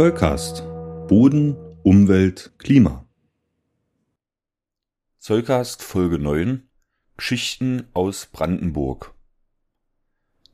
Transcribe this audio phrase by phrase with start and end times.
[0.00, 0.62] Zollcast.
[1.08, 3.06] Boden, Umwelt, Klima.
[5.18, 6.66] Zollcast Folge 9.
[7.18, 9.12] Geschichten aus Brandenburg.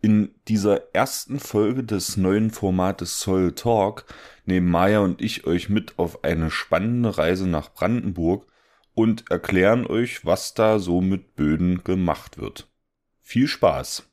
[0.03, 4.07] In dieser ersten Folge des neuen Formates Zoll Talk
[4.47, 8.51] nehmen Maya und ich euch mit auf eine spannende Reise nach Brandenburg
[8.95, 12.69] und erklären euch, was da so mit Böden gemacht wird.
[13.23, 14.11] Viel Spaß!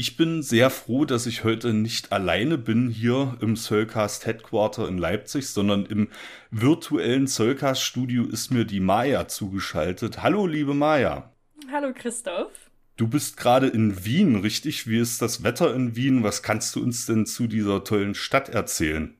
[0.00, 4.96] Ich bin sehr froh, dass ich heute nicht alleine bin hier im Soulcast Headquarter in
[4.96, 6.08] Leipzig, sondern im
[6.50, 10.22] virtuellen Soulcast Studio ist mir die Maya zugeschaltet.
[10.22, 11.30] Hallo, liebe Maya.
[11.70, 12.50] Hallo, Christoph.
[12.96, 14.86] Du bist gerade in Wien, richtig?
[14.86, 16.22] Wie ist das Wetter in Wien?
[16.22, 19.14] Was kannst du uns denn zu dieser tollen Stadt erzählen?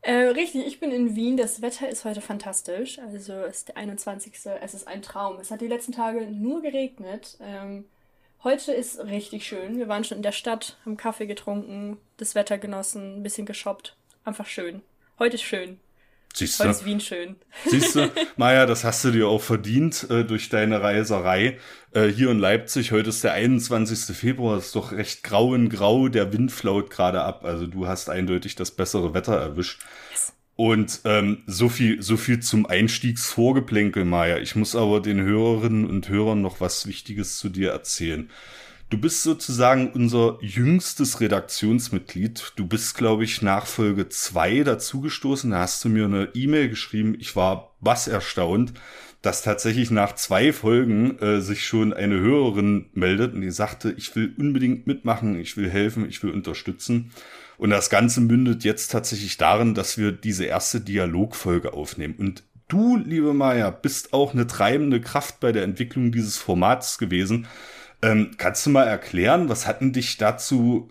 [0.00, 1.36] Äh, richtig, ich bin in Wien.
[1.36, 2.98] Das Wetter ist heute fantastisch.
[3.00, 4.32] Also es ist der 21.
[4.62, 5.38] Es ist ein Traum.
[5.38, 7.36] Es hat die letzten Tage nur geregnet.
[7.42, 7.84] Ähm,
[8.44, 9.78] Heute ist richtig schön.
[9.78, 13.96] Wir waren schon in der Stadt, haben Kaffee getrunken, das Wetter genossen, ein bisschen geshoppt.
[14.24, 14.82] Einfach schön.
[15.18, 15.80] Heute ist schön.
[16.34, 16.64] Siehst du?
[16.64, 17.36] Heute ist Wien schön.
[17.66, 21.58] Siehst du, Maja, das hast du dir auch verdient äh, durch deine Reiserei
[21.92, 22.92] äh, hier in Leipzig.
[22.92, 24.16] Heute ist der 21.
[24.16, 26.08] Februar, ist doch recht grau in grau.
[26.08, 27.44] Der Wind flaut gerade ab.
[27.44, 29.82] Also du hast eindeutig das bessere Wetter erwischt.
[30.12, 30.32] Yes.
[30.60, 34.38] Und ähm, so viel, so viel zum Einstiegsvorgeplänkel, Maja.
[34.38, 38.28] Ich muss aber den Hörerinnen und Hörern noch was Wichtiges zu dir erzählen.
[38.90, 42.54] Du bist sozusagen unser jüngstes Redaktionsmitglied.
[42.56, 45.52] Du bist, glaube ich, nach Folge zwei dazugestoßen.
[45.52, 47.16] Da hast du mir eine E-Mail geschrieben.
[47.20, 48.72] Ich war was erstaunt,
[49.22, 54.16] dass tatsächlich nach zwei Folgen äh, sich schon eine Hörerin meldet und die sagte, ich
[54.16, 57.12] will unbedingt mitmachen, ich will helfen, ich will unterstützen.
[57.58, 62.14] Und das Ganze mündet jetzt tatsächlich darin, dass wir diese erste Dialogfolge aufnehmen.
[62.16, 67.46] Und du, liebe Maya, bist auch eine treibende Kraft bei der Entwicklung dieses Formats gewesen.
[68.00, 70.90] Ähm, kannst du mal erklären, was hat denn dich dazu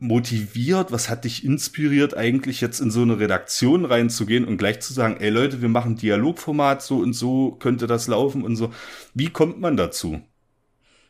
[0.00, 4.92] motiviert, was hat dich inspiriert, eigentlich jetzt in so eine Redaktion reinzugehen und gleich zu
[4.92, 8.72] sagen, ey Leute, wir machen Dialogformat, so und so könnte das laufen und so.
[9.14, 10.20] Wie kommt man dazu?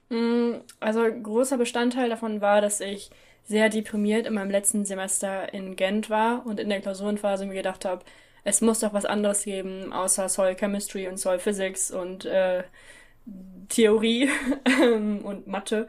[0.09, 3.11] Mm, also großer Bestandteil davon war, dass ich
[3.49, 7.85] sehr deprimiert in meinem letzten Semester in Gent war und in der Klausurenphase mir gedacht
[7.87, 8.05] habe,
[8.45, 12.63] es muss doch was anderes geben, außer Soil Chemistry und Soil Physics und äh,
[13.69, 14.29] Theorie
[15.23, 15.89] und Mathe.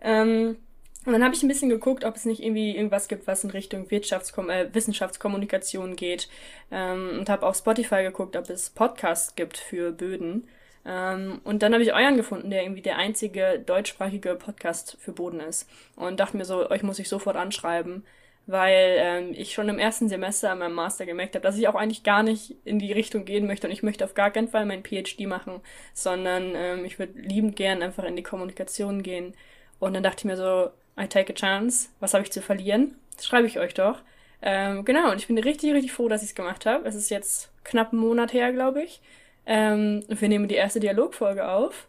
[0.00, 0.56] Ähm,
[1.04, 3.50] und dann habe ich ein bisschen geguckt, ob es nicht irgendwie irgendwas gibt, was in
[3.50, 6.28] Richtung Wirtschaftskom äh, Wissenschaftskommunikation geht.
[6.72, 10.48] Ähm, und habe auf Spotify geguckt, ob es Podcasts gibt für Böden.
[10.86, 15.40] Ähm, und dann habe ich euren gefunden, der irgendwie der einzige deutschsprachige Podcast für Boden
[15.40, 15.68] ist.
[15.96, 18.04] Und dachte mir so, euch muss ich sofort anschreiben,
[18.46, 21.74] weil ähm, ich schon im ersten Semester an meinem Master gemerkt habe, dass ich auch
[21.74, 24.64] eigentlich gar nicht in die Richtung gehen möchte und ich möchte auf gar keinen Fall
[24.64, 25.60] mein PhD machen,
[25.92, 29.34] sondern ähm, ich würde liebend gern einfach in die Kommunikation gehen.
[29.80, 32.96] Und dann dachte ich mir so, I take a chance, was habe ich zu verlieren?
[33.16, 34.02] Das schreibe ich euch doch.
[34.40, 36.86] Ähm, genau, und ich bin richtig, richtig froh, dass ich es gemacht habe.
[36.86, 39.00] Es ist jetzt knapp einen Monat her, glaube ich.
[39.46, 41.86] Ähm, wir nehmen die erste Dialogfolge auf.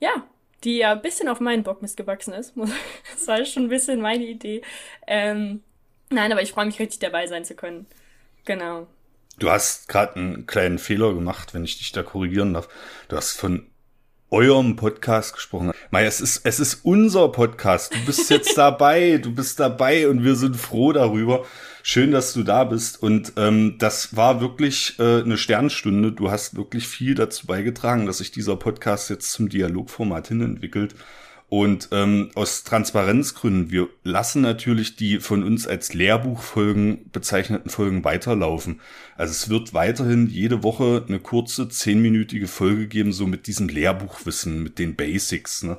[0.00, 0.26] Ja,
[0.64, 2.54] die ja ein bisschen auf meinen Bock missgewachsen ist.
[3.14, 4.62] das war schon ein bisschen meine Idee.
[5.06, 5.62] Ähm,
[6.10, 7.86] nein, aber ich freue mich richtig dabei sein zu können.
[8.44, 8.86] Genau.
[9.38, 12.68] Du hast gerade einen kleinen Fehler gemacht, wenn ich dich da korrigieren darf.
[13.08, 13.66] Du hast von
[14.34, 15.70] eurem Podcast gesprochen.
[15.92, 17.94] Maya, es ist, es ist unser Podcast.
[17.94, 21.44] Du bist jetzt dabei, du bist dabei und wir sind froh darüber.
[21.84, 23.00] Schön, dass du da bist.
[23.00, 26.10] Und ähm, das war wirklich äh, eine Sternstunde.
[26.10, 30.96] Du hast wirklich viel dazu beigetragen, dass sich dieser Podcast jetzt zum Dialogformat hin entwickelt.
[31.56, 38.80] Und ähm, aus Transparenzgründen, wir lassen natürlich die von uns als Lehrbuchfolgen bezeichneten Folgen weiterlaufen.
[39.16, 44.64] Also es wird weiterhin jede Woche eine kurze zehnminütige Folge geben, so mit diesem Lehrbuchwissen,
[44.64, 45.62] mit den Basics.
[45.62, 45.78] Ne?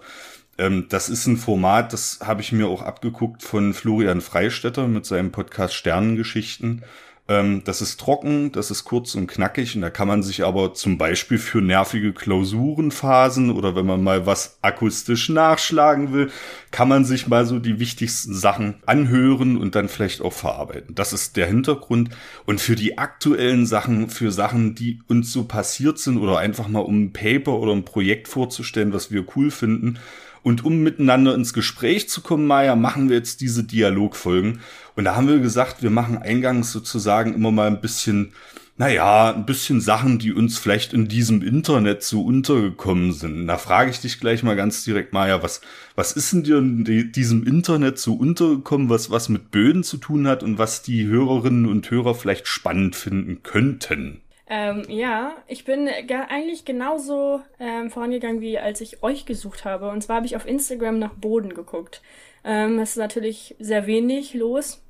[0.57, 5.05] Ähm, das ist ein Format, das habe ich mir auch abgeguckt von Florian Freistetter mit
[5.05, 6.83] seinem Podcast Sternengeschichten.
[7.27, 10.75] Ähm, das ist trocken, das ist kurz und knackig und da kann man sich aber
[10.75, 16.29] zum Beispiel für nervige Klausurenphasen oder wenn man mal was akustisch nachschlagen will,
[16.69, 20.93] kann man sich mal so die wichtigsten Sachen anhören und dann vielleicht auch verarbeiten.
[20.93, 22.09] Das ist der Hintergrund.
[22.45, 26.81] Und für die aktuellen Sachen, für Sachen, die uns so passiert sind oder einfach mal
[26.81, 29.97] um ein Paper oder ein Projekt vorzustellen, was wir cool finden,
[30.45, 34.59] und um miteinander ins Gespräch zu kommen, Maya, machen wir jetzt diese Dialogfolgen.
[34.95, 38.33] Und da haben wir gesagt, wir machen eingangs sozusagen immer mal ein bisschen,
[38.77, 43.47] naja, ein bisschen Sachen, die uns vielleicht in diesem Internet so untergekommen sind.
[43.47, 45.61] Da frage ich dich gleich mal ganz direkt, Maya, was,
[45.95, 50.27] was ist denn dir in diesem Internet so untergekommen, was, was mit Böden zu tun
[50.27, 54.21] hat und was die Hörerinnen und Hörer vielleicht spannend finden könnten?
[54.47, 55.89] Ähm, ja, ich bin
[56.29, 59.89] eigentlich genauso ähm, vorangegangen, wie als ich euch gesucht habe.
[59.89, 62.01] Und zwar habe ich auf Instagram nach Boden geguckt.
[62.43, 64.84] Ähm, ist natürlich sehr wenig los.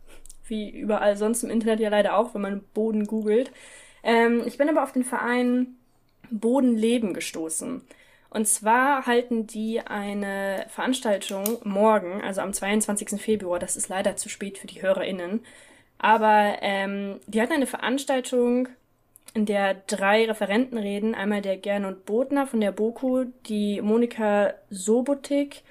[0.48, 3.52] Wie überall sonst im Internet ja leider auch, wenn man Boden googelt.
[4.04, 5.76] Ähm, ich bin aber auf den Verein
[6.32, 7.82] Bodenleben gestoßen.
[8.30, 13.22] Und zwar halten die eine Veranstaltung morgen, also am 22.
[13.22, 13.60] Februar.
[13.60, 15.42] Das ist leider zu spät für die HörerInnen.
[15.98, 18.68] Aber ähm, die hatten eine Veranstaltung,
[19.36, 21.14] in der drei Referenten reden.
[21.14, 25.62] Einmal der Gernot Bodner von der BOKU, die Monika Sobotik,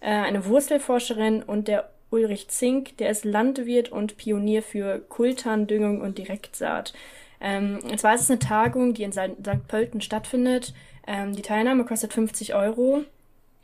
[0.00, 6.18] äh, eine Wurzelforscherin und der Ulrich Zink, der ist Landwirt und Pionier für Kultandüngung und
[6.18, 6.92] Direktsaat.
[7.40, 9.36] Ähm, und zwar ist es eine Tagung, die in St.
[9.68, 10.74] Pölten stattfindet.
[11.06, 13.04] Ähm, die Teilnahme kostet 50 Euro.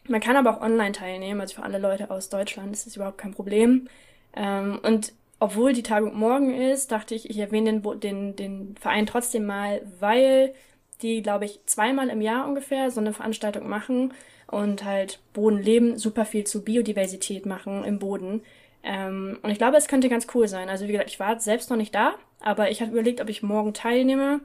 [0.09, 3.19] Man kann aber auch online teilnehmen, also für alle Leute aus Deutschland ist das überhaupt
[3.19, 3.89] kein Problem.
[4.35, 9.07] Ähm, und obwohl die Tagung morgen ist, dachte ich, ich erwähne den, den, den Verein
[9.07, 10.55] trotzdem mal, weil
[11.03, 14.15] die, glaube ich, zweimal im Jahr ungefähr so eine Veranstaltung machen
[14.47, 18.43] und halt Boden leben, super viel zu Biodiversität machen im Boden.
[18.83, 20.69] Ähm, und ich glaube, es könnte ganz cool sein.
[20.69, 23.43] Also wie gesagt, ich war selbst noch nicht da, aber ich habe überlegt, ob ich
[23.43, 24.41] morgen teilnehme.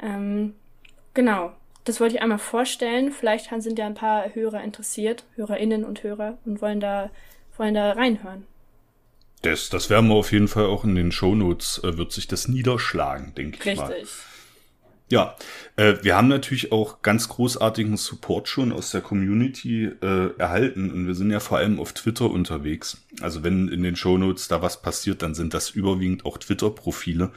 [0.00, 0.54] Ähm,
[1.14, 1.52] genau,
[1.84, 3.12] das wollte ich einmal vorstellen.
[3.12, 7.10] Vielleicht sind ja ein paar Hörer interessiert, Hörerinnen und Hörer, und wollen da,
[7.56, 8.46] wollen da reinhören.
[9.42, 12.48] Das, das werden wir auf jeden Fall auch in den Shownotes, äh, wird sich das
[12.48, 13.78] niederschlagen, denke ich Richtig.
[13.78, 13.92] mal.
[13.92, 14.10] Richtig.
[15.10, 15.36] Ja,
[15.76, 21.06] äh, wir haben natürlich auch ganz großartigen Support schon aus der Community äh, erhalten und
[21.06, 23.02] wir sind ja vor allem auf Twitter unterwegs.
[23.20, 27.32] Also wenn in den Shownotes da was passiert, dann sind das überwiegend auch Twitter-Profile,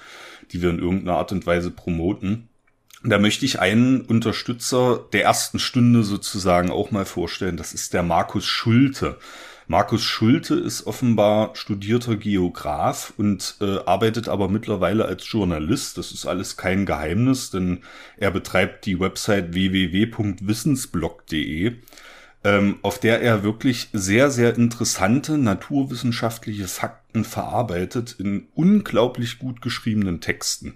[0.51, 2.47] die wir in irgendeiner Art und Weise promoten.
[3.03, 7.57] Da möchte ich einen Unterstützer der ersten Stunde sozusagen auch mal vorstellen.
[7.57, 9.17] Das ist der Markus Schulte.
[9.69, 15.97] Markus Schulte ist offenbar studierter Geograf und äh, arbeitet aber mittlerweile als Journalist.
[15.97, 17.79] Das ist alles kein Geheimnis, denn
[18.15, 21.73] er betreibt die Website www.wissensblog.de,
[22.45, 30.21] ähm, auf der er wirklich sehr, sehr interessante naturwissenschaftliche Fakten verarbeitet in unglaublich gut geschriebenen
[30.21, 30.75] Texten.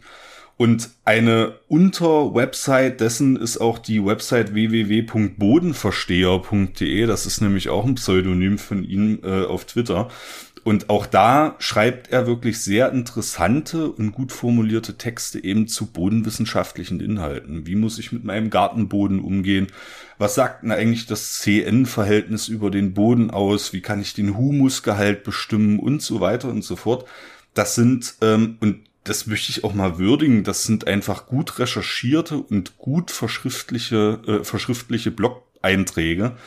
[0.57, 7.07] Und eine Unterwebsite dessen ist auch die Website www.bodenversteher.de.
[7.07, 10.09] Das ist nämlich auch ein Pseudonym von ihm äh, auf Twitter.
[10.63, 16.99] Und auch da schreibt er wirklich sehr interessante und gut formulierte Texte eben zu bodenwissenschaftlichen
[16.99, 17.65] Inhalten.
[17.65, 19.67] Wie muss ich mit meinem Gartenboden umgehen?
[20.19, 23.73] Was sagt denn eigentlich das CN-Verhältnis über den Boden aus?
[23.73, 27.05] Wie kann ich den Humusgehalt bestimmen und so weiter und so fort?
[27.55, 32.37] Das sind, ähm, und das möchte ich auch mal würdigen, das sind einfach gut recherchierte
[32.37, 36.37] und gut verschriftliche, äh, verschriftliche Blog-Einträge,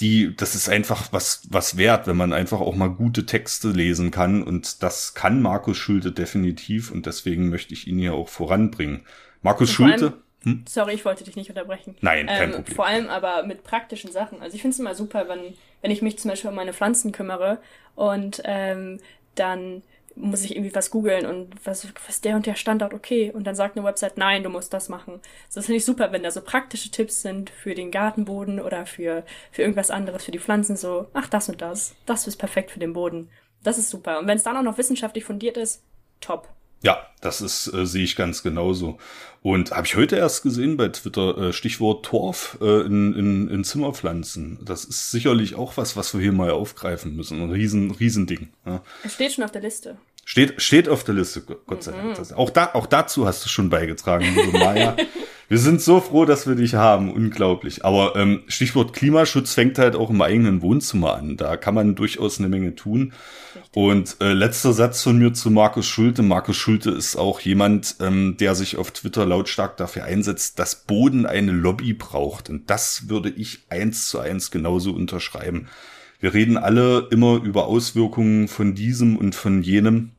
[0.00, 4.10] die, das ist einfach was, was wert, wenn man einfach auch mal gute Texte lesen
[4.10, 9.06] kann und das kann Markus Schulte definitiv und deswegen möchte ich ihn hier auch voranbringen.
[9.40, 10.12] Markus Schulte.
[10.42, 10.64] Hm?
[10.68, 11.96] Sorry, ich wollte dich nicht unterbrechen.
[12.02, 12.76] Nein, kein ähm, Problem.
[12.76, 14.42] Vor allem aber mit praktischen Sachen.
[14.42, 17.10] Also ich finde es immer super, wenn, wenn ich mich zum Beispiel um meine Pflanzen
[17.12, 17.58] kümmere
[17.94, 19.00] und ähm,
[19.34, 19.82] dann
[20.16, 23.30] muss ich irgendwie was googeln und was, was der und der Standort okay.
[23.32, 25.20] Und dann sagt eine Website, nein, du musst das machen.
[25.54, 29.24] Das finde ich super, wenn da so praktische Tipps sind für den Gartenboden oder für,
[29.52, 31.94] für irgendwas anderes, für die Pflanzen, so, ach, das und das.
[32.06, 33.28] Das ist perfekt für den Boden.
[33.62, 34.18] Das ist super.
[34.18, 35.82] Und wenn es dann auch noch wissenschaftlich fundiert ist,
[36.20, 36.48] top.
[36.86, 38.98] Ja, das ist, äh, sehe ich ganz genauso.
[39.42, 43.64] Und habe ich heute erst gesehen bei Twitter, äh, Stichwort Torf äh, in, in, in
[43.64, 44.60] Zimmerpflanzen.
[44.64, 47.42] Das ist sicherlich auch was, was wir hier mal aufgreifen müssen.
[47.42, 48.50] Ein riesen, riesen Ding.
[48.64, 48.84] Ja.
[49.02, 49.96] Es steht schon auf der Liste.
[50.24, 52.18] Steht, steht auf der Liste, Gott sei Dank.
[52.18, 52.36] Mhm.
[52.36, 54.96] Auch, da, auch dazu hast du schon beigetragen, liebe Maya.
[55.48, 57.12] wir sind so froh, dass wir dich haben.
[57.12, 57.84] Unglaublich.
[57.84, 61.36] Aber ähm, Stichwort Klimaschutz fängt halt auch im eigenen Wohnzimmer an.
[61.36, 63.12] Da kann man durchaus eine Menge tun.
[63.76, 66.22] Und äh, letzter Satz von mir zu Markus Schulte.
[66.22, 71.26] Markus Schulte ist auch jemand, ähm, der sich auf Twitter lautstark dafür einsetzt, dass Boden
[71.26, 72.48] eine Lobby braucht.
[72.48, 75.68] Und das würde ich eins zu eins genauso unterschreiben.
[76.20, 80.12] Wir reden alle immer über Auswirkungen von diesem und von jenem.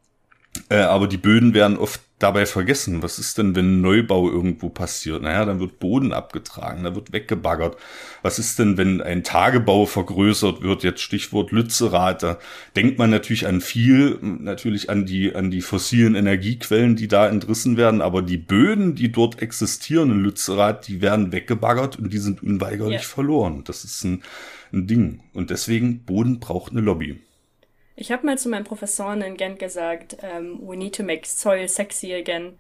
[0.70, 3.04] Äh, aber die Böden werden oft dabei vergessen.
[3.04, 5.22] Was ist denn, wenn Neubau irgendwo passiert?
[5.22, 7.78] Naja, dann wird Boden abgetragen, da wird weggebaggert.
[8.24, 10.84] Was ist denn, wenn ein Tagebau vergrößert wird?
[10.84, 12.40] Jetzt Stichwort Lützerath.
[12.76, 17.78] denkt man natürlich an viel, natürlich an die, an die fossilen Energiequellen, die da entrissen
[17.78, 18.02] werden.
[18.02, 23.02] Aber die Böden, die dort existieren in Lützerath, die werden weggebaggert und die sind unweigerlich
[23.02, 23.08] yeah.
[23.08, 23.64] verloren.
[23.64, 24.24] Das ist ein,
[24.74, 25.22] ein Ding.
[25.34, 27.20] Und deswegen, Boden braucht eine Lobby.
[28.00, 31.28] Ich habe mal zu meinen Professoren in Gent gesagt, um, ähm, we need to make
[31.28, 32.54] soil sexy again.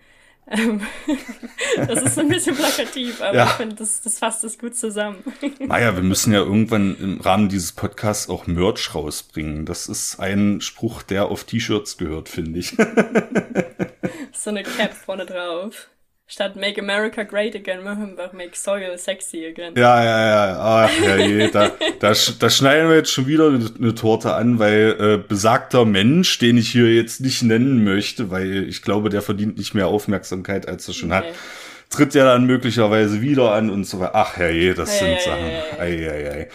[0.49, 0.81] Ähm,
[1.87, 3.45] das ist ein bisschen plakativ, aber ja.
[3.45, 5.23] ich finde, das, das fasst es gut zusammen.
[5.59, 9.67] Naja, wir müssen ja irgendwann im Rahmen dieses Podcasts auch Merch rausbringen.
[9.67, 12.71] Das ist ein Spruch, der auf T-Shirts gehört, finde ich.
[14.31, 15.87] so eine Cap vorne drauf.
[16.29, 19.75] Statt Make America Great Again, machen wir Make Soil Sexy Again.
[19.77, 20.59] Ja, ja, ja.
[20.59, 21.49] Ach, ja, je.
[21.49, 25.85] Da, da, da schneiden wir jetzt schon wieder eine, eine Torte an, weil äh, besagter
[25.85, 29.87] Mensch, den ich hier jetzt nicht nennen möchte, weil ich glaube, der verdient nicht mehr
[29.87, 31.29] Aufmerksamkeit, als er schon okay.
[31.29, 31.35] hat,
[31.89, 34.15] tritt ja dann möglicherweise wieder an und so weiter.
[34.15, 35.45] Ach, herrje, das sind Sachen.
[35.79, 36.47] Ei, ei, ei.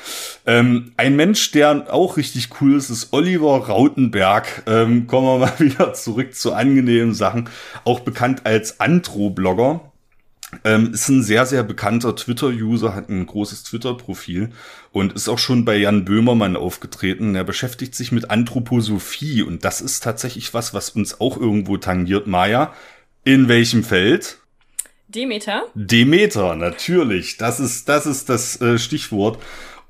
[0.46, 4.62] Ähm, ein Mensch, der auch richtig cool ist, ist Oliver Rautenberg.
[4.66, 7.48] Ähm, kommen wir mal wieder zurück zu angenehmen Sachen.
[7.84, 9.80] Auch bekannt als Antro-Blogger.
[10.64, 14.50] Ähm, ist ein sehr, sehr bekannter Twitter-User, hat ein großes Twitter-Profil
[14.92, 17.34] und ist auch schon bei Jan Böhmermann aufgetreten.
[17.34, 22.26] Er beschäftigt sich mit Anthroposophie und das ist tatsächlich was, was uns auch irgendwo tangiert.
[22.26, 22.74] Maja,
[23.24, 24.41] in welchem Feld?
[25.14, 25.64] Demeter?
[25.74, 27.36] Demeter, natürlich.
[27.36, 29.38] Das ist das, ist das äh, Stichwort.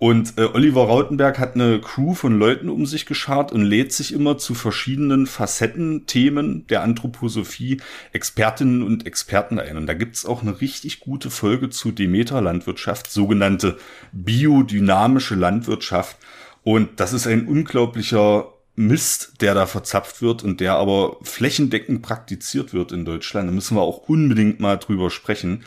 [0.02, 4.12] Und äh, Oliver Rautenberg hat eine Crew von Leuten um sich geschart und lädt sich
[4.12, 7.80] immer zu verschiedenen Facetten, Themen der Anthroposophie
[8.12, 9.76] Expertinnen und Experten ein.
[9.76, 13.78] Und da gibt's auch eine richtig gute Folge zu Demeter-Landwirtschaft, sogenannte
[14.10, 16.16] biodynamische Landwirtschaft.
[16.64, 22.72] Und das ist ein unglaublicher Mist, der da verzapft wird und der aber flächendeckend praktiziert
[22.72, 23.48] wird in Deutschland.
[23.48, 25.64] Da müssen wir auch unbedingt mal drüber sprechen.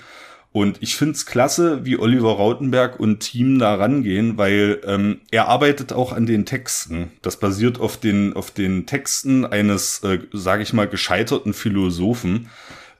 [0.51, 5.91] Und ich find's klasse, wie Oliver Rautenberg und Team da rangehen, weil ähm, er arbeitet
[5.91, 7.11] auch an den Texten.
[7.21, 12.49] Das basiert auf den, auf den Texten eines, äh, sage ich mal, gescheiterten Philosophen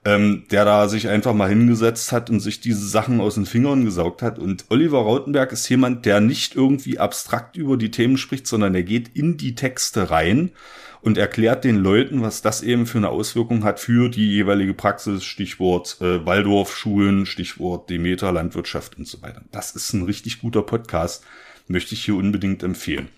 [0.06, 3.84] ähm, der da sich einfach mal hingesetzt hat und sich diese Sachen aus den Fingern
[3.84, 4.38] gesaugt hat.
[4.38, 8.84] Und Oliver Rautenberg ist jemand, der nicht irgendwie abstrakt über die Themen spricht, sondern er
[8.84, 10.52] geht in die Texte rein
[11.00, 15.24] und erklärt den Leuten, was das eben für eine Auswirkung hat für die jeweilige Praxis,
[15.24, 19.42] Stichwort äh, Waldorfschulen, Stichwort Demeter, Landwirtschaft und so weiter.
[19.50, 21.24] Das ist ein richtig guter Podcast,
[21.66, 23.08] möchte ich hier unbedingt empfehlen.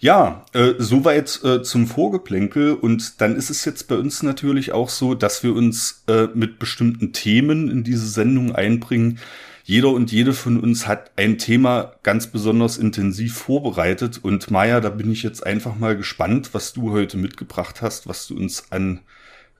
[0.00, 2.74] Ja, äh, soweit äh, zum Vorgeplänkel.
[2.74, 6.58] Und dann ist es jetzt bei uns natürlich auch so, dass wir uns äh, mit
[6.58, 9.18] bestimmten Themen in diese Sendung einbringen.
[9.64, 14.20] Jeder und jede von uns hat ein Thema ganz besonders intensiv vorbereitet.
[14.22, 18.26] Und Maja, da bin ich jetzt einfach mal gespannt, was du heute mitgebracht hast, was
[18.28, 19.00] du uns an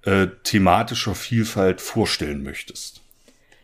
[0.04, 3.02] äh, thematischer Vielfalt vorstellen möchtest.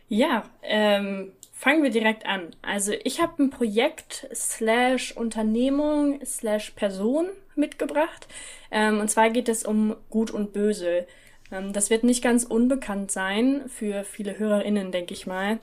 [0.07, 1.31] Ja, ähm,
[1.65, 2.51] Fangen wir direkt an.
[2.61, 8.27] Also ich habe ein Projekt slash Unternehmung slash Person mitgebracht.
[8.69, 11.07] Ähm, und zwar geht es um Gut und Böse.
[11.51, 15.57] Ähm, das wird nicht ganz unbekannt sein für viele HörerInnen, denke ich mal.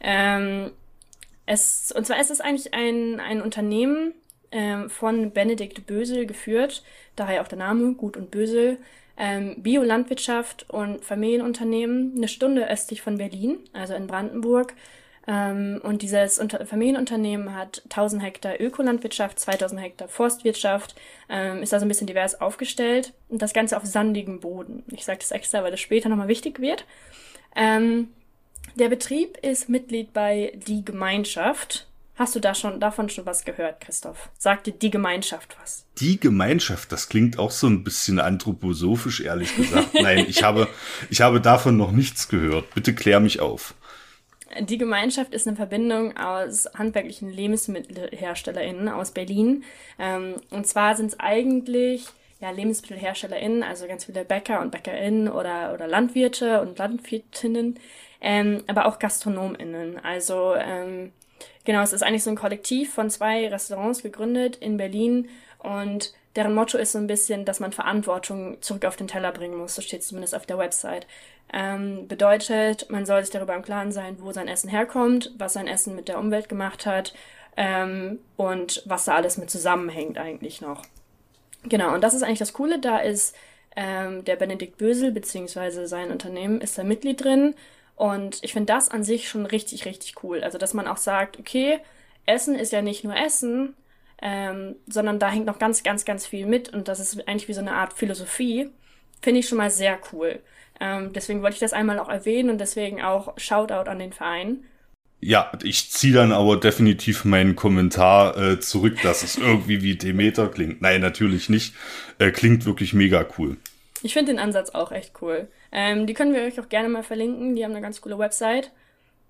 [0.00, 0.70] Ähm,
[1.46, 4.14] es, und zwar ist es eigentlich ein, ein Unternehmen
[4.52, 6.84] ähm, von Benedikt Bösel geführt,
[7.16, 8.78] daher auch der Name Gut und Bösel.
[9.16, 14.74] Ähm, Biolandwirtschaft und Familienunternehmen, eine Stunde östlich von Berlin, also in Brandenburg.
[15.30, 20.96] Ähm, und dieses Unter Familienunternehmen hat 1000 Hektar Ökolandwirtschaft, 2000 Hektar Forstwirtschaft,
[21.28, 24.82] ähm, ist also ein bisschen divers aufgestellt und das Ganze auf sandigem Boden.
[24.88, 26.84] Ich sage das extra, weil das später nochmal wichtig wird.
[27.54, 28.08] Ähm,
[28.74, 31.86] der Betrieb ist Mitglied bei Die Gemeinschaft.
[32.16, 34.30] Hast du da schon davon schon was gehört, Christoph?
[34.36, 35.86] Sagt dir die Gemeinschaft was?
[35.98, 39.94] Die Gemeinschaft, das klingt auch so ein bisschen anthroposophisch, ehrlich gesagt.
[39.94, 40.68] Nein, ich habe,
[41.08, 42.74] ich habe davon noch nichts gehört.
[42.74, 43.74] Bitte klär mich auf.
[44.58, 49.64] Die Gemeinschaft ist eine Verbindung aus handwerklichen LebensmittelherstellerInnen aus Berlin.
[49.98, 52.06] Ähm, und zwar sind es eigentlich
[52.40, 57.78] ja, LebensmittelherstellerInnen, also ganz viele Bäcker und BäckerInnen oder, oder Landwirte und Landwirtinnen,
[58.20, 60.02] ähm, aber auch GastronomInnen.
[60.02, 61.12] Also ähm,
[61.64, 65.28] genau, es ist eigentlich so ein Kollektiv von zwei Restaurants gegründet in Berlin
[65.58, 69.56] und deren Motto ist so ein bisschen, dass man Verantwortung zurück auf den Teller bringen
[69.56, 69.74] muss.
[69.74, 71.06] So steht es zumindest auf der Website.
[71.52, 75.66] Ähm, bedeutet, man soll sich darüber im Klaren sein, wo sein Essen herkommt, was sein
[75.66, 77.12] Essen mit der Umwelt gemacht hat
[77.56, 80.82] ähm, und was da alles mit zusammenhängt eigentlich noch.
[81.64, 82.78] Genau, und das ist eigentlich das Coole.
[82.78, 83.34] Da ist
[83.76, 87.54] ähm, der Benedikt Bösel beziehungsweise sein Unternehmen ist da Mitglied drin.
[87.96, 90.42] Und ich finde das an sich schon richtig, richtig cool.
[90.42, 91.80] Also, dass man auch sagt, okay,
[92.24, 93.74] Essen ist ja nicht nur Essen,
[94.22, 96.68] ähm, sondern da hängt noch ganz, ganz, ganz viel mit.
[96.70, 98.70] Und das ist eigentlich wie so eine Art Philosophie.
[99.22, 100.40] Finde ich schon mal sehr cool.
[100.80, 104.64] Ähm, deswegen wollte ich das einmal auch erwähnen und deswegen auch Shoutout an den Verein.
[105.22, 110.48] Ja, ich ziehe dann aber definitiv meinen Kommentar äh, zurück, dass es irgendwie wie Demeter
[110.48, 110.80] klingt.
[110.80, 111.74] Nein, natürlich nicht.
[112.18, 113.58] Äh, klingt wirklich mega cool.
[114.02, 115.48] Ich finde den Ansatz auch echt cool.
[115.72, 117.54] Ähm, die können wir euch auch gerne mal verlinken.
[117.54, 118.70] Die haben eine ganz coole Website.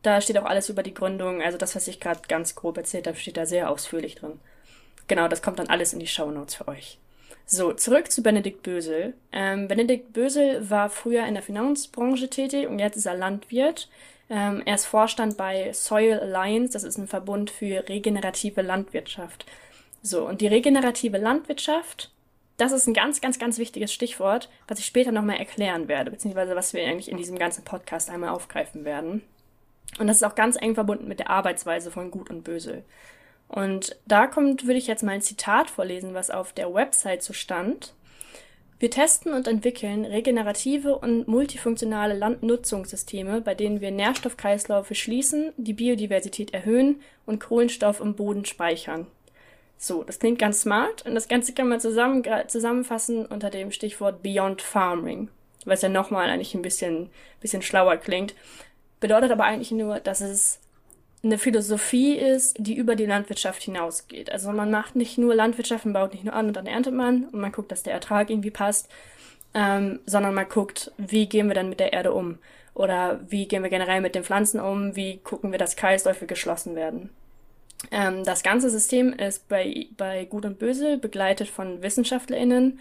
[0.02, 1.42] Da steht auch alles über die Gründung.
[1.42, 4.38] Also das, was ich gerade ganz grob erzählt habe, steht da sehr ausführlich drin.
[5.10, 6.96] Genau, das kommt dann alles in die Show Notes für euch.
[7.44, 9.14] So, zurück zu Benedikt Bösel.
[9.32, 13.88] Ähm, Benedikt Bösel war früher in der Finanzbranche tätig und jetzt ist er Landwirt.
[14.30, 19.46] Ähm, er ist Vorstand bei Soil Alliance, das ist ein Verbund für regenerative Landwirtschaft.
[20.00, 22.12] So, und die regenerative Landwirtschaft,
[22.56, 26.54] das ist ein ganz, ganz, ganz wichtiges Stichwort, was ich später nochmal erklären werde, beziehungsweise
[26.54, 29.22] was wir eigentlich in diesem ganzen Podcast einmal aufgreifen werden.
[29.98, 32.84] Und das ist auch ganz eng verbunden mit der Arbeitsweise von Gut und Böse.
[33.50, 37.32] Und da kommt, würde ich jetzt mal ein Zitat vorlesen, was auf der Website so
[37.32, 37.94] stand.
[38.78, 46.54] Wir testen und entwickeln regenerative und multifunktionale Landnutzungssysteme, bei denen wir Nährstoffkreisläufe schließen, die Biodiversität
[46.54, 49.08] erhöhen und Kohlenstoff im Boden speichern.
[49.76, 54.22] So, das klingt ganz smart und das Ganze kann man zusammen, zusammenfassen unter dem Stichwort
[54.22, 55.28] Beyond Farming,
[55.64, 58.36] was ja nochmal eigentlich ein bisschen, bisschen schlauer klingt.
[59.00, 60.60] Bedeutet aber eigentlich nur, dass es
[61.22, 64.32] eine Philosophie ist, die über die Landwirtschaft hinausgeht.
[64.32, 67.24] Also man macht nicht nur Landwirtschaft, man baut nicht nur an und dann erntet man
[67.24, 68.88] und man guckt, dass der Ertrag irgendwie passt,
[69.52, 72.38] ähm, sondern man guckt, wie gehen wir dann mit der Erde um
[72.74, 76.74] oder wie gehen wir generell mit den Pflanzen um, wie gucken wir, dass Kreisläufe geschlossen
[76.74, 77.10] werden.
[77.90, 82.80] Ähm, das ganze System ist bei, bei Gut und Böse begleitet von WissenschaftlerInnen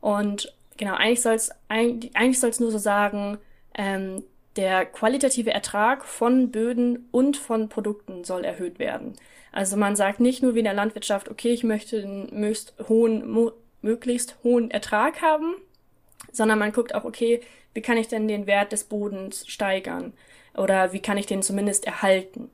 [0.00, 3.38] und genau, eigentlich soll es eigentlich soll's nur so sagen,
[3.76, 4.22] ähm,
[4.56, 9.14] der qualitative Ertrag von Böden und von Produkten soll erhöht werden.
[9.52, 13.52] Also man sagt nicht nur wie in der Landwirtschaft, okay, ich möchte einen möglichst hohen,
[13.82, 15.54] möglichst hohen Ertrag haben,
[16.32, 17.40] sondern man guckt auch, okay,
[17.72, 20.12] wie kann ich denn den Wert des Bodens steigern?
[20.56, 22.50] Oder wie kann ich den zumindest erhalten?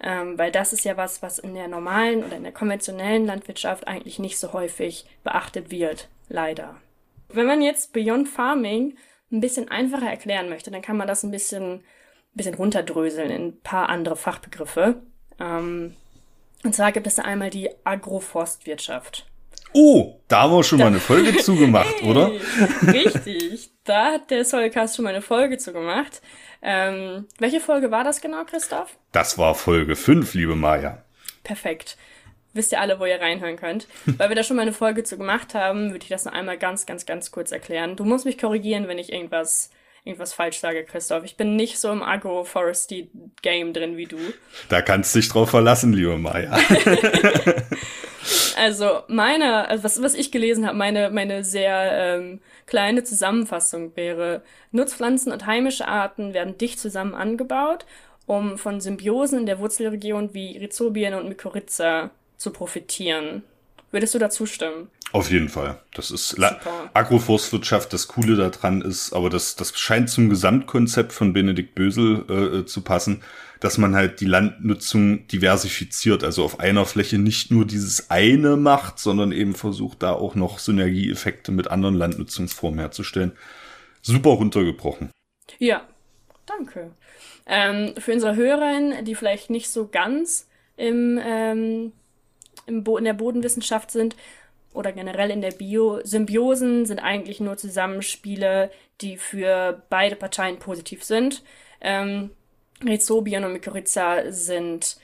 [0.00, 3.86] Ähm, weil das ist ja was, was in der normalen oder in der konventionellen Landwirtschaft
[3.86, 6.76] eigentlich nicht so häufig beachtet wird, leider.
[7.28, 8.96] Wenn man jetzt Beyond Farming
[9.34, 11.82] ein bisschen einfacher erklären möchte, dann kann man das ein bisschen, ein
[12.34, 15.02] bisschen runterdröseln in ein paar andere Fachbegriffe.
[15.40, 15.96] Ähm,
[16.62, 19.26] und zwar gibt es da einmal die Agroforstwirtschaft.
[19.72, 22.30] Oh, da haben wir schon da, mal eine Folge zugemacht, hey, oder?
[22.86, 26.22] Richtig, da hat der Soulcast schon mal eine Folge zugemacht.
[26.62, 28.96] Ähm, welche Folge war das genau, Christoph?
[29.12, 31.02] Das war Folge 5, liebe Maja.
[31.42, 31.98] Perfekt
[32.54, 33.86] wisst ihr alle, wo ihr reinhören könnt.
[34.06, 36.56] Weil wir da schon mal eine Folge zu gemacht haben, würde ich das noch einmal
[36.56, 37.96] ganz, ganz, ganz kurz erklären.
[37.96, 39.70] Du musst mich korrigieren, wenn ich irgendwas,
[40.04, 41.24] irgendwas falsch sage, Christoph.
[41.24, 44.18] Ich bin nicht so im Agroforestry-Game drin wie du.
[44.68, 46.56] Da kannst du dich drauf verlassen, liebe Maya.
[48.56, 54.42] also meine, also was, was ich gelesen habe, meine, meine sehr ähm, kleine Zusammenfassung wäre,
[54.70, 57.84] Nutzpflanzen und heimische Arten werden dicht zusammen angebaut,
[58.26, 62.10] um von Symbiosen in der Wurzelregion wie Rhizobien und Mykorrhiza
[62.44, 63.42] zu profitieren.
[63.90, 64.88] Würdest du dazu stimmen?
[65.12, 65.78] Auf jeden Fall.
[65.94, 66.36] Das ist
[66.94, 67.92] Agroforstwirtschaft.
[67.92, 72.82] Das Coole daran ist, aber das, das scheint zum Gesamtkonzept von Benedikt Bösel äh, zu
[72.82, 73.22] passen,
[73.60, 76.24] dass man halt die Landnutzung diversifiziert.
[76.24, 80.58] Also auf einer Fläche nicht nur dieses eine macht, sondern eben versucht, da auch noch
[80.58, 83.32] Synergieeffekte mit anderen Landnutzungsformen herzustellen.
[84.02, 85.10] Super runtergebrochen.
[85.60, 85.86] Ja,
[86.46, 86.90] danke.
[87.46, 91.92] Ähm, für unsere Hörerinnen, die vielleicht nicht so ganz im ähm,
[92.66, 94.16] im Bo in der Bodenwissenschaft sind
[94.72, 101.04] oder generell in der Bio, Symbiosen sind eigentlich nur Zusammenspiele, die für beide Parteien positiv
[101.04, 101.42] sind.
[101.80, 102.30] Ähm,
[102.84, 104.96] Rhizobien und Mykorrhiza sind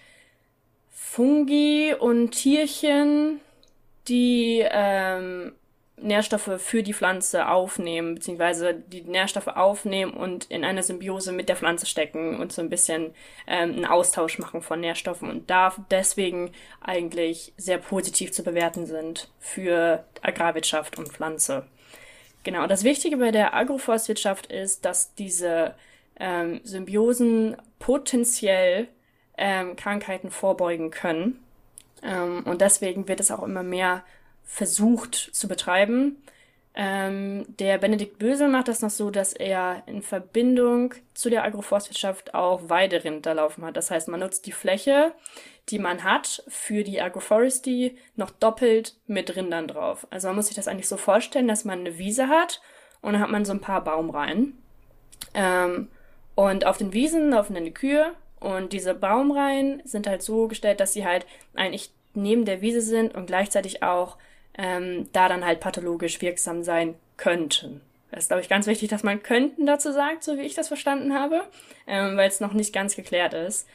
[0.90, 3.40] Fungi und Tierchen,
[4.08, 5.52] die ähm,
[6.02, 11.56] Nährstoffe für die Pflanze aufnehmen, beziehungsweise die Nährstoffe aufnehmen und in einer Symbiose mit der
[11.56, 13.14] Pflanze stecken und so ein bisschen
[13.46, 19.28] ähm, einen Austausch machen von Nährstoffen und da deswegen eigentlich sehr positiv zu bewerten sind
[19.38, 21.66] für Agrarwirtschaft und Pflanze.
[22.42, 25.74] Genau, das Wichtige bei der Agroforstwirtschaft ist, dass diese
[26.18, 28.88] ähm, Symbiosen potenziell
[29.36, 31.42] ähm, Krankheiten vorbeugen können.
[32.02, 34.04] Ähm, und deswegen wird es auch immer mehr
[34.50, 36.16] versucht zu betreiben.
[36.74, 42.34] Ähm, der Benedikt Bösel macht das noch so, dass er in Verbindung zu der Agroforstwirtschaft
[42.34, 43.76] auch Weiderinder laufen hat.
[43.76, 45.12] Das heißt, man nutzt die Fläche,
[45.68, 50.06] die man hat, für die Agroforestry noch doppelt mit Rindern drauf.
[50.10, 52.60] Also man muss sich das eigentlich so vorstellen, dass man eine Wiese hat
[53.02, 54.58] und dann hat man so ein paar Baumreihen.
[55.32, 55.88] Ähm,
[56.34, 60.80] und auf den Wiesen laufen dann die Kühe und diese Baumreihen sind halt so gestellt,
[60.80, 64.16] dass sie halt eigentlich neben der Wiese sind und gleichzeitig auch
[64.60, 67.80] ähm, da dann halt pathologisch wirksam sein könnten.
[68.10, 70.68] Das ist, glaube ich, ganz wichtig, dass man könnten dazu sagt, so wie ich das
[70.68, 71.42] verstanden habe,
[71.86, 73.66] ähm, weil es noch nicht ganz geklärt ist.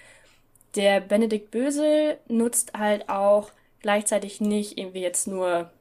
[0.76, 5.72] Der Benedikt Bösel nutzt halt auch gleichzeitig nicht irgendwie jetzt nur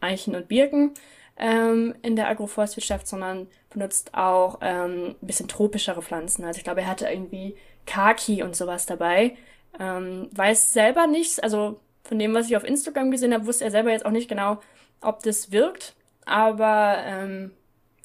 [0.00, 0.92] Eichen und Birken
[1.36, 6.44] ähm, in der Agroforstwirtschaft, sondern benutzt auch ähm, ein bisschen tropischere Pflanzen.
[6.44, 9.36] Also ich glaube, er hatte irgendwie Kaki und sowas dabei.
[9.78, 13.70] Ähm, weiß selber nichts, also von dem, was ich auf Instagram gesehen habe, wusste er
[13.70, 14.60] selber jetzt auch nicht genau,
[15.00, 15.94] ob das wirkt.
[16.26, 17.50] Aber ähm,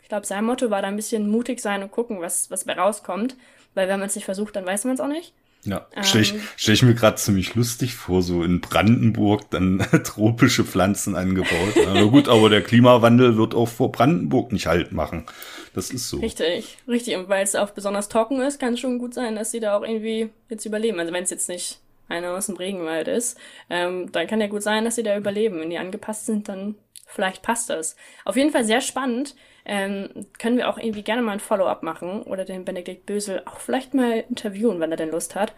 [0.01, 2.73] ich glaube, sein Motto war da ein bisschen mutig sein und gucken, was, was bei
[2.73, 3.35] rauskommt.
[3.75, 5.33] Weil wenn man es nicht versucht, dann weiß man es auch nicht.
[5.65, 9.79] Ja, stelle ich, ähm, stell ich mir gerade ziemlich lustig vor, so in Brandenburg dann
[10.05, 11.75] tropische Pflanzen angebaut.
[11.75, 15.25] Na gut, aber der Klimawandel wird auch vor Brandenburg nicht halt machen.
[15.73, 16.19] Das ist so.
[16.19, 17.17] Richtig, richtig.
[17.17, 19.77] Und weil es auch besonders trocken ist, kann es schon gut sein, dass sie da
[19.77, 20.99] auch irgendwie jetzt überleben.
[20.99, 24.63] Also wenn es jetzt nicht einer aus dem Regenwald ist, ähm, dann kann ja gut
[24.63, 25.59] sein, dass sie da überleben.
[25.59, 27.95] Wenn die angepasst sind, dann vielleicht passt das.
[28.25, 29.35] Auf jeden Fall sehr spannend.
[29.65, 33.59] Ähm, können wir auch irgendwie gerne mal ein Follow-up machen oder den Benedikt Bösel auch
[33.59, 35.53] vielleicht mal interviewen, wenn er denn Lust hat.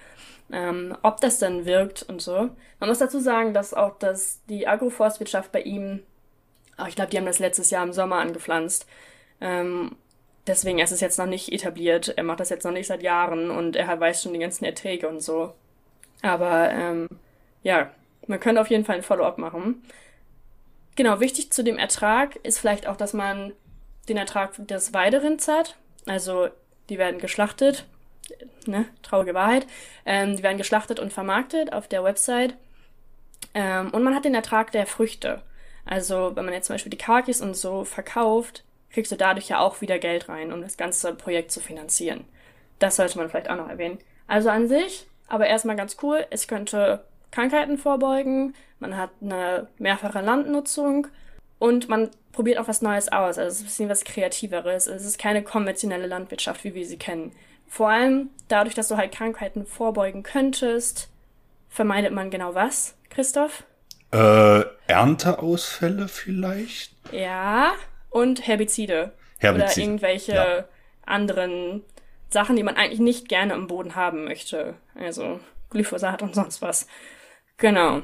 [0.51, 2.49] Ähm, ob das dann wirkt und so.
[2.79, 6.01] Man muss dazu sagen, dass auch das, die Agroforstwirtschaft bei ihm,
[6.77, 8.85] oh, ich glaube, die haben das letztes Jahr im Sommer angepflanzt.
[9.39, 9.95] Ähm,
[10.47, 12.13] deswegen ist es jetzt noch nicht etabliert.
[12.17, 15.07] Er macht das jetzt noch nicht seit Jahren und er weiß schon die ganzen Erträge
[15.07, 15.53] und so.
[16.21, 17.07] Aber ähm,
[17.63, 17.91] ja,
[18.27, 19.83] man könnte auf jeden Fall ein Follow-up machen.
[20.95, 23.53] Genau, wichtig zu dem Ertrag ist vielleicht auch, dass man
[24.09, 25.77] den Ertrag des Weiderinds hat.
[26.05, 26.49] Also
[26.89, 27.85] die werden geschlachtet,
[28.65, 29.67] ne, traurige Wahrheit.
[30.05, 32.55] Ähm, die werden geschlachtet und vermarktet auf der Website.
[33.53, 35.41] Ähm, und man hat den Ertrag der Früchte.
[35.85, 39.59] Also wenn man jetzt zum Beispiel die Kakis und so verkauft, kriegst du dadurch ja
[39.59, 42.25] auch wieder Geld rein, um das ganze Projekt zu finanzieren.
[42.79, 43.99] Das sollte man vielleicht auch noch erwähnen.
[44.27, 50.21] Also an sich, aber erstmal ganz cool, es könnte Krankheiten vorbeugen, man hat eine mehrfache
[50.21, 51.07] Landnutzung
[51.59, 53.37] und man probiert auch was Neues aus.
[53.37, 54.87] Also es ist ein bisschen was Kreativeres.
[54.87, 57.31] Es ist keine konventionelle Landwirtschaft, wie wir sie kennen.
[57.67, 61.09] Vor allem dadurch, dass du halt Krankheiten vorbeugen könntest,
[61.69, 63.63] vermeidet man genau was, Christoph?
[64.11, 66.93] Äh, Ernteausfälle vielleicht?
[67.13, 67.71] Ja,
[68.09, 69.13] und Herbizide.
[69.39, 69.71] Herbizide.
[69.71, 70.65] Oder irgendwelche ja.
[71.05, 71.83] anderen
[72.31, 74.75] Sachen, die man eigentlich nicht gerne im Boden haben möchte.
[74.95, 75.39] Also
[75.69, 76.87] Glyphosat und sonst was.
[77.57, 78.01] Genau.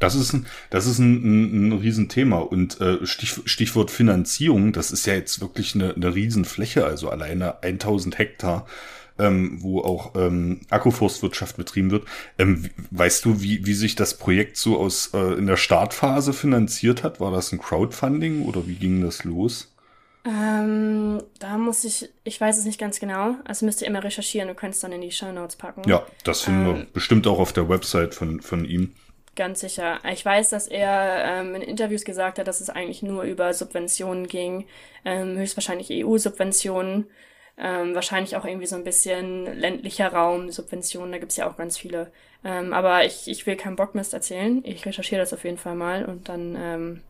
[0.00, 2.38] Das ist ein, das ist ein, ein, ein Riesenthema.
[2.38, 7.62] Und äh, Stich, Stichwort Finanzierung, das ist ja jetzt wirklich eine, eine Riesenfläche, also alleine
[7.62, 8.66] 1000 Hektar,
[9.18, 12.06] ähm, wo auch ähm, Akkuforstwirtschaft betrieben wird.
[12.38, 17.04] Ähm, weißt du, wie, wie sich das Projekt so aus äh, in der Startphase finanziert
[17.04, 17.20] hat?
[17.20, 19.73] War das ein Crowdfunding oder wie ging das los?
[20.26, 23.34] Ähm, da muss ich, ich weiß es nicht ganz genau.
[23.44, 25.82] Also müsst ihr immer recherchieren, du könnt es dann in die Show Notes packen.
[25.86, 28.94] Ja, das finden ähm, wir bestimmt auch auf der Website von, von ihm.
[29.36, 29.98] Ganz sicher.
[30.10, 34.28] Ich weiß, dass er ähm, in Interviews gesagt hat, dass es eigentlich nur über Subventionen
[34.28, 34.66] ging,
[35.04, 37.06] ähm, höchstwahrscheinlich EU-Subventionen,
[37.58, 41.76] ähm, wahrscheinlich auch irgendwie so ein bisschen ländlicher Raum, Subventionen, da gibt's ja auch ganz
[41.76, 42.12] viele.
[42.44, 44.62] Ähm, aber ich, ich will keinen Bockmist erzählen.
[44.64, 47.00] Ich recherchiere das auf jeden Fall mal und dann, ähm,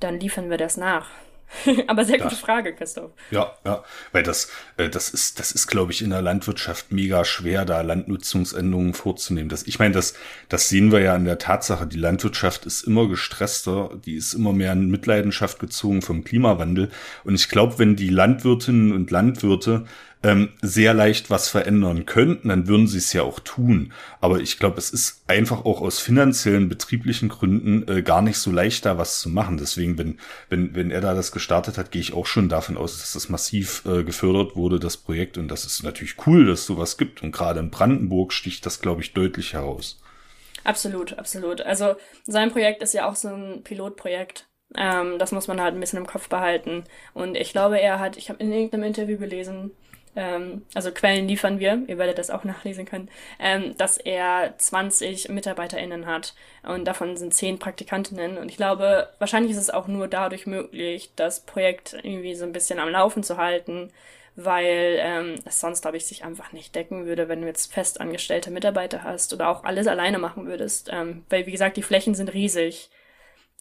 [0.00, 1.08] dann liefern wir das nach.
[1.86, 3.10] Aber sehr gute das, Frage, Christoph.
[3.30, 3.82] Ja, ja,
[4.12, 7.80] weil das, äh, das ist, das ist, glaube ich, in der Landwirtschaft mega schwer, da
[7.80, 9.48] Landnutzungsänderungen vorzunehmen.
[9.48, 10.14] Das, ich meine, das,
[10.48, 11.86] das sehen wir ja in der Tatsache.
[11.86, 16.90] Die Landwirtschaft ist immer gestresster, die ist immer mehr in Mitleidenschaft gezogen vom Klimawandel.
[17.24, 19.86] Und ich glaube, wenn die Landwirtinnen und Landwirte
[20.22, 23.92] ähm, sehr leicht was verändern könnten, dann würden sie es ja auch tun.
[24.20, 28.50] Aber ich glaube, es ist einfach auch aus finanziellen, betrieblichen Gründen äh, gar nicht so
[28.50, 29.56] leicht, da was zu machen.
[29.56, 30.18] Deswegen, wenn,
[30.50, 33.28] wenn, wenn er da das gestartet hat, gehe ich auch schon davon aus, dass das
[33.30, 35.38] massiv äh, gefördert wurde, das Projekt.
[35.38, 37.22] Und das ist natürlich cool, dass sowas gibt.
[37.22, 40.00] Und gerade in Brandenburg sticht das, glaube ich, deutlich heraus.
[40.64, 41.62] Absolut, absolut.
[41.62, 44.46] Also sein Projekt ist ja auch so ein Pilotprojekt.
[44.76, 46.84] Ähm, das muss man halt ein bisschen im Kopf behalten.
[47.14, 49.72] Und ich glaube, er hat, ich habe in irgendeinem Interview gelesen,
[50.16, 55.28] ähm, also Quellen liefern wir, ihr werdet das auch nachlesen können, ähm, dass er 20
[55.28, 58.38] MitarbeiterInnen hat und davon sind 10 Praktikantinnen.
[58.38, 62.52] Und ich glaube, wahrscheinlich ist es auch nur dadurch möglich, das Projekt irgendwie so ein
[62.52, 63.90] bisschen am Laufen zu halten,
[64.36, 68.50] weil ähm, es sonst, glaube ich, sich einfach nicht decken würde, wenn du jetzt festangestellte
[68.50, 70.88] Mitarbeiter hast oder auch alles alleine machen würdest.
[70.92, 72.90] Ähm, weil, wie gesagt, die Flächen sind riesig.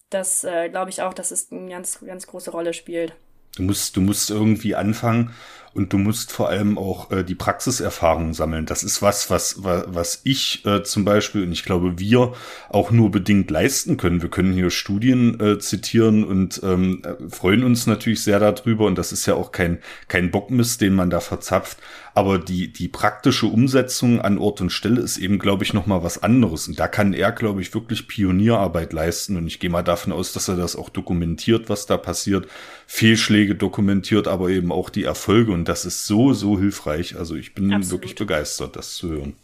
[0.10, 3.14] Das äh, glaube ich auch, dass es eine ganz, ganz große Rolle spielt.
[3.56, 5.34] Du musst, du musst irgendwie anfangen
[5.74, 8.66] und du musst vor allem auch äh, die Praxiserfahrung sammeln.
[8.66, 12.34] Das ist was, was, was ich äh, zum Beispiel und ich glaube wir
[12.70, 14.22] auch nur bedingt leisten können.
[14.22, 19.12] Wir können hier Studien äh, zitieren und ähm, freuen uns natürlich sehr darüber und das
[19.12, 21.78] ist ja auch kein, kein Bockmist, den man da verzapft.
[22.20, 26.22] Aber die, die praktische Umsetzung an Ort und Stelle ist eben, glaube ich, nochmal was
[26.22, 26.68] anderes.
[26.68, 29.38] Und da kann er, glaube ich, wirklich Pionierarbeit leisten.
[29.38, 32.48] Und ich gehe mal davon aus, dass er das auch dokumentiert, was da passiert.
[32.88, 35.52] Fehlschläge dokumentiert, aber eben auch die Erfolge.
[35.52, 37.17] Und das ist so, so hilfreich.
[37.17, 38.02] Also ich bin Absolut.
[38.02, 39.36] wirklich begeistert, das zu hören.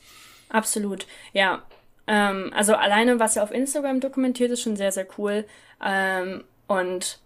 [0.49, 1.63] Absolut, ja.
[2.07, 5.45] Ähm, also alleine, was er auf Instagram dokumentiert, ist schon sehr, sehr cool.
[5.83, 7.19] Ähm, und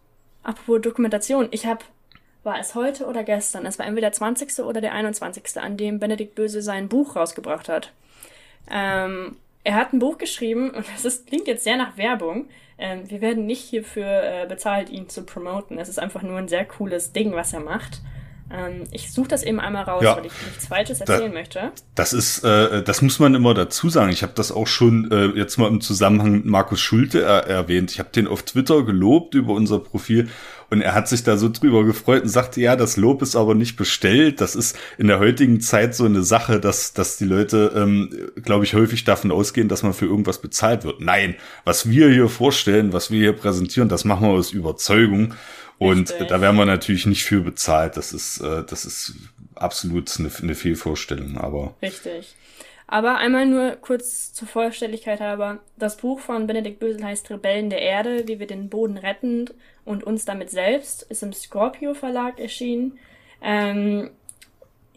[0.43, 1.84] apropos Dokumentation, ich habe
[2.43, 3.65] war es heute oder gestern?
[3.65, 4.60] Es war entweder der 20.
[4.60, 7.91] oder der 21., an dem Benedikt Böse sein Buch rausgebracht hat.
[8.71, 12.47] Ähm, er hat ein Buch geschrieben und das ist, klingt jetzt sehr nach Werbung.
[12.78, 15.78] Ähm, wir werden nicht hierfür äh, bezahlt, ihn zu promoten.
[15.80, 18.02] Es ist einfach nur ein sehr cooles Ding, was er macht.
[18.52, 21.72] Ähm, ich suche das eben einmal raus, ja, weil ich nichts Falsches erzählen da, möchte.
[21.96, 24.12] Das ist, äh, das muss man immer dazu sagen.
[24.12, 27.92] Ich habe das auch schon äh, jetzt mal im Zusammenhang mit Markus Schulte er erwähnt.
[27.92, 30.30] Ich habe den auf Twitter gelobt über unser Profil
[30.70, 33.56] und er hat sich da so drüber gefreut und sagte, ja, das Lob ist aber
[33.56, 34.40] nicht bestellt.
[34.40, 38.10] Das ist in der heutigen Zeit so eine Sache, dass, dass die Leute, ähm,
[38.44, 41.02] glaube ich, häufig davon ausgehen, dass man für irgendwas bezahlt wird.
[41.02, 41.36] Nein,
[41.66, 45.34] was wir hier vorstellen, was wir hier präsentieren, das machen wir aus Überzeugung.
[45.80, 46.28] Und Richtig.
[46.28, 47.98] da werden wir natürlich nicht für bezahlt.
[47.98, 49.15] Das ist, äh, das ist
[49.56, 51.74] absolut eine, eine Fehlvorstellung, aber.
[51.82, 52.36] Richtig.
[52.86, 55.60] Aber einmal nur kurz zur Vollständigkeit halber.
[55.78, 59.46] Das Buch von Benedikt Bösel heißt Rebellen der Erde, wie wir den Boden retten
[59.86, 62.98] und uns damit selbst, ist im Scorpio Verlag erschienen.
[63.42, 64.10] Ähm,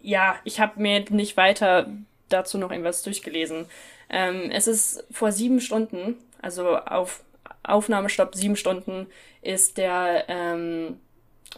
[0.01, 1.92] ja, ich habe mir nicht weiter
[2.29, 3.66] dazu noch irgendwas durchgelesen.
[4.09, 7.23] Ähm, es ist vor sieben Stunden, also auf
[7.62, 9.07] Aufnahmestopp sieben Stunden,
[9.40, 10.98] ist der, ähm,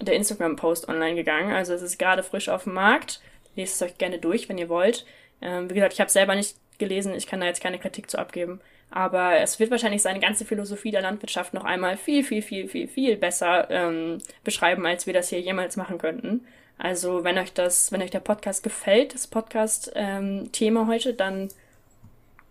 [0.00, 1.52] der Instagram-Post online gegangen.
[1.52, 3.20] Also es ist gerade frisch auf dem Markt.
[3.56, 5.06] Lest es euch gerne durch, wenn ihr wollt.
[5.40, 8.18] Ähm, wie gesagt, ich habe selber nicht gelesen, ich kann da jetzt keine Kritik zu
[8.18, 8.60] abgeben.
[8.90, 12.88] Aber es wird wahrscheinlich seine ganze Philosophie der Landwirtschaft noch einmal viel, viel, viel, viel,
[12.88, 16.46] viel besser ähm, beschreiben, als wir das hier jemals machen könnten.
[16.78, 21.48] Also wenn euch das, wenn euch der Podcast gefällt, das Podcast-Thema ähm, heute, dann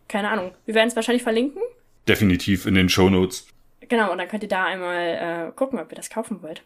[0.08, 0.52] keine Ahnung.
[0.66, 1.62] Wir werden es wahrscheinlich verlinken.
[2.08, 3.48] Definitiv in den Show Notes.
[3.88, 6.64] Genau, und dann könnt ihr da einmal äh, gucken, ob ihr das kaufen wollt.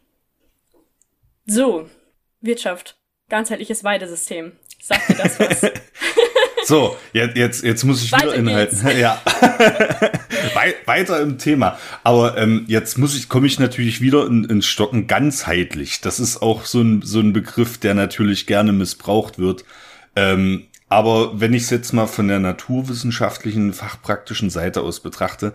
[1.45, 1.89] So,
[2.41, 2.97] Wirtschaft.
[3.29, 4.53] Ganzheitliches Weidesystem.
[4.81, 5.71] Sagt ihr das was?
[6.65, 8.79] so, jetzt, jetzt, jetzt muss ich Weiter wieder inhalten.
[8.83, 8.97] Geht's.
[8.99, 9.21] Ja.
[10.85, 11.77] Weiter im Thema.
[12.03, 16.01] Aber ähm, jetzt muss ich, komme ich natürlich wieder in, ins Stocken ganzheitlich.
[16.01, 19.65] Das ist auch so ein, so ein Begriff, der natürlich gerne missbraucht wird.
[20.15, 25.53] Ähm, aber wenn ich es jetzt mal von der naturwissenschaftlichen, fachpraktischen Seite aus betrachte,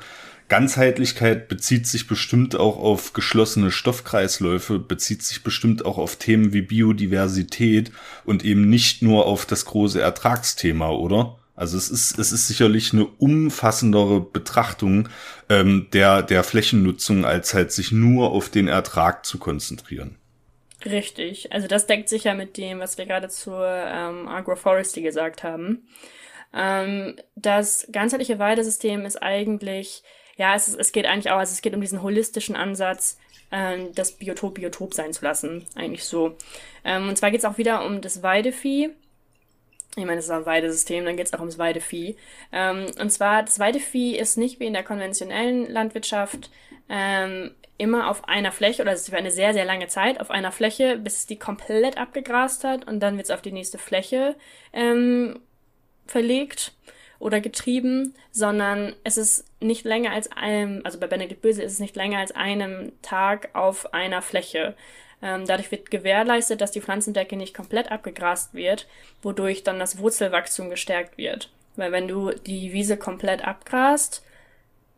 [0.49, 6.61] Ganzheitlichkeit bezieht sich bestimmt auch auf geschlossene Stoffkreisläufe, bezieht sich bestimmt auch auf Themen wie
[6.61, 7.91] Biodiversität
[8.25, 11.39] und eben nicht nur auf das große Ertragsthema, oder?
[11.55, 15.09] Also es ist, es ist sicherlich eine umfassendere Betrachtung
[15.49, 20.17] ähm, der, der Flächennutzung, als halt sich nur auf den Ertrag zu konzentrieren.
[20.85, 21.53] Richtig.
[21.53, 25.87] Also das deckt sich ja mit dem, was wir gerade zur ähm, Agroforestry gesagt haben.
[26.55, 30.03] Ähm, das ganzheitliche Weidesystem ist eigentlich
[30.37, 33.19] ja, es, es geht eigentlich auch, also es geht um diesen holistischen Ansatz,
[33.51, 36.37] ähm, das Biotop Biotop sein zu lassen, eigentlich so.
[36.85, 38.91] Ähm, und zwar geht es auch wieder um das Weidevieh.
[39.95, 42.17] Ich meine, das ist ein Weidesystem, dann geht es auch ums Weidevieh.
[42.51, 46.51] Ähm, und zwar, das Weidevieh ist nicht wie in der konventionellen Landwirtschaft
[46.89, 50.31] ähm, immer auf einer Fläche, oder es ist für eine sehr, sehr lange Zeit auf
[50.31, 53.79] einer Fläche, bis es die komplett abgegrast hat und dann wird es auf die nächste
[53.79, 54.37] Fläche
[54.73, 55.41] ähm,
[56.07, 56.73] verlegt
[57.19, 61.81] oder getrieben, sondern es ist nicht länger als einem, also bei Benedikt Böse ist es
[61.81, 64.75] nicht länger als einem Tag auf einer Fläche.
[65.21, 68.89] Ähm, dadurch wird gewährleistet, dass die Pflanzendecke nicht komplett abgegrast wird,
[69.23, 71.51] wodurch dann das Wurzelwachstum gestärkt wird.
[71.77, 74.25] Weil wenn du die Wiese komplett abgrast,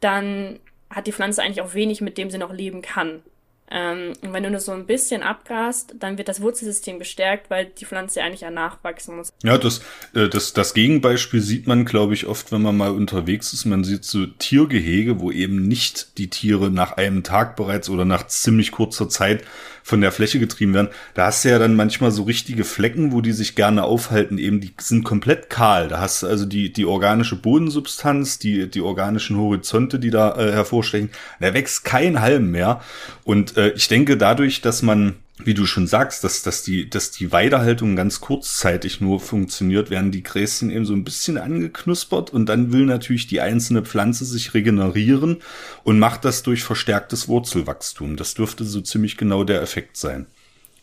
[0.01, 0.61] dann
[0.95, 3.23] hat die Pflanze eigentlich auch wenig, mit dem sie noch leben kann.
[3.71, 7.67] Ähm, und wenn du nur so ein bisschen abgrast, dann wird das Wurzelsystem gestärkt, weil
[7.67, 9.33] die Pflanze eigentlich ja nachwachsen muss.
[9.43, 9.81] Ja, das,
[10.15, 13.65] äh, das, das Gegenbeispiel sieht man, glaube ich, oft, wenn man mal unterwegs ist.
[13.65, 18.27] Man sieht so Tiergehege, wo eben nicht die Tiere nach einem Tag bereits oder nach
[18.27, 19.45] ziemlich kurzer Zeit
[19.85, 20.89] von der Fläche getrieben werden.
[21.13, 24.61] Da hast du ja dann manchmal so richtige Flecken, wo die sich gerne aufhalten, eben
[24.61, 25.89] die sind komplett kahl.
[25.89, 30.53] Da hast du also die, die organische Bodensubstanz, die, die organischen Horizonte, die da äh,
[30.53, 31.11] hervorstechen.
[31.39, 32.81] Da wächst kein Halm mehr.
[33.25, 37.11] Und äh, ich denke dadurch, dass man wie du schon sagst, dass, dass, die, dass
[37.11, 42.47] die Weidehaltung ganz kurzzeitig nur funktioniert, werden die Gräschen eben so ein bisschen angeknuspert und
[42.47, 45.43] dann will natürlich die einzelne Pflanze sich regenerieren
[45.83, 48.17] und macht das durch verstärktes Wurzelwachstum.
[48.17, 50.27] Das dürfte so ziemlich genau der Effekt sein.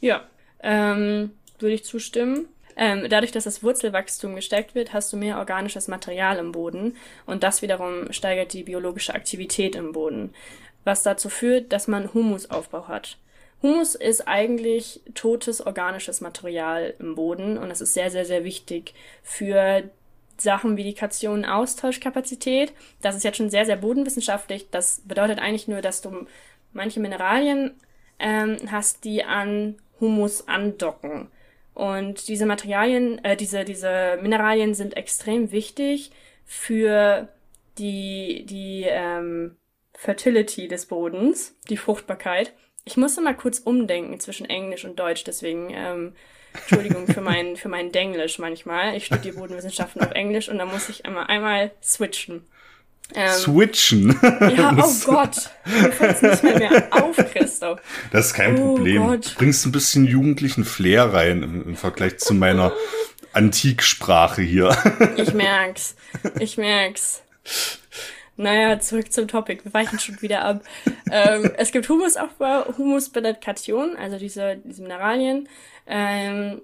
[0.02, 0.28] Ja,
[0.62, 2.46] ähm, würde ich zustimmen.
[2.76, 7.44] Ähm, dadurch, dass das Wurzelwachstum gestärkt wird, hast du mehr organisches Material im Boden und
[7.44, 10.34] das wiederum steigert die biologische Aktivität im Boden,
[10.84, 13.17] was dazu führt, dass man Humusaufbau hat.
[13.62, 18.94] Humus ist eigentlich totes organisches Material im Boden und das ist sehr, sehr, sehr wichtig
[19.22, 19.84] für
[20.38, 22.74] Sachen wie die Cation Austauschkapazität.
[23.02, 24.70] Das ist jetzt schon sehr, sehr bodenwissenschaftlich.
[24.72, 26.26] Das bedeutet eigentlich nur, dass du
[26.74, 27.76] manche Mineralien
[28.17, 31.28] ähm, hast, die an Humus andocken.
[31.76, 36.12] Und diese Materialien, äh, diese, diese Mineralien sind extrem wichtig
[36.46, 37.30] für
[37.78, 39.56] die, die ähm,
[40.02, 42.54] Fertility des Bodens, die Fruchtbarkeit.
[42.86, 46.14] Ich musste mal kurz umdenken zwischen Englisch und Deutsch, deswegen ähm,
[46.54, 48.96] Entschuldigung für mein, für mein Denglisch manchmal.
[48.96, 52.48] Ich studiere Bodenwissenschaften auf Englisch und da muss ich einmal, einmal switchen.
[53.14, 54.20] Ähm, Switchen.
[54.24, 55.52] Ja, oh Gott.
[55.66, 57.80] Mir fällt nicht mehr, mehr auf, Christoph.
[58.12, 59.06] Das ist kein oh Problem.
[59.06, 59.34] Gott.
[59.34, 62.74] Du bringst ein bisschen jugendlichen Flair rein im, im Vergleich zu meiner
[63.34, 64.76] Antiksprache hier.
[65.18, 65.96] Ich merk's.
[66.40, 67.22] Ich merk's.
[68.42, 69.64] Naja, zurück zum Topic.
[69.64, 70.64] Wir weichen schon wieder ab.
[71.12, 75.48] ähm, es gibt Humusaufbau, Humusbenedikation, also diese, diese Mineralien.
[75.86, 76.60] Ähm,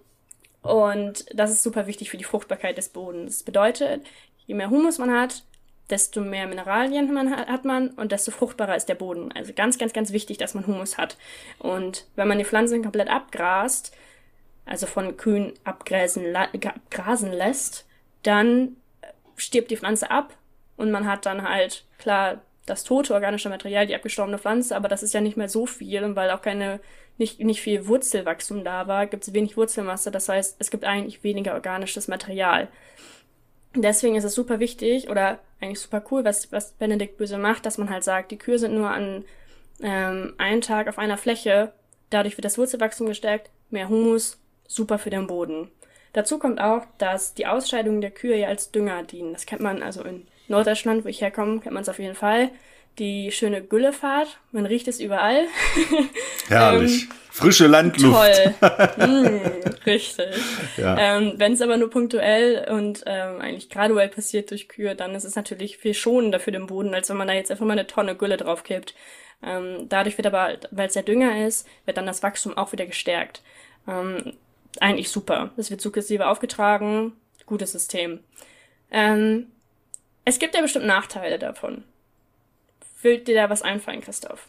[0.64, 3.38] und das ist super wichtig für die Fruchtbarkeit des Bodens.
[3.38, 4.04] Das bedeutet,
[4.48, 5.44] je mehr Humus man hat,
[5.92, 9.32] desto mehr Mineralien man hat, hat man und desto fruchtbarer ist der Boden.
[9.34, 11.16] Also ganz, ganz, ganz wichtig, dass man Humus hat.
[11.60, 13.96] Und wenn man die Pflanzen komplett abgrast,
[14.66, 17.86] also von Kühen abgrasen, abgrasen lässt,
[18.24, 18.78] dann
[19.36, 20.34] stirbt die Pflanze ab
[20.78, 25.04] und man hat dann halt, klar, das tote organische Material, die abgestorbene Pflanze, aber das
[25.04, 26.80] ist ja nicht mehr so viel und weil auch keine,
[27.18, 31.24] nicht, nicht viel Wurzelwachstum da war, gibt es wenig Wurzelmasse, das heißt, es gibt eigentlich
[31.24, 32.68] weniger organisches Material.
[33.76, 37.78] Deswegen ist es super wichtig oder eigentlich super cool, was, was Benedikt Böse macht, dass
[37.78, 39.24] man halt sagt, die Kühe sind nur an
[39.82, 41.74] ähm, einem Tag auf einer Fläche,
[42.10, 45.72] dadurch wird das Wurzelwachstum gestärkt, mehr Humus, super für den Boden.
[46.14, 49.34] Dazu kommt auch, dass die Ausscheidungen der Kühe ja als Dünger dienen.
[49.34, 52.50] Das kennt man also in Norddeutschland, wo ich herkomme, kennt man es auf jeden Fall.
[53.00, 55.46] Die schöne Güllefahrt, man riecht es überall.
[56.48, 57.04] Herrlich.
[57.04, 58.16] ähm, Frische Landluft.
[58.16, 58.56] Toll.
[59.08, 60.36] mm, richtig.
[60.78, 60.98] Ja.
[60.98, 65.24] Ähm, Wenn es aber nur punktuell und ähm, eigentlich graduell passiert durch Kühe, dann ist
[65.26, 67.86] es natürlich viel schonender für den Boden, als wenn man da jetzt einfach mal eine
[67.86, 68.96] Tonne Gülle draufkippt.
[69.44, 72.88] Ähm, dadurch wird aber, weil es der Dünger ist, wird dann das Wachstum auch wieder
[72.88, 73.44] gestärkt.
[73.88, 74.34] Ähm,
[74.80, 75.52] eigentlich super.
[75.58, 77.14] Es wird sukzessive aufgetragen.
[77.46, 78.22] Gutes System.
[78.90, 79.48] Ähm,
[80.28, 81.86] es gibt ja bestimmt Nachteile davon.
[83.02, 84.48] Füllt dir da was einfallen, Christoph?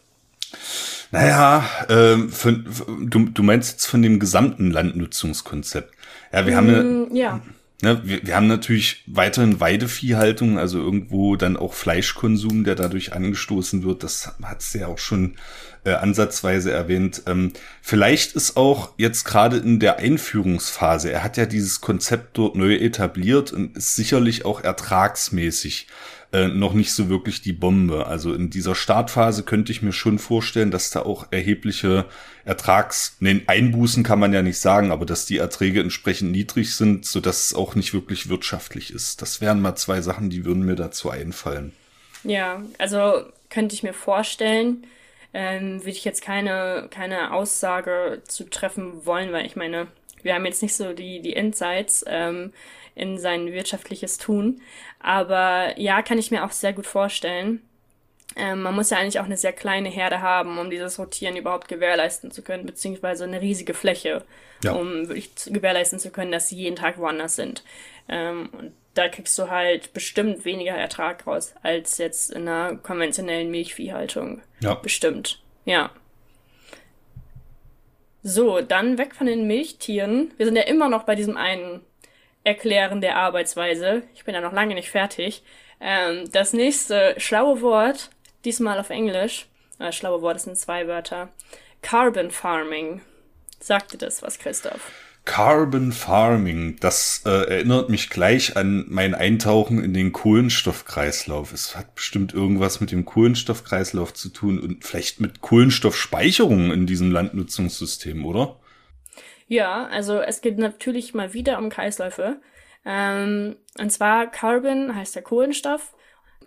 [1.13, 5.95] Naja, ähm, für, du, du meinst jetzt von dem gesamten Landnutzungskonzept.
[6.33, 7.41] Ja, wir mm, haben ja.
[7.81, 13.85] Ne, wir, wir haben natürlich weiterhin Weideviehhaltung, also irgendwo dann auch Fleischkonsum, der dadurch angestoßen
[13.85, 14.03] wird.
[14.03, 15.37] Das hat es ja auch schon
[15.85, 17.23] äh, ansatzweise erwähnt.
[17.27, 22.57] Ähm, vielleicht ist auch jetzt gerade in der Einführungsphase, er hat ja dieses Konzept dort
[22.57, 25.87] neu etabliert und ist sicherlich auch ertragsmäßig
[26.31, 28.07] äh, noch nicht so wirklich die Bombe.
[28.07, 32.05] Also in dieser Startphase könnte ich mir schon vorstellen, dass da auch erhebliche
[32.45, 37.07] Ertrags, nee, Einbußen kann man ja nicht sagen, aber dass die Erträge entsprechend niedrig sind,
[37.07, 39.23] so dass es auch nicht wirklich wirtschaftlich ist.
[39.23, 41.73] Das wären mal zwei Sachen, die würden mir dazu einfallen.
[42.25, 44.85] Ja, also könnte ich mir vorstellen,
[45.35, 49.89] ähm, würde ich jetzt keine, keine Aussage zu treffen wollen, weil ich meine,
[50.23, 52.53] wir haben jetzt nicht so die, die Insights ähm,
[52.95, 54.61] in sein wirtschaftliches Tun.
[55.01, 57.63] Aber ja, kann ich mir auch sehr gut vorstellen.
[58.37, 61.69] Ähm, man muss ja eigentlich auch eine sehr kleine Herde haben, um dieses Rotieren überhaupt
[61.69, 64.25] gewährleisten zu können, beziehungsweise eine riesige Fläche,
[64.63, 64.73] ja.
[64.73, 67.65] um wirklich zu, gewährleisten zu können, dass sie jeden Tag woanders sind.
[68.09, 73.49] Ähm, und da kriegst du halt bestimmt weniger Ertrag raus als jetzt in einer konventionellen
[73.49, 74.43] Milchviehhaltung.
[74.61, 74.75] Ja.
[74.75, 75.41] Bestimmt.
[75.65, 75.91] Ja.
[78.25, 80.35] So, dann weg von den Milchtieren.
[80.37, 81.81] Wir sind ja immer noch bei diesem einen
[82.43, 84.03] Erklären der Arbeitsweise.
[84.15, 85.45] Ich bin ja noch lange nicht fertig.
[85.81, 88.11] Ähm, das nächste schlaue Wort,
[88.45, 89.47] diesmal auf Englisch.
[89.79, 91.29] Äh, schlaue Wort, das sind zwei Wörter.
[91.83, 93.01] Carbon Farming.
[93.61, 94.91] Sagte das was, Christoph?
[95.29, 101.53] Carbon Farming, das äh, erinnert mich gleich an mein Eintauchen in den Kohlenstoffkreislauf.
[101.53, 107.13] Es hat bestimmt irgendwas mit dem Kohlenstoffkreislauf zu tun und vielleicht mit Kohlenstoffspeicherung in diesem
[107.13, 108.59] Landnutzungssystem, oder?
[109.49, 112.41] Ja, also es geht natürlich mal wieder um Kreisläufe.
[112.87, 115.95] Ähm, und zwar Carbon heißt der Kohlenstoff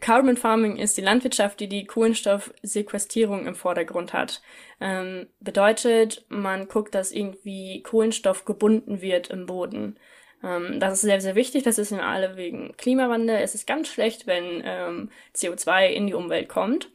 [0.02, 4.42] Carbon Farming ist die Landwirtschaft, die die Kohlenstoffsequestrierung im Vordergrund hat.
[4.82, 9.98] Ähm, bedeutet, man guckt, dass irgendwie Kohlenstoff gebunden wird im Boden.
[10.44, 11.64] Ähm, das ist sehr, sehr wichtig.
[11.64, 13.38] Das ist in alle wegen Klimawandel.
[13.38, 16.90] Es ist ganz schlecht, wenn ähm, CO2 in die Umwelt kommt,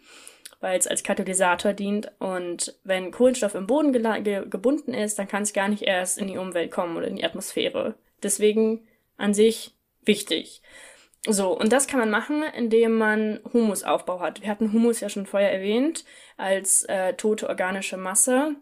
[0.60, 2.10] weil es als Katalysator dient.
[2.18, 6.26] Und wenn Kohlenstoff im Boden ge gebunden ist, dann kann es gar nicht erst in
[6.26, 7.94] die Umwelt kommen oder in die Atmosphäre.
[8.20, 10.60] Deswegen an sich wichtig.
[11.28, 14.42] So, und das kann man machen, indem man Humusaufbau hat.
[14.42, 16.04] Wir hatten Humus ja schon vorher erwähnt,
[16.36, 18.54] als äh, tote organische Masse.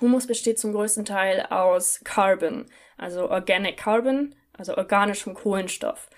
[0.00, 6.10] Humus besteht zum größten Teil aus Carbon, also Organic Carbon, also organischem Kohlenstoff.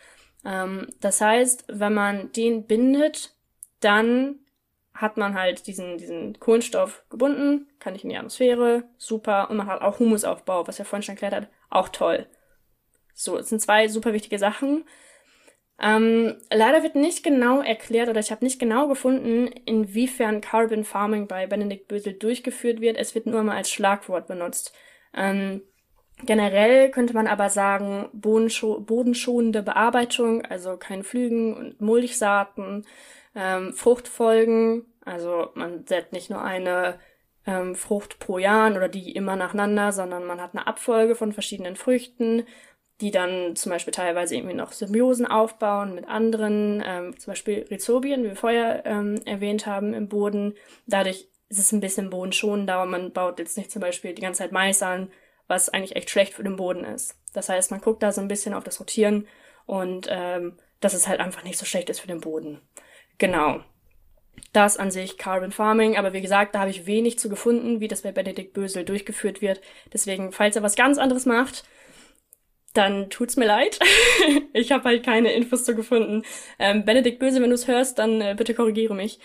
[0.47, 3.37] Ähm, das heißt, wenn man den bindet,
[3.81, 4.41] dann
[4.95, 9.67] hat man halt diesen, diesen Kohlenstoff gebunden, kann nicht in die Atmosphäre, super, und man
[9.67, 12.27] hat auch Humusaufbau, was er vorhin schon erklärt hat, auch toll.
[13.13, 14.85] So, es sind zwei super wichtige Sachen.
[15.81, 21.27] Ähm, leider wird nicht genau erklärt oder ich habe nicht genau gefunden, inwiefern Carbon Farming
[21.27, 22.97] bei Benedikt Bösel durchgeführt wird.
[22.97, 24.75] Es wird nur mal als Schlagwort benutzt.
[25.15, 25.63] Ähm,
[26.25, 32.87] Generell könnte man aber sagen, bodenschonende Bearbeitung, also kein Flügen und Mulchsaaten,
[33.35, 36.99] ähm, Fruchtfolgen, also man setzt nicht nur eine
[37.47, 41.77] ähm, Frucht pro Jahr oder die immer nacheinander, sondern man hat eine Abfolge von verschiedenen
[41.77, 42.45] Früchten,
[43.01, 48.25] die dann zum Beispiel teilweise irgendwie noch Symbiosen aufbauen mit anderen, ähm, zum Beispiel Rhizobien,
[48.25, 50.55] wie wir vorher ähm, erwähnt haben, im Boden.
[50.87, 54.39] Dadurch ist es ein bisschen bodenschonender, aber man baut jetzt nicht zum Beispiel die ganze
[54.39, 55.11] Zeit Mais an,
[55.47, 57.17] was eigentlich echt schlecht für den Boden ist.
[57.35, 59.29] Das heißt, man guckt da so ein bisschen auf das Rotieren
[59.67, 62.61] und ähm, dass es halt einfach nicht so schlecht ist für den Boden.
[63.19, 63.61] Genau.
[64.53, 67.89] Das an sich Carbon Farming, aber wie gesagt, da habe ich wenig zu gefunden, wie
[67.89, 69.61] das bei Benedikt Bösel durchgeführt wird.
[69.93, 71.65] Deswegen, falls er was ganz anderes macht,
[72.77, 73.79] dann tut's mir leid.
[74.53, 76.23] ich habe halt keine Infos zu gefunden.
[76.59, 79.19] Ähm, Benedikt Bösel, wenn du es hörst, dann äh, bitte korrigiere mich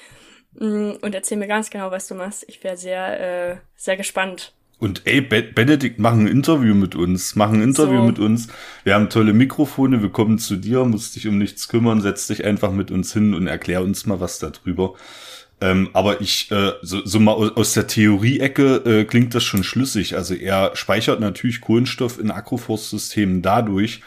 [0.53, 2.45] mm, und erzähl mir ganz genau, was du machst.
[2.47, 7.51] Ich wäre sehr, äh, sehr gespannt, und ey, Benedikt, mach ein Interview mit uns, mach
[7.51, 8.03] ein Interview so.
[8.03, 8.47] mit uns.
[8.83, 12.45] Wir haben tolle Mikrofone, wir kommen zu dir, musst dich um nichts kümmern, setz dich
[12.45, 14.95] einfach mit uns hin und erklär uns mal was darüber.
[15.61, 20.15] Ähm, aber ich, äh, so, so mal aus der Theorie-Ecke äh, klingt das schon schlüssig.
[20.15, 24.01] Also er speichert natürlich Kohlenstoff in Agroforstsystemen dadurch,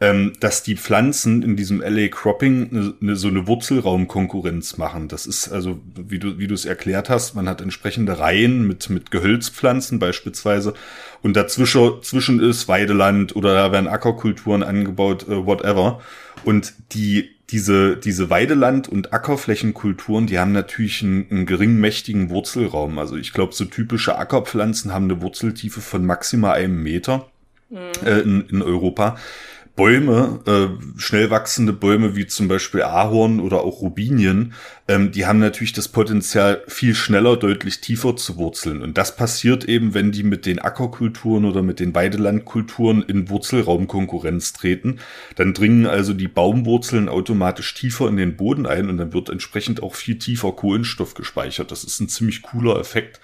[0.00, 5.08] ähm, dass die Pflanzen in diesem LA Cropping ne, ne, so eine Wurzelraumkonkurrenz machen.
[5.08, 8.88] Das ist also, wie du wie du es erklärt hast, man hat entsprechende Reihen mit
[8.88, 10.74] mit Gehölzpflanzen beispielsweise
[11.22, 16.00] und dazwischen zwischen ist Weideland oder da werden Ackerkulturen angebaut, äh, whatever.
[16.44, 22.98] Und die diese, diese Weideland- und Ackerflächenkulturen, die haben natürlich einen, einen geringmächtigen Wurzelraum.
[22.98, 27.28] Also ich glaube, so typische Ackerpflanzen haben eine Wurzeltiefe von maximal einem Meter
[27.68, 28.06] mhm.
[28.06, 29.16] äh, in, in Europa.
[29.76, 34.52] Bäume, äh, schnell wachsende Bäume wie zum Beispiel Ahorn oder auch Rubinien,
[34.88, 38.82] ähm, die haben natürlich das Potenzial, viel schneller, deutlich tiefer zu wurzeln.
[38.82, 44.52] Und das passiert eben, wenn die mit den Ackerkulturen oder mit den Weidelandkulturen in Wurzelraumkonkurrenz
[44.52, 44.98] treten.
[45.36, 49.82] Dann dringen also die Baumwurzeln automatisch tiefer in den Boden ein und dann wird entsprechend
[49.82, 51.70] auch viel tiefer Kohlenstoff gespeichert.
[51.70, 53.20] Das ist ein ziemlich cooler Effekt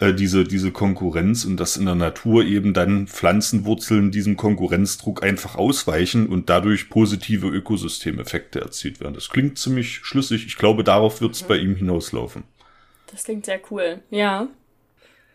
[0.00, 5.56] äh, diese, diese Konkurrenz und dass in der Natur eben dann Pflanzenwurzeln diesem Konkurrenzdruck einfach
[5.56, 9.14] ausweichen und dadurch positive Ökosystemeffekte erzielt werden.
[9.14, 10.46] Das klingt ziemlich schlüssig.
[10.46, 11.48] Ich glaube, darauf wird es mhm.
[11.48, 12.44] bei ihm hinauslaufen.
[13.10, 14.48] Das klingt sehr cool, ja.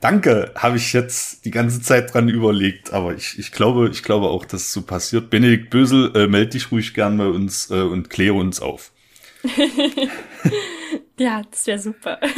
[0.02, 4.28] Danke, habe ich jetzt die ganze Zeit dran überlegt, aber ich, ich glaube, ich glaube
[4.28, 5.30] auch, dass es so passiert.
[5.30, 8.92] Benedikt Bösel, äh, melde dich ruhig gern bei uns äh, und kläre uns auf.
[11.20, 12.20] ja, das wäre super.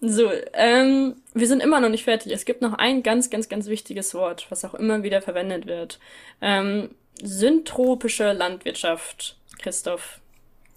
[0.00, 2.32] So, ähm, wir sind immer noch nicht fertig.
[2.32, 5.98] Es gibt noch ein ganz, ganz, ganz wichtiges Wort, was auch immer wieder verwendet wird.
[6.40, 6.90] Ähm,
[7.22, 9.36] syntropische Landwirtschaft.
[9.58, 10.20] Christoph,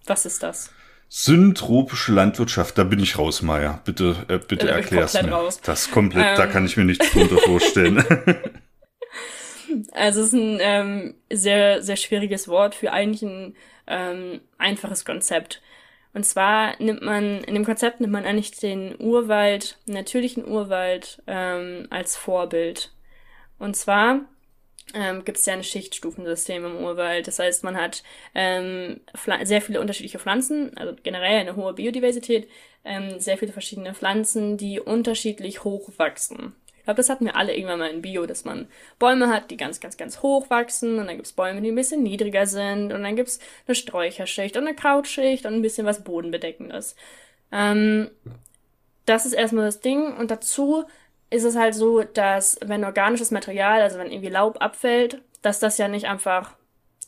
[0.06, 0.72] was ist das?
[1.10, 3.82] Syntropische Landwirtschaft, da bin ich raus, Maya.
[3.84, 5.30] Bitte, äh, bitte äh, erklär's mir.
[5.30, 5.60] Raus.
[5.62, 8.04] Das komplett, ähm, da kann ich mir nichts drunter vorstellen.
[9.94, 13.56] Also es ist ein ähm, sehr, sehr schwieriges Wort für eigentlich ein
[13.88, 15.62] ähm, einfaches Konzept.
[16.14, 21.88] Und zwar nimmt man, in dem Konzept nimmt man eigentlich den Urwald, natürlichen Urwald, ähm,
[21.90, 22.92] als Vorbild.
[23.60, 24.22] Und zwar
[24.94, 27.28] ähm, gibt es ja ein Schichtstufensystem im Urwald.
[27.28, 28.04] Das heißt, man hat
[28.36, 29.00] ähm,
[29.44, 32.50] sehr viele unterschiedliche Pflanzen, also generell eine hohe Biodiversität,
[32.84, 36.56] ähm, sehr viele verschiedene Pflanzen, die unterschiedlich hoch wachsen.
[36.82, 38.68] Ich glaube, das hatten wir alle irgendwann mal in Bio, dass man
[38.98, 42.02] Bäume hat, die ganz, ganz, ganz hoch wachsen und dann gibt's Bäume, die ein bisschen
[42.02, 46.96] niedriger sind und dann gibt's eine Sträucherschicht und eine Krautschicht und ein bisschen was Bodenbedeckendes.
[47.52, 48.10] Ähm,
[49.06, 50.86] das ist erstmal das Ding und dazu
[51.30, 55.78] ist es halt so, dass wenn organisches Material, also wenn irgendwie Laub abfällt, dass das
[55.78, 56.56] ja nicht einfach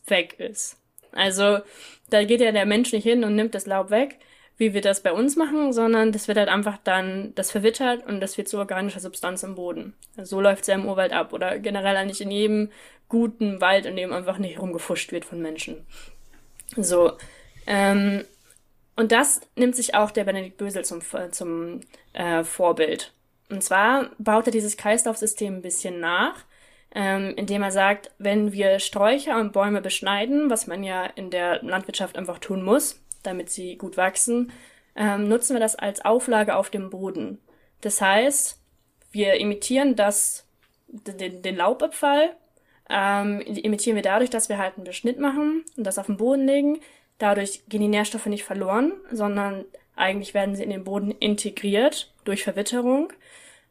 [0.05, 0.77] weg ist.
[1.13, 1.61] Also
[2.11, 4.19] da geht ja der Mensch nicht hin und nimmt das Laub weg,
[4.57, 8.19] wie wir das bei uns machen, sondern das wird halt einfach dann, das verwittert und
[8.19, 9.93] das wird zu organischer Substanz im Boden.
[10.15, 12.69] Also so läuft es ja im Urwald ab oder generell eigentlich in jedem
[13.09, 15.85] guten Wald, in dem einfach nicht rumgefuscht wird von Menschen.
[16.77, 17.13] So.
[17.67, 18.25] Ähm,
[18.95, 21.01] und das nimmt sich auch der Benedikt Bösel zum,
[21.31, 21.81] zum
[22.13, 23.11] äh, Vorbild.
[23.49, 26.35] Und zwar baut er dieses Kreislaufsystem ein bisschen nach,
[26.95, 31.63] ähm, indem er sagt, wenn wir Sträucher und Bäume beschneiden, was man ja in der
[31.63, 34.51] Landwirtschaft einfach tun muss, damit sie gut wachsen,
[34.95, 37.39] ähm, nutzen wir das als Auflage auf dem Boden.
[37.81, 38.59] Das heißt,
[39.11, 40.45] wir imitieren das,
[40.87, 42.35] den, den Laubabfall,
[42.89, 46.45] ähm, imitieren wir dadurch, dass wir halt einen Beschnitt machen und das auf den Boden
[46.45, 46.79] legen.
[47.17, 49.65] Dadurch gehen die Nährstoffe nicht verloren, sondern
[49.95, 53.13] eigentlich werden sie in den Boden integriert durch Verwitterung.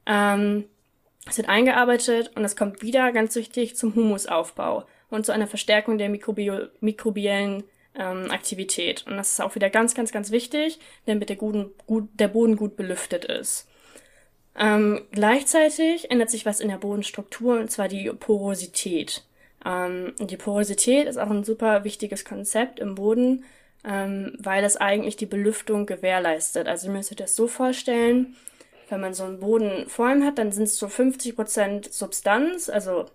[0.06, 0.64] Ähm,
[1.28, 5.98] es wird eingearbeitet und es kommt wieder, ganz wichtig, zum Humusaufbau und zu einer Verstärkung
[5.98, 9.04] der mikrobiellen ähm, Aktivität.
[9.06, 12.56] Und das ist auch wieder ganz, ganz, ganz wichtig, damit der, guten, gut, der Boden
[12.56, 13.68] gut belüftet ist.
[14.58, 19.24] Ähm, gleichzeitig ändert sich was in der Bodenstruktur, und zwar die Porosität.
[19.64, 23.44] Ähm, die Porosität ist auch ein super wichtiges Konzept im Boden,
[23.84, 26.68] ähm, weil es eigentlich die Belüftung gewährleistet.
[26.68, 28.36] Also ihr müsst euch das so vorstellen,
[28.88, 33.06] wenn man so einen Boden vor ihm hat, dann sind es so 50% Substanz, also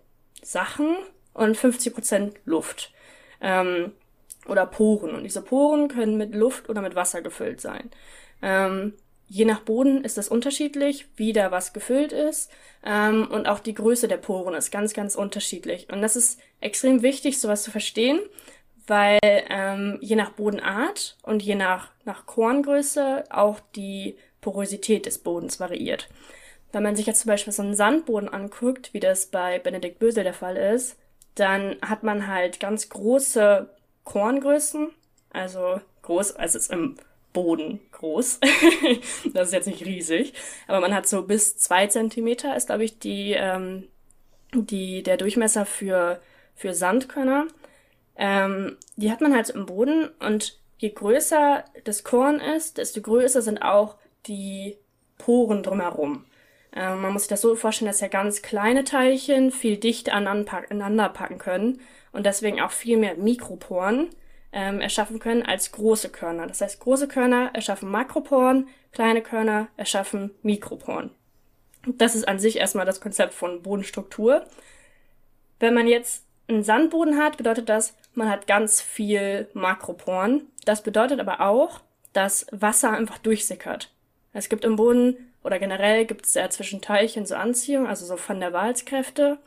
[0.42, 0.96] Sachen,
[1.34, 2.92] und 50% Luft.
[3.40, 3.92] Ähm,
[4.48, 5.14] oder Poren.
[5.14, 7.90] Und diese Poren können mit Luft oder mit Wasser gefüllt sein.
[8.42, 8.94] Ähm,
[9.26, 12.50] je nach Boden ist es unterschiedlich, wie da was gefüllt ist.
[12.84, 15.88] Ähm, und auch die Größe der Poren ist ganz, ganz unterschiedlich.
[15.92, 18.20] Und das ist extrem wichtig, sowas zu verstehen,
[18.86, 25.60] weil ähm, je nach Bodenart und je nach, nach Korngröße auch die Porosität des Bodens
[25.60, 26.08] variiert.
[26.72, 30.24] Wenn man sich jetzt zum Beispiel so einen Sandboden anguckt, wie das bei Benedikt Bösel
[30.24, 30.96] der Fall ist,
[31.34, 33.70] dann hat man halt ganz große
[34.08, 34.88] Korngrößen,
[35.34, 36.96] also groß, also ist im
[37.34, 38.40] Boden groß.
[39.34, 40.32] das ist jetzt nicht riesig,
[40.66, 43.86] aber man hat so bis zwei Zentimeter ist, glaube ich, die, ähm,
[44.54, 46.22] die, der Durchmesser für,
[46.54, 47.48] für Sandkörner.
[48.16, 53.42] Ähm, die hat man halt im Boden und je größer das Korn ist, desto größer
[53.42, 53.96] sind auch
[54.26, 54.78] die
[55.18, 56.24] Poren drumherum.
[56.74, 61.10] Ähm, man muss sich das so vorstellen, dass ja ganz kleine Teilchen viel dichter aneinander
[61.10, 61.78] packen können
[62.18, 64.08] und deswegen auch viel mehr Mikroporen
[64.50, 66.48] ähm, erschaffen können als große Körner.
[66.48, 71.10] Das heißt, große Körner erschaffen Makroporen, kleine Körner erschaffen Mikroporen.
[71.86, 74.44] Das ist an sich erstmal das Konzept von Bodenstruktur.
[75.60, 80.48] Wenn man jetzt einen Sandboden hat, bedeutet das, man hat ganz viel Makroporen.
[80.64, 81.82] Das bedeutet aber auch,
[82.14, 83.92] dass Wasser einfach durchsickert.
[84.32, 88.18] Es gibt im Boden oder generell gibt es ja zwischen Teilchen so Anziehung, also so
[88.26, 89.38] Van der Waals-Kräfte.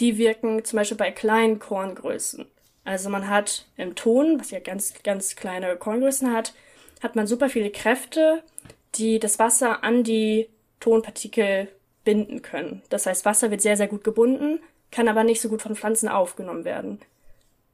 [0.00, 2.46] Die wirken zum Beispiel bei kleinen Korngrößen.
[2.84, 6.54] Also man hat im Ton, was ja ganz, ganz kleine Korngrößen hat,
[7.02, 8.42] hat man super viele Kräfte,
[8.94, 10.48] die das Wasser an die
[10.80, 11.68] Tonpartikel
[12.04, 12.82] binden können.
[12.88, 16.08] Das heißt, Wasser wird sehr, sehr gut gebunden, kann aber nicht so gut von Pflanzen
[16.08, 17.00] aufgenommen werden.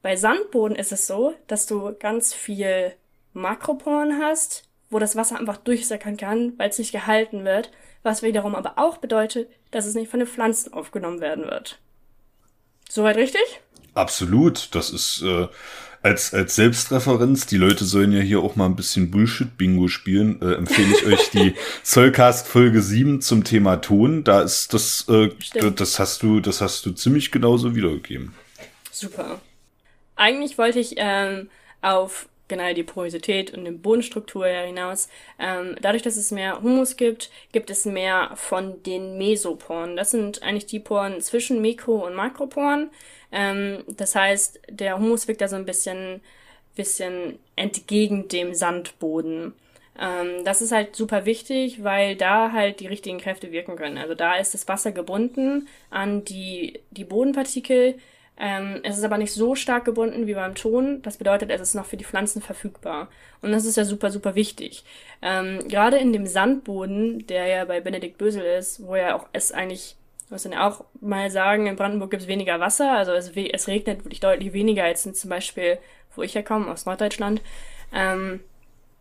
[0.01, 2.93] Bei Sandboden ist es so, dass du ganz viel
[3.35, 7.71] Makroporen hast, wo das Wasser einfach durchsickern kann, weil es nicht gehalten wird,
[8.03, 11.79] was wiederum aber auch bedeutet, dass es nicht von den Pflanzen aufgenommen werden wird.
[12.95, 13.41] Soweit richtig?
[13.95, 14.69] Absolut.
[14.75, 15.49] Das ist äh,
[16.03, 17.47] als, als Selbstreferenz.
[17.47, 20.43] Die Leute sollen ja hier auch mal ein bisschen Bullshit-Bingo spielen.
[20.43, 24.25] Äh, empfehle ich euch die Zollcast Folge 7 zum Thema Ton.
[24.25, 25.31] Da ist das, äh,
[25.75, 28.35] das hast du, das hast du ziemlich genauso wiedergegeben.
[28.91, 29.41] Super.
[30.15, 31.49] Eigentlich wollte ich ähm,
[31.81, 35.09] auf generell die Porosität und die Bodenstruktur hinaus.
[35.39, 39.97] Ähm, dadurch, dass es mehr Humus gibt, gibt es mehr von den Mesoporen.
[39.97, 42.91] Das sind eigentlich die Poren zwischen Mikro- und Makroporen.
[43.33, 46.21] Ähm, das heißt, der Humus wirkt da so ein bisschen,
[46.77, 49.55] bisschen entgegen dem Sandboden.
[49.99, 53.97] Ähm, das ist halt super wichtig, weil da halt die richtigen Kräfte wirken können.
[53.97, 57.95] Also da ist das Wasser gebunden an die, die Bodenpartikel,
[58.45, 61.01] ähm, es ist aber nicht so stark gebunden wie beim Ton.
[61.03, 63.07] Das bedeutet, es ist noch für die Pflanzen verfügbar.
[63.41, 64.83] Und das ist ja super, super wichtig.
[65.23, 69.53] Ähm, Gerade in dem Sandboden, der ja bei Benedikt Bösel ist, wo ja auch es
[69.53, 69.95] eigentlich,
[70.29, 72.91] muss man ja auch mal sagen, in Brandenburg gibt es weniger Wasser.
[72.91, 75.79] Also es, es regnet wirklich deutlich weniger als in zum Beispiel,
[76.17, 77.43] wo ich herkomme, aus Norddeutschland.
[77.95, 78.41] Ähm,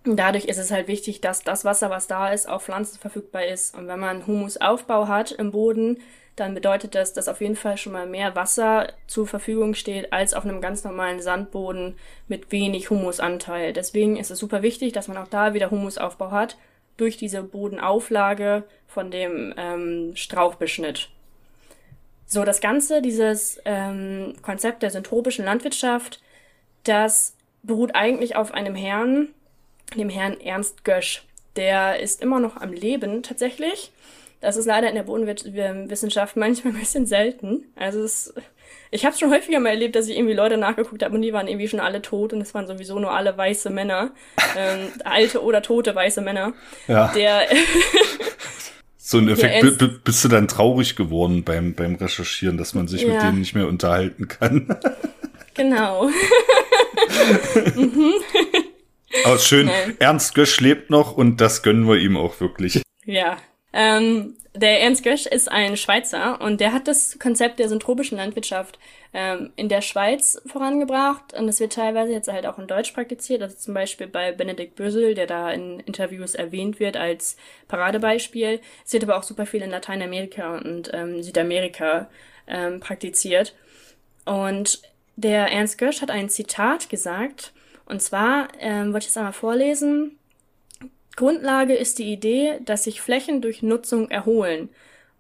[0.04, 3.76] dadurch ist es halt wichtig, dass das Wasser, was da ist, auf Pflanzen verfügbar ist.
[3.76, 5.98] Und wenn man Humusaufbau hat im Boden,
[6.36, 10.34] dann bedeutet das, dass auf jeden Fall schon mal mehr Wasser zur Verfügung steht als
[10.34, 13.74] auf einem ganz normalen Sandboden mit wenig Humusanteil.
[13.74, 16.58] Deswegen ist es super wichtig, dass man auch da wieder Humusaufbau hat
[16.98, 21.10] durch diese Bodenauflage von dem ähm, Strauchbeschnitt.
[22.26, 26.22] So, das Ganze, dieses ähm, Konzept der syntropischen Landwirtschaft,
[26.84, 29.30] das beruht eigentlich auf einem Herrn,
[29.96, 31.24] dem Herrn Ernst Gösch.
[31.58, 33.92] Der ist immer noch am Leben tatsächlich.
[34.42, 37.66] Das ist leider in der Bodenwissenschaft manchmal ein bisschen selten.
[37.76, 38.34] Also es,
[38.90, 41.32] ich habe es schon häufiger mal erlebt, dass ich irgendwie Leute nachgeguckt habe und die
[41.32, 44.12] waren irgendwie schon alle tot und es waren sowieso nur alle weiße Männer,
[44.58, 46.54] ähm, alte oder tote weiße Männer.
[46.88, 47.12] Ja.
[47.14, 47.46] Der
[48.98, 53.14] so ein Effekt, bist du dann traurig geworden beim, beim Recherchieren, dass man sich ja.
[53.14, 54.76] mit denen nicht mehr unterhalten kann.
[55.54, 56.10] genau.
[57.76, 58.14] mhm.
[59.24, 59.98] Aber schön, Nein.
[60.00, 62.82] Ernst Gösch lebt noch und das gönnen wir ihm auch wirklich.
[63.06, 63.38] Ja,
[63.74, 68.80] ähm, der Ernst Gösch ist ein Schweizer und der hat das Konzept der syntropischen Landwirtschaft
[69.14, 73.42] ähm, in der Schweiz vorangebracht und es wird teilweise jetzt halt auch in Deutsch praktiziert,
[73.42, 77.38] also zum Beispiel bei Benedikt Bösel, der da in Interviews erwähnt wird als
[77.70, 78.60] Paradebeispiel.
[78.86, 82.10] Es wird aber auch super viel in Lateinamerika und ähm, Südamerika
[82.48, 83.56] ähm, praktiziert.
[84.26, 84.82] Und
[85.16, 87.54] der Ernst Gösch hat ein Zitat gesagt
[87.86, 90.18] und zwar ähm, wollte ich es einmal vorlesen
[91.22, 94.70] Grundlage ist die Idee, dass sich Flächen durch Nutzung erholen.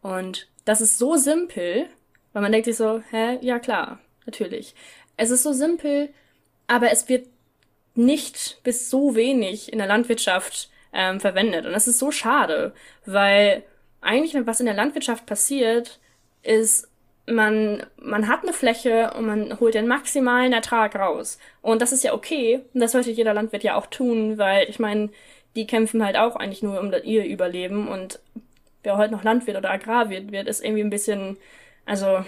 [0.02, 1.86] Und das ist so simpel,
[2.34, 4.74] weil man denkt sich so, hä, ja klar, natürlich.
[5.16, 6.10] Es ist so simpel,
[6.66, 7.28] aber es wird
[7.93, 11.68] nicht bis so wenig in der Landwirtschaft ähm, verwendet.
[11.68, 12.74] Und das ist so schade,
[13.06, 13.62] weil
[14.02, 15.99] eigentlich, was in der Landwirtschaft passiert,
[16.41, 16.89] ist,
[17.28, 21.38] man, man hat eine Fläche und man holt den maximalen Ertrag raus.
[21.62, 22.62] Und das ist ja okay.
[22.74, 25.10] Und das sollte jeder Landwirt ja auch tun, weil ich meine,
[25.56, 27.88] die kämpfen halt auch eigentlich nur um ihr Überleben.
[27.88, 28.20] Und
[28.84, 31.38] wer heute noch Landwirt oder Agrarwirt wird, ist irgendwie ein bisschen,
[31.86, 32.24] also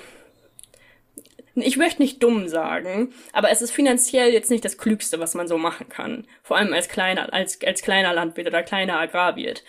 [1.55, 5.47] ich möchte nicht dumm sagen, aber es ist finanziell jetzt nicht das Klügste, was man
[5.47, 6.25] so machen kann.
[6.41, 9.63] Vor allem als kleiner, als, als kleiner Landwirt oder kleiner Agrarwirt.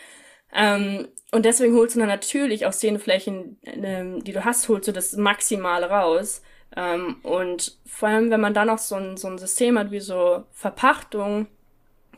[0.55, 4.89] Ähm, und deswegen holst du dann natürlich aus den Flächen, ähm, die du hast, holst
[4.89, 6.43] du das Maximale raus.
[6.77, 10.01] Ähm, und vor allem, wenn man dann noch so ein, so ein System hat wie
[10.01, 11.49] so Verpachtung,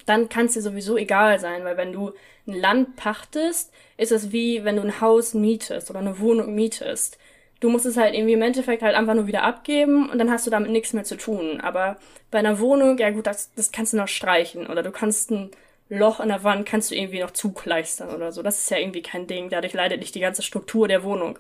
[0.04, 2.12] dann kann es dir sowieso egal sein, weil wenn du
[2.46, 7.18] ein Land pachtest, ist es wie wenn du ein Haus mietest oder eine Wohnung mietest
[7.60, 10.46] du musst es halt irgendwie im Endeffekt halt einfach nur wieder abgeben und dann hast
[10.46, 11.60] du damit nichts mehr zu tun.
[11.60, 11.96] Aber
[12.30, 15.50] bei einer Wohnung, ja gut, das, das kannst du noch streichen oder du kannst ein
[15.88, 18.42] Loch in der Wand kannst du irgendwie noch zukleistern oder so.
[18.42, 19.50] Das ist ja irgendwie kein Ding.
[19.50, 21.38] Dadurch leidet nicht die ganze Struktur der Wohnung.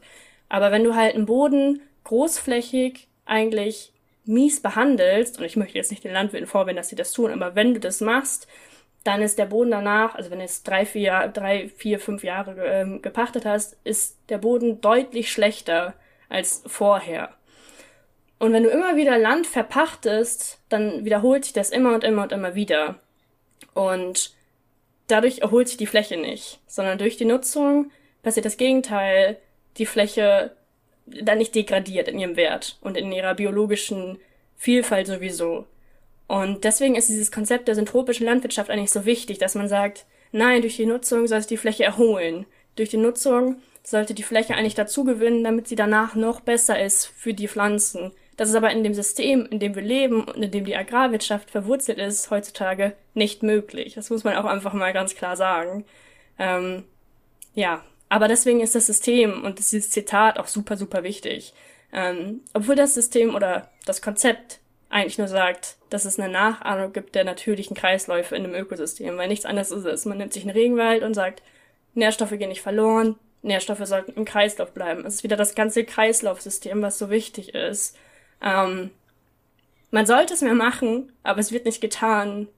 [0.48, 3.92] Aber wenn du halt einen Boden großflächig eigentlich
[4.26, 7.54] mies behandelst, und ich möchte jetzt nicht den Landwirten vorwenden, dass sie das tun, aber
[7.54, 8.46] wenn du das machst,
[9.04, 12.56] dann ist der Boden danach, also wenn du es drei, vier, drei, vier, fünf Jahre
[12.66, 15.94] ähm, gepachtet hast, ist der Boden deutlich schlechter
[16.28, 17.30] als vorher.
[18.38, 22.32] Und wenn du immer wieder Land verpachtest, dann wiederholt sich das immer und immer und
[22.32, 22.96] immer wieder.
[23.74, 24.34] Und
[25.06, 27.90] dadurch erholt sich die Fläche nicht, sondern durch die Nutzung
[28.22, 29.38] passiert das Gegenteil.
[29.78, 30.56] Die Fläche
[31.06, 34.18] dann nicht degradiert in ihrem Wert und in ihrer biologischen
[34.56, 35.66] Vielfalt sowieso.
[36.28, 40.62] Und deswegen ist dieses Konzept der syntropischen Landwirtschaft eigentlich so wichtig, dass man sagt, nein,
[40.62, 42.46] durch die Nutzung soll es die Fläche erholen.
[42.74, 47.06] Durch die Nutzung sollte die Fläche eigentlich dazu gewinnen, damit sie danach noch besser ist
[47.06, 48.10] für die Pflanzen.
[48.36, 51.50] Das ist aber in dem System, in dem wir leben und in dem die Agrarwirtschaft
[51.50, 53.94] verwurzelt ist, heutzutage nicht möglich.
[53.94, 55.84] Das muss man auch einfach mal ganz klar sagen.
[56.38, 56.84] Ähm,
[57.54, 61.52] ja, aber deswegen ist das System und dieses Zitat auch super, super wichtig.
[61.92, 67.14] Ähm, obwohl das System oder das Konzept eigentlich nur sagt, dass es eine Nachahmung gibt
[67.14, 70.04] der natürlichen Kreisläufe in einem Ökosystem, weil nichts anderes ist es.
[70.04, 71.42] Man nimmt sich einen Regenwald und sagt,
[71.94, 75.04] Nährstoffe gehen nicht verloren, Nährstoffe sollten im Kreislauf bleiben.
[75.04, 77.96] Es ist wieder das ganze Kreislaufsystem, was so wichtig ist.
[78.42, 78.90] Ähm,
[79.90, 82.48] man sollte es mehr machen, aber es wird nicht getan,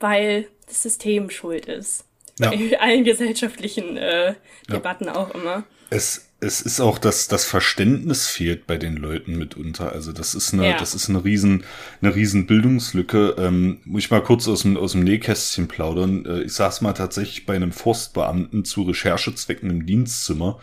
[0.00, 2.04] weil das System schuld ist.
[2.38, 2.50] Ja.
[2.50, 4.34] Bei allen gesellschaftlichen äh,
[4.68, 5.14] Debatten ja.
[5.14, 5.64] auch immer.
[5.90, 9.92] Es, es ist auch, dass das Verständnis fehlt bei den Leuten mitunter.
[9.92, 10.78] Also das ist eine, ja.
[10.78, 11.64] das ist eine riesen,
[12.02, 13.36] eine riesen Bildungslücke.
[13.38, 16.26] Ähm, muss ich mal kurz aus dem, aus dem Nähkästchen plaudern.
[16.26, 20.58] Äh, ich saß mal tatsächlich bei einem Forstbeamten zu Recherchezwecken im Dienstzimmer.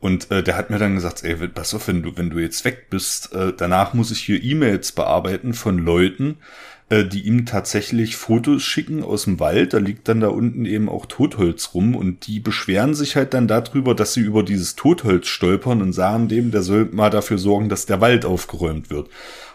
[0.00, 2.64] Und äh, der hat mir dann gesagt, ey, pass auf, wenn du, wenn du jetzt
[2.64, 6.38] weg bist, äh, danach muss ich hier E-Mails bearbeiten von Leuten,
[6.92, 9.72] äh, die ihm tatsächlich Fotos schicken aus dem Wald.
[9.72, 13.48] Da liegt dann da unten eben auch Totholz rum und die beschweren sich halt dann
[13.48, 17.70] darüber, dass sie über dieses Totholz stolpern und sagen dem, der soll mal dafür sorgen,
[17.70, 19.08] dass der Wald aufgeräumt wird.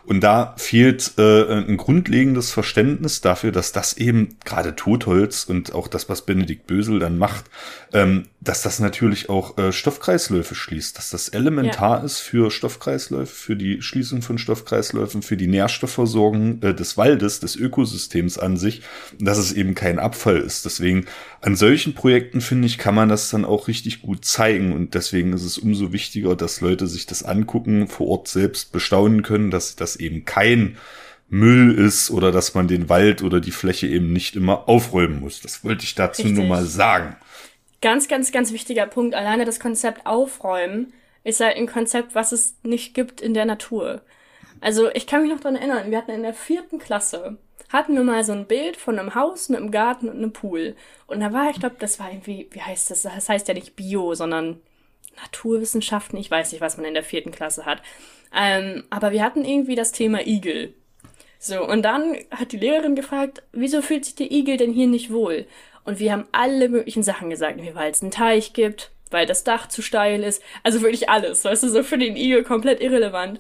[0.08, 5.90] Und da fehlt äh, ein grundlegendes Verständnis dafür, dass das eben gerade Totholz und auch
[5.90, 7.46] das, was Benedikt Bösel dann macht,
[7.92, 12.06] ähm, dass das natürlich auch äh, Stoffkreisläufe schließt, dass das elementar ja.
[12.06, 17.58] ist für Stoffkreisläufe, für die Schließung von Stoffkreisläufen, für die Nährstoffversorgung äh, des Waldes, des
[17.58, 18.84] Ökosystems an sich,
[19.20, 20.64] dass es eben kein Abfall ist.
[20.64, 21.06] Deswegen
[21.42, 25.34] an solchen Projekten, finde ich, kann man das dann auch richtig gut zeigen und deswegen
[25.34, 29.76] ist es umso wichtiger, dass Leute sich das angucken, vor Ort selbst bestaunen können, dass
[29.76, 30.78] das eben kein
[31.30, 35.42] Müll ist oder dass man den Wald oder die Fläche eben nicht immer aufräumen muss.
[35.42, 36.38] Das wollte ich dazu Richtig.
[36.38, 37.18] nur mal sagen.
[37.82, 39.14] Ganz, ganz, ganz wichtiger Punkt.
[39.14, 40.94] Alleine das Konzept aufräumen
[41.24, 44.02] ist halt ein Konzept, was es nicht gibt in der Natur.
[44.62, 47.38] Also ich kann mich noch dran erinnern, wir hatten in der vierten Klasse,
[47.70, 50.76] hatten wir mal so ein Bild von einem Haus mit einem Garten und einem Pool.
[51.06, 53.04] Und da war, ich glaube, das war irgendwie, wie heißt das?
[53.04, 54.62] Das heißt ja nicht Bio, sondern
[55.18, 56.18] Naturwissenschaften.
[56.18, 57.82] Ich weiß nicht, was man in der vierten Klasse hat.
[58.36, 60.74] Ähm, aber wir hatten irgendwie das Thema Igel.
[61.40, 65.12] So, und dann hat die Lehrerin gefragt, wieso fühlt sich der Igel denn hier nicht
[65.12, 65.46] wohl?
[65.84, 69.44] Und wir haben alle möglichen Sachen gesagt, wie weil es einen Teich gibt, weil das
[69.44, 73.40] Dach zu steil ist, also wirklich alles, weißt du, so für den Igel komplett irrelevant.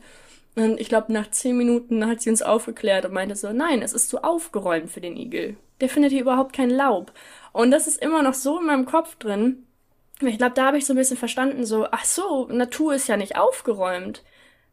[0.56, 3.94] Und ich glaube, nach zehn Minuten hat sie uns aufgeklärt und meinte so, nein, es
[3.94, 5.58] ist zu aufgeräumt für den Igel.
[5.82, 7.12] Der findet hier überhaupt kein Laub.
[7.52, 9.67] Und das ist immer noch so in meinem Kopf drin.
[10.22, 13.18] Ich glaube, da habe ich so ein bisschen verstanden, so, ach so, Natur ist ja
[13.18, 14.24] nicht aufgeräumt.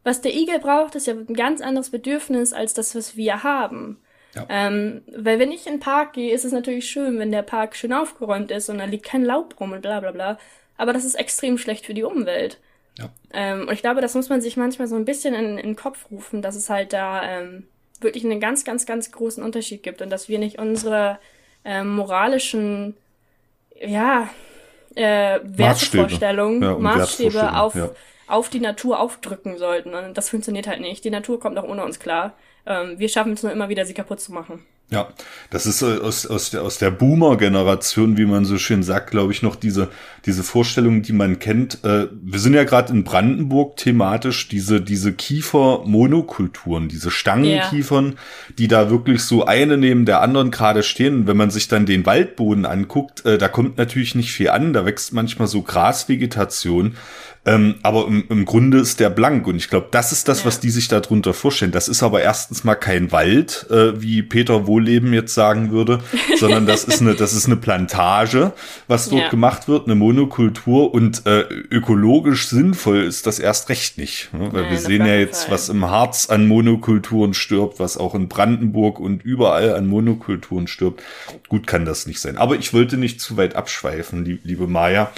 [0.03, 3.99] Was der Igel braucht, ist ja ein ganz anderes Bedürfnis als das, was wir haben.
[4.34, 4.47] Ja.
[4.49, 7.76] Ähm, weil wenn ich in den Park gehe, ist es natürlich schön, wenn der Park
[7.76, 10.38] schön aufgeräumt ist und da liegt kein Laub rum und bla bla bla.
[10.76, 12.59] Aber das ist extrem schlecht für die Umwelt.
[12.99, 13.11] Ja.
[13.32, 15.76] Ähm, und ich glaube, das muss man sich manchmal so ein bisschen in, in den
[15.76, 17.68] Kopf rufen, dass es halt da ähm,
[18.01, 21.18] wirklich einen ganz, ganz, ganz großen Unterschied gibt und dass wir nicht unsere
[21.64, 22.97] ähm, moralischen,
[23.80, 24.28] ja,
[24.97, 27.90] äh, Wertevorstellungen, Maßstäbe, ja, Maßstäbe auf, ja.
[28.26, 29.95] auf die Natur aufdrücken sollten.
[29.95, 31.05] Und das funktioniert halt nicht.
[31.05, 32.34] Die Natur kommt auch ohne uns klar.
[32.66, 34.64] Ähm, wir schaffen es nur immer wieder, sie kaputt zu machen.
[34.91, 35.09] Ja,
[35.51, 39.32] das ist äh, aus, aus der, aus der Boomer-Generation, wie man so schön sagt, glaube
[39.32, 39.89] ich, noch diese,
[40.26, 41.82] diese Vorstellung, die man kennt.
[41.85, 48.14] Äh, wir sind ja gerade in Brandenburg thematisch, diese, diese Kiefer-Monokulturen, diese Stangenkiefern, yeah.
[48.59, 51.26] die da wirklich so eine neben der anderen gerade stehen.
[51.26, 54.85] wenn man sich dann den Waldboden anguckt, äh, da kommt natürlich nicht viel an, da
[54.85, 56.97] wächst manchmal so Grasvegetation.
[57.47, 60.47] Ähm, aber im, im Grunde ist der blank und ich glaube, das ist das, ja.
[60.47, 61.72] was die sich darunter vorstellen.
[61.72, 66.01] Das ist aber erstens mal kein Wald, äh, wie Peter Wohleben jetzt sagen würde,
[66.38, 68.53] sondern das ist eine, das ist eine Plantage,
[68.88, 69.28] was dort ja.
[69.28, 74.32] gemacht wird, eine Monokultur und äh, ökologisch sinnvoll ist das erst recht nicht.
[74.32, 74.49] Ne?
[74.53, 78.28] Weil ja, wir sehen ja jetzt, was im Harz an Monokulturen stirbt, was auch in
[78.28, 81.03] Brandenburg und überall an Monokulturen stirbt.
[81.49, 82.38] Gut kann das nicht sein.
[82.38, 85.12] Aber ich wollte nicht zu weit abschweifen, liebe Maya.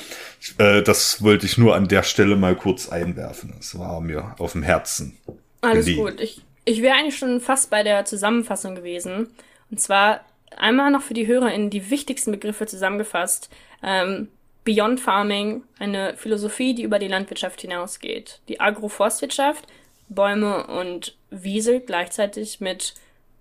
[0.59, 3.55] Äh, das wollte ich nur an der Stelle mal kurz einwerfen.
[3.57, 5.16] Das war mir auf dem Herzen.
[5.61, 6.05] Alles gelegen.
[6.05, 6.20] gut.
[6.20, 9.28] Ich, ich wäre eigentlich schon fast bei der Zusammenfassung gewesen.
[9.70, 10.24] Und zwar
[10.57, 13.51] einmal noch für die HörerInnen die wichtigsten Begriffe zusammengefasst.
[13.82, 14.28] Ähm,
[14.64, 18.40] Beyond Farming, eine Philosophie, die über die Landwirtschaft hinausgeht.
[18.49, 19.64] Die Agroforstwirtschaft,
[20.09, 22.94] Bäume und Wiese gleichzeitig mit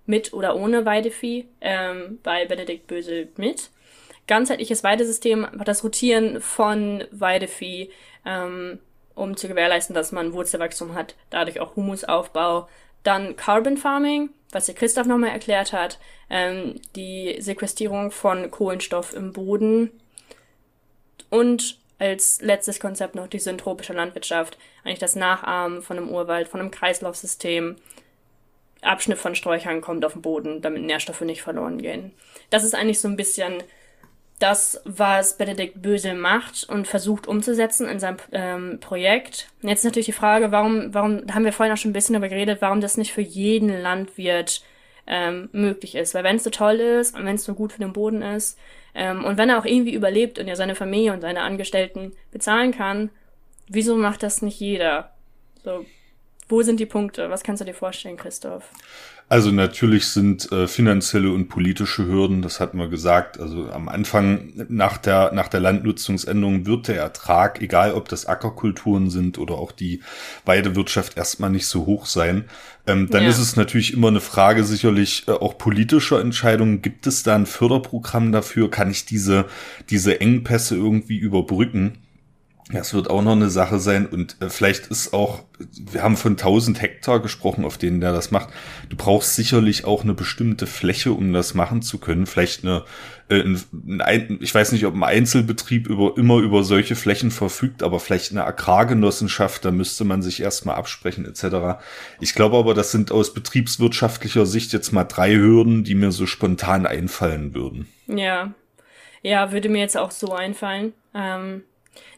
[0.06, 3.70] mit oder ohne Weidevieh, ähm, bei Benedikt Bösel mit
[4.26, 7.90] ganzheitliches Weidesystem, das Rotieren von Weidevieh,
[8.24, 8.78] ähm,
[9.14, 12.68] um zu gewährleisten, dass man Wurzelwachstum hat, dadurch auch Humusaufbau.
[13.02, 15.98] Dann Carbon Farming, was der Christoph nochmal erklärt hat,
[16.28, 19.90] ähm, die Sequestrierung von Kohlenstoff im Boden.
[21.30, 26.60] Und als letztes Konzept noch die syntropische Landwirtschaft, eigentlich das Nachahmen von einem Urwald, von
[26.60, 27.76] einem Kreislaufsystem.
[28.82, 32.12] Abschnitt von Sträuchern kommt auf den Boden, damit Nährstoffe nicht verloren gehen.
[32.50, 33.62] Das ist eigentlich so ein bisschen
[34.38, 39.48] das, was Benedikt Bösel macht und versucht umzusetzen in seinem ähm, Projekt.
[39.62, 42.28] Jetzt natürlich die Frage, warum, warum, da haben wir vorhin auch schon ein bisschen darüber
[42.28, 44.62] geredet, warum das nicht für jeden Landwirt
[45.06, 46.14] ähm, möglich ist.
[46.14, 48.58] Weil wenn es so toll ist und wenn es so gut für den Boden ist
[48.94, 52.72] ähm, und wenn er auch irgendwie überlebt und ja seine Familie und seine Angestellten bezahlen
[52.72, 53.10] kann,
[53.68, 55.12] wieso macht das nicht jeder?
[55.64, 55.86] So,
[56.48, 57.30] wo sind die Punkte?
[57.30, 58.70] Was kannst du dir vorstellen, Christoph?
[59.28, 63.40] Also natürlich sind äh, finanzielle und politische Hürden, das hatten wir gesagt.
[63.40, 69.10] Also am Anfang nach der, nach der Landnutzungsänderung wird der Ertrag, egal ob das Ackerkulturen
[69.10, 70.00] sind oder auch die
[70.44, 72.44] Weidewirtschaft, erstmal nicht so hoch sein.
[72.86, 73.28] Ähm, dann ja.
[73.28, 76.80] ist es natürlich immer eine Frage sicherlich äh, auch politischer Entscheidungen.
[76.80, 78.70] Gibt es da ein Förderprogramm dafür?
[78.70, 79.46] Kann ich diese,
[79.90, 81.98] diese Engpässe irgendwie überbrücken?
[82.72, 86.32] Das wird auch noch eine Sache sein und äh, vielleicht ist auch, wir haben von
[86.32, 88.48] 1000 Hektar gesprochen, auf denen der das macht.
[88.88, 92.26] Du brauchst sicherlich auch eine bestimmte Fläche, um das machen zu können.
[92.26, 92.82] Vielleicht eine,
[93.28, 97.84] äh, ein, ein, ich weiß nicht, ob ein Einzelbetrieb über, immer über solche Flächen verfügt,
[97.84, 101.78] aber vielleicht eine Agrargenossenschaft, da müsste man sich erstmal absprechen etc.
[102.20, 106.26] Ich glaube aber, das sind aus betriebswirtschaftlicher Sicht jetzt mal drei Hürden, die mir so
[106.26, 107.86] spontan einfallen würden.
[108.08, 108.52] Ja,
[109.22, 110.94] ja, würde mir jetzt auch so einfallen.
[111.14, 111.62] Ähm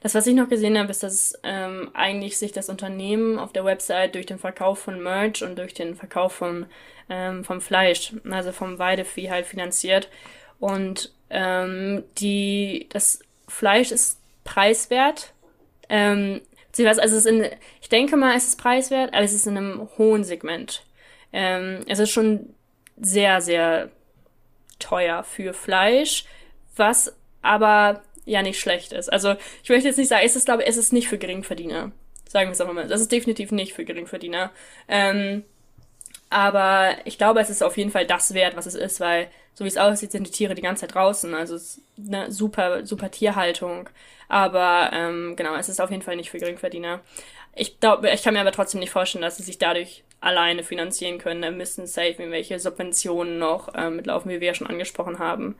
[0.02, 3.64] das, was ich noch gesehen habe, ist, dass ähm, eigentlich sich das Unternehmen auf der
[3.64, 6.66] Website durch den Verkauf von Merch und durch den Verkauf von,
[7.08, 10.08] ähm, vom Fleisch, also vom Weidevieh halt finanziert.
[10.58, 15.32] Und ähm, die, das Fleisch ist preiswert.
[15.88, 16.40] Ähm,
[16.76, 17.46] also es ist in,
[17.80, 20.84] ich denke mal, es ist preiswert, aber es ist in einem hohen Segment.
[21.32, 22.54] Ähm, es ist schon
[22.96, 23.90] sehr, sehr
[24.78, 26.24] teuer für Fleisch,
[26.76, 29.12] was aber ja nicht schlecht ist.
[29.12, 31.92] Also ich möchte jetzt nicht sagen, es ist, glaube ich, es ist nicht für Geringverdiener.
[32.28, 32.86] Sagen wir es einfach mal.
[32.86, 34.50] Das ist definitiv nicht für Geringverdiener.
[34.86, 35.44] Ähm,
[36.30, 39.64] aber ich glaube, es ist auf jeden Fall das wert, was es ist, weil so
[39.64, 41.34] wie es aussieht, sind die Tiere die ganze Zeit draußen.
[41.34, 43.88] Also es ist eine super, super Tierhaltung.
[44.28, 47.00] Aber ähm, genau, es ist auf jeden Fall nicht für Geringverdiener.
[47.56, 51.18] Ich glaube, ich kann mir aber trotzdem nicht vorstellen, dass sie sich dadurch alleine finanzieren
[51.18, 51.42] können.
[51.42, 55.56] Da müssen safe irgendwelche Subventionen noch ähm, mitlaufen, wie wir ja schon angesprochen haben.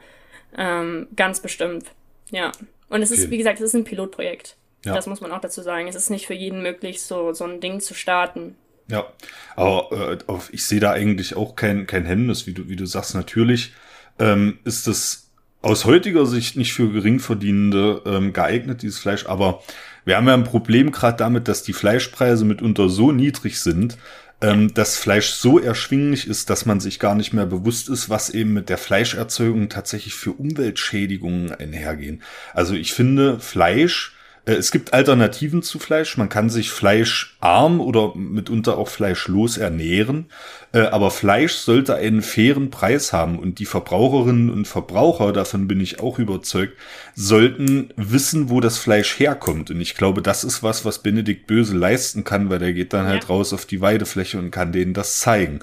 [0.56, 1.86] Ähm, ganz bestimmt.
[2.30, 2.52] Ja.
[2.88, 3.30] Und es ist, okay.
[3.30, 4.56] wie gesagt, es ist ein Pilotprojekt.
[4.84, 4.94] Ja.
[4.94, 5.88] Das muss man auch dazu sagen.
[5.88, 8.56] Es ist nicht für jeden möglich, so, so ein Ding zu starten.
[8.90, 9.06] Ja,
[9.54, 13.14] aber äh, ich sehe da eigentlich auch kein, kein Hemmnis, wie du, wie du sagst.
[13.14, 13.74] Natürlich
[14.18, 19.62] ähm, ist das aus heutiger Sicht nicht für Geringverdienende ähm, geeignet, dieses Fleisch, aber
[20.04, 23.98] wir haben ja ein Problem gerade damit, dass die Fleischpreise mitunter so niedrig sind,
[24.40, 28.30] ähm, dass Fleisch so erschwinglich ist, dass man sich gar nicht mehr bewusst ist, was
[28.30, 32.22] eben mit der Fleischerzeugung tatsächlich für Umweltschädigungen einhergehen.
[32.54, 34.14] Also ich finde, Fleisch
[34.44, 36.16] es gibt Alternativen zu Fleisch.
[36.16, 40.26] Man kann sich fleischarm oder mitunter auch fleischlos ernähren.
[40.72, 43.38] Äh, aber Fleisch sollte einen fairen Preis haben.
[43.38, 46.74] Und die Verbraucherinnen und Verbraucher, davon bin ich auch überzeugt,
[47.14, 49.70] sollten wissen, wo das Fleisch herkommt.
[49.70, 53.06] Und ich glaube, das ist was, was Benedikt Böse leisten kann, weil der geht dann
[53.06, 55.60] halt raus auf die Weidefläche und kann denen das zeigen.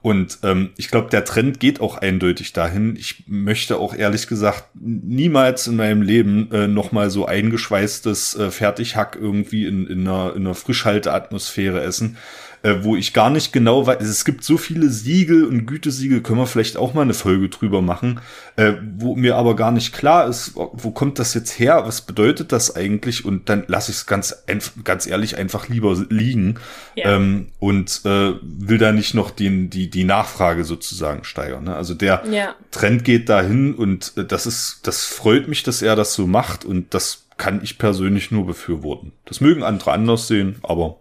[0.00, 2.94] Und ähm, ich glaube, der Trend geht auch eindeutig dahin.
[2.96, 9.18] Ich möchte auch ehrlich gesagt niemals in meinem Leben äh, nochmal so eingeschweißtes äh, Fertighack
[9.20, 12.16] irgendwie in, in einer, in einer Frischhalteatmosphäre essen
[12.62, 16.38] äh, wo ich gar nicht genau weiß, es gibt so viele Siegel und Gütesiegel, können
[16.38, 18.20] wir vielleicht auch mal eine Folge drüber machen,
[18.56, 22.52] äh, wo mir aber gar nicht klar ist, wo kommt das jetzt her, was bedeutet
[22.52, 24.44] das eigentlich und dann lasse ich es ganz,
[24.84, 26.56] ganz ehrlich einfach lieber liegen
[26.94, 27.16] ja.
[27.16, 31.64] ähm, und äh, will da nicht noch den, die, die Nachfrage sozusagen steigern.
[31.64, 31.76] Ne?
[31.76, 32.54] Also der ja.
[32.70, 36.64] Trend geht dahin und äh, das ist, das freut mich, dass er das so macht
[36.64, 39.12] und das kann ich persönlich nur befürworten.
[39.24, 40.98] Das mögen andere anders sehen, aber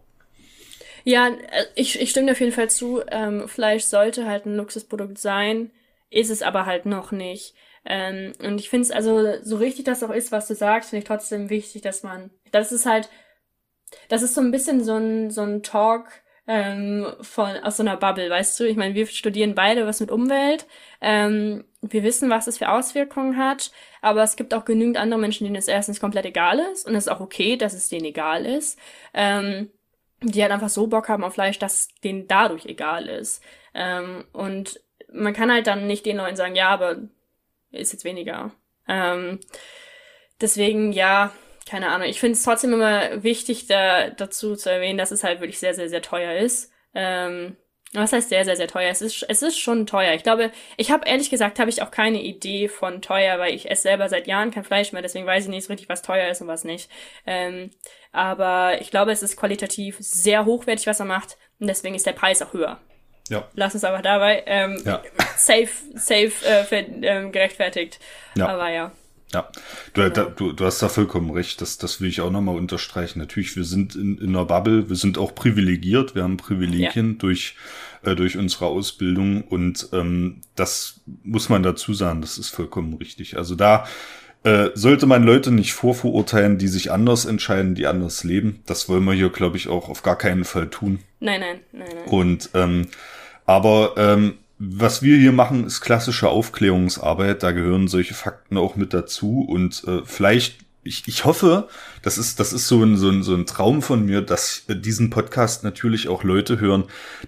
[1.07, 3.01] ja, äh, ich, ich stimme dir auf jeden Fall zu.
[3.09, 5.71] Ähm, Fleisch sollte halt ein Luxusprodukt sein,
[6.09, 7.55] ist es aber halt noch nicht.
[7.85, 11.03] Ähm, und ich finde es also, so richtig das auch ist, was du sagst, finde
[11.03, 13.09] ich trotzdem wichtig, dass man, das ist halt,
[14.09, 16.09] das ist so ein bisschen so ein, so ein Talk,
[16.47, 18.65] ähm, von aus so einer Bubble, weißt du?
[18.65, 20.65] Ich meine, wir studieren beide was mit Umwelt.
[21.01, 25.45] Ähm, wir wissen, was es für Auswirkungen hat, aber es gibt auch genügend andere Menschen,
[25.45, 28.45] denen es erstens komplett egal ist und es ist auch okay, dass es denen egal
[28.45, 28.79] ist.
[29.13, 29.69] Ähm,
[30.21, 33.43] die halt einfach so Bock haben auf Fleisch, dass denen dadurch egal ist.
[33.73, 36.97] Ähm, und man kann halt dann nicht den Leuten sagen, ja, aber
[37.71, 38.51] ist jetzt weniger.
[38.87, 39.39] Ähm,
[40.41, 41.31] deswegen, ja,
[41.67, 42.07] keine Ahnung.
[42.07, 45.73] Ich finde es trotzdem immer wichtig, da, dazu zu erwähnen, dass es halt wirklich sehr,
[45.73, 46.71] sehr, sehr teuer ist.
[46.93, 47.57] Ähm,
[47.93, 48.89] was heißt sehr, sehr, sehr teuer?
[48.89, 50.13] Es ist, es ist schon teuer.
[50.13, 53.69] Ich glaube, ich habe ehrlich gesagt, habe ich auch keine Idee von teuer, weil ich
[53.71, 56.29] esse selber seit Jahren kein Fleisch mehr, deswegen weiß ich nicht so richtig, was teuer
[56.29, 56.89] ist und was nicht.
[57.25, 57.71] Ähm,
[58.11, 62.13] aber ich glaube, es ist qualitativ sehr hochwertig, was er macht, und deswegen ist der
[62.13, 62.79] Preis auch höher.
[63.29, 63.47] Ja.
[63.53, 64.43] Lass es aber dabei.
[64.45, 65.01] Ähm, ja.
[65.35, 67.99] Safe, safe äh, für, ähm, gerechtfertigt.
[68.35, 68.47] Ja.
[68.47, 68.91] Aber ja.
[69.33, 69.49] Ja,
[69.93, 70.09] du, ja.
[70.09, 71.59] Da, du, du hast da vollkommen recht.
[71.61, 73.19] Das, das will ich auch nochmal unterstreichen.
[73.19, 77.17] Natürlich, wir sind in, in einer Bubble, wir sind auch privilegiert, wir haben Privilegien ja.
[77.17, 77.55] durch,
[78.03, 83.37] äh, durch unsere Ausbildung und ähm, das muss man dazu sagen, das ist vollkommen richtig.
[83.37, 83.85] Also da
[84.43, 88.61] äh, sollte man Leute nicht vorverurteilen, die sich anders entscheiden, die anders leben.
[88.65, 90.99] Das wollen wir hier, glaube ich, auch auf gar keinen Fall tun.
[91.19, 92.05] Nein, nein, nein, nein.
[92.05, 92.87] Und ähm,
[93.45, 97.43] aber ähm, was wir hier machen, ist klassische Aufklärungsarbeit.
[97.43, 99.45] Da gehören solche Fakten auch mit dazu.
[99.47, 101.67] Und äh, vielleicht, ich, ich hoffe,
[102.01, 105.09] das ist, das ist so ein, so, ein, so ein Traum von mir, dass diesen
[105.09, 106.85] Podcast natürlich auch Leute hören,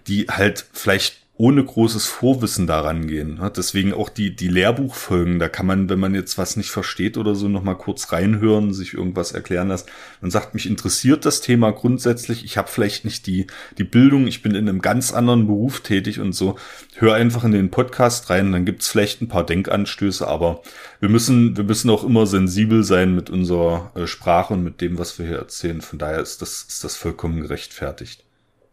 [0.08, 3.40] die halt vielleicht ohne großes Vorwissen daran gehen.
[3.56, 7.34] Deswegen auch die, die Lehrbuchfolgen, da kann man, wenn man jetzt was nicht versteht oder
[7.34, 9.88] so, nochmal kurz reinhören, sich irgendwas erklären lassen.
[10.20, 14.42] Man sagt, mich interessiert das Thema grundsätzlich, ich habe vielleicht nicht die, die Bildung, ich
[14.42, 16.58] bin in einem ganz anderen Beruf tätig und so.
[16.98, 20.62] Hör einfach in den Podcast rein, dann gibt's vielleicht ein paar Denkanstöße, aber
[21.00, 24.98] wir müssen, wir müssen auch immer sensibel sein mit unserer äh, Sprache und mit dem,
[24.98, 25.80] was wir hier erzählen.
[25.80, 28.26] Von daher ist das, ist das vollkommen gerechtfertigt.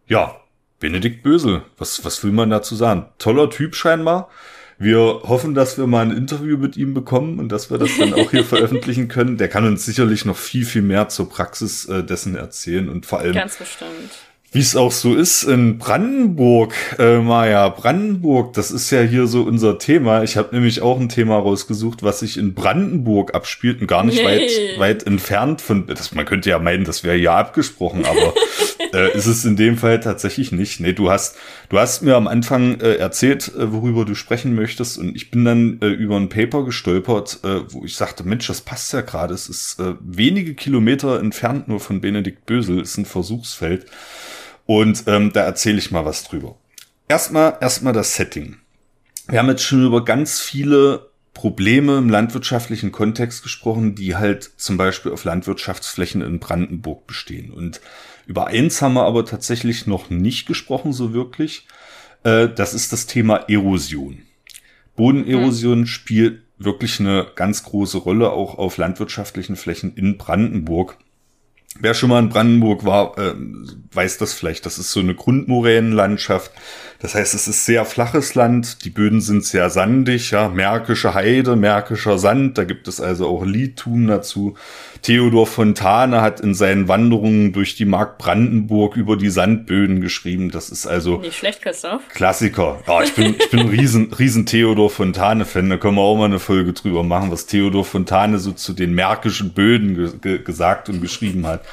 [0.08, 0.40] Ja,
[0.78, 3.06] Benedikt Bösel, was, was will man dazu sagen?
[3.18, 4.30] Toller Typ scheinbar.
[4.78, 8.12] Wir hoffen, dass wir mal ein Interview mit ihm bekommen und dass wir das dann
[8.12, 9.38] auch hier veröffentlichen können.
[9.38, 13.20] Der kann uns sicherlich noch viel, viel mehr zur Praxis äh, dessen erzählen und vor
[13.20, 14.10] allem, Ganz bestimmt
[14.56, 19.42] wie es auch so ist in Brandenburg, äh, Maja, Brandenburg, das ist ja hier so
[19.42, 20.22] unser Thema.
[20.22, 24.16] Ich habe nämlich auch ein Thema rausgesucht, was sich in Brandenburg abspielt und gar nicht
[24.16, 24.24] nee.
[24.24, 25.86] weit, weit entfernt von.
[25.88, 28.32] Das, man könnte ja meinen, das wäre ja abgesprochen, aber
[28.96, 30.80] äh, ist es in dem Fall tatsächlich nicht.
[30.80, 31.36] Nee, du hast,
[31.68, 35.44] du hast mir am Anfang äh, erzählt, äh, worüber du sprechen möchtest, und ich bin
[35.44, 39.34] dann äh, über ein Paper gestolpert, äh, wo ich sagte, Mensch, das passt ja gerade.
[39.34, 43.86] Es ist äh, wenige Kilometer entfernt nur von Benedikt Bösel, ist ein Versuchsfeld.
[44.64, 46.56] Und ähm, da erzähle ich mal was drüber.
[47.06, 48.56] Erstmal, erstmal das Setting.
[49.28, 54.78] Wir haben jetzt schon über ganz viele Probleme im landwirtschaftlichen Kontext gesprochen, die halt zum
[54.78, 57.52] Beispiel auf Landwirtschaftsflächen in Brandenburg bestehen.
[57.52, 57.80] Und
[58.26, 61.66] über eins haben wir aber tatsächlich noch nicht gesprochen, so wirklich.
[62.24, 64.22] Äh, das ist das Thema Erosion.
[64.96, 65.86] Bodenerosion mhm.
[65.86, 70.96] spielt wirklich eine ganz große Rolle auch auf landwirtschaftlichen Flächen in Brandenburg.
[71.78, 73.34] Wer schon mal in Brandenburg war, äh,
[73.92, 74.64] weiß das vielleicht.
[74.64, 76.50] Das ist so eine Grundmoränenlandschaft.
[77.00, 78.84] Das heißt, es ist sehr flaches Land.
[78.84, 80.48] Die Böden sind sehr sandig, ja.
[80.48, 82.56] Märkische Heide, märkischer Sand.
[82.58, 84.54] Da gibt es also auch Liedtum dazu.
[85.02, 90.50] Theodor Fontane hat in seinen Wanderungen durch die Mark Brandenburg über die Sandböden geschrieben.
[90.50, 91.18] Das ist also.
[91.18, 92.02] Nicht schlecht, Christoph.
[92.08, 92.80] Klassiker.
[92.86, 95.68] Ja, ich bin, ich bin ein riesen, riesen Theodor Fontane-Fan.
[95.68, 98.94] Da können wir auch mal eine Folge drüber machen, was Theodor Fontane so zu den
[98.94, 101.64] märkischen Böden ge ge gesagt und geschrieben hat.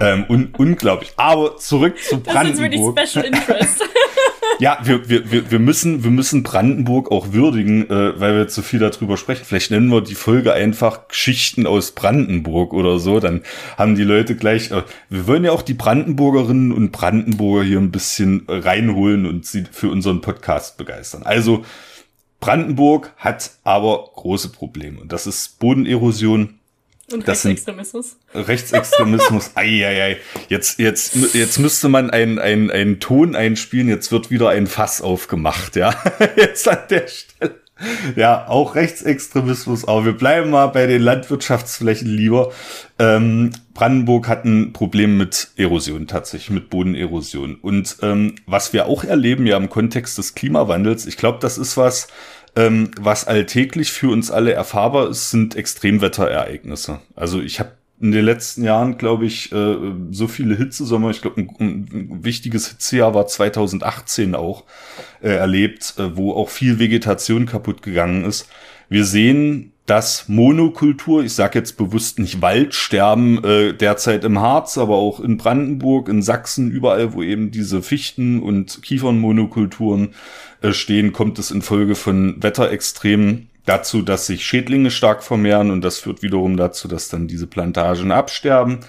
[0.00, 1.12] Ähm, un unglaublich.
[1.16, 2.96] Aber zurück zu Brandenburg.
[2.96, 3.84] Das ist wirklich Special Interest.
[4.58, 8.78] ja, wir, wir, wir, müssen, wir müssen Brandenburg auch würdigen, äh, weil wir zu viel
[8.78, 9.44] darüber sprechen.
[9.44, 13.20] Vielleicht nennen wir die Folge einfach Geschichten aus Brandenburg oder so.
[13.20, 13.42] Dann
[13.76, 14.70] haben die Leute gleich.
[14.70, 19.64] Äh, wir wollen ja auch die Brandenburgerinnen und Brandenburger hier ein bisschen reinholen und sie
[19.70, 21.22] für unseren Podcast begeistern.
[21.24, 21.64] Also
[22.40, 25.00] Brandenburg hat aber große Probleme.
[25.00, 26.58] Und das ist Bodenerosion
[27.12, 28.16] und das Rechtsextremismus.
[28.34, 30.18] Rechtsextremismus, ei.
[30.48, 35.02] Jetzt, jetzt, jetzt müsste man einen, einen, einen Ton einspielen, jetzt wird wieder ein Fass
[35.02, 35.94] aufgemacht, ja.
[36.36, 37.60] Jetzt an der Stelle.
[38.14, 42.52] Ja, auch Rechtsextremismus, aber wir bleiben mal bei den Landwirtschaftsflächen lieber.
[43.00, 47.56] Ähm, Brandenburg hat ein Problem mit Erosion tatsächlich, mit Bodenerosion.
[47.56, 51.76] Und ähm, was wir auch erleben ja im Kontext des Klimawandels, ich glaube, das ist
[51.76, 52.06] was,
[52.56, 57.00] ähm, was alltäglich für uns alle erfahrbar ist, sind Extremwetterereignisse.
[57.14, 59.76] Also ich habe in den letzten Jahren, glaube ich, äh,
[60.10, 64.64] so viele Hitzesommer, ich glaube, ein, ein, wichtiges Hitzejahr war 2018 auch
[65.22, 68.48] äh, erlebt, äh, wo auch viel Vegetation kaputt gegangen ist.
[68.88, 74.96] Wir sehen dass Monokultur, ich sage jetzt bewusst nicht Waldsterben, äh, derzeit im Harz, aber
[74.96, 80.14] auch in Brandenburg, in Sachsen, überall, wo eben diese Fichten- und Kiefernmonokulturen
[80.62, 85.98] äh, stehen, kommt es infolge von Wetterextremen dazu, dass sich Schädlinge stark vermehren und das
[85.98, 88.80] führt wiederum dazu, dass dann diese Plantagen absterben.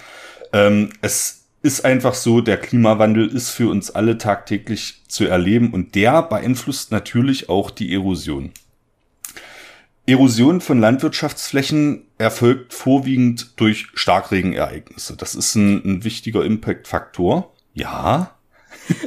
[0.53, 5.95] Ähm, es ist einfach so, der Klimawandel ist für uns alle tagtäglich zu erleben und
[5.95, 8.51] der beeinflusst natürlich auch die Erosion.
[10.07, 15.17] Erosion von Landwirtschaftsflächen erfolgt vorwiegend durch Starkregenereignisse.
[15.17, 17.53] Das ist ein, ein wichtiger Impact-Faktor.
[17.73, 18.35] Ja.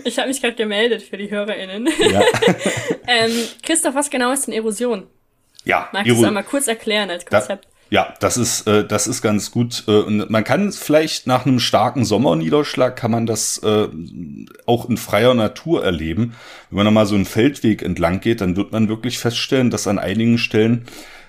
[0.04, 1.88] Ich habe mich gerade gemeldet für die HörerInnen.
[2.10, 2.20] Ja.
[3.06, 3.30] ähm,
[3.62, 5.06] Christoph, was genau ist denn Erosion?
[5.64, 5.88] Ja.
[5.92, 7.66] Magst du es einmal kurz erklären als Konzept?
[7.66, 9.84] Da ja, das ist, äh, das ist ganz gut.
[9.88, 13.88] Äh, man kann vielleicht nach einem starken Sommerniederschlag kann man das äh,
[14.66, 16.34] auch in freier Natur erleben.
[16.70, 19.98] Wenn man mal so einen Feldweg entlang geht, dann wird man wirklich feststellen, dass an
[19.98, 20.84] einigen Stellen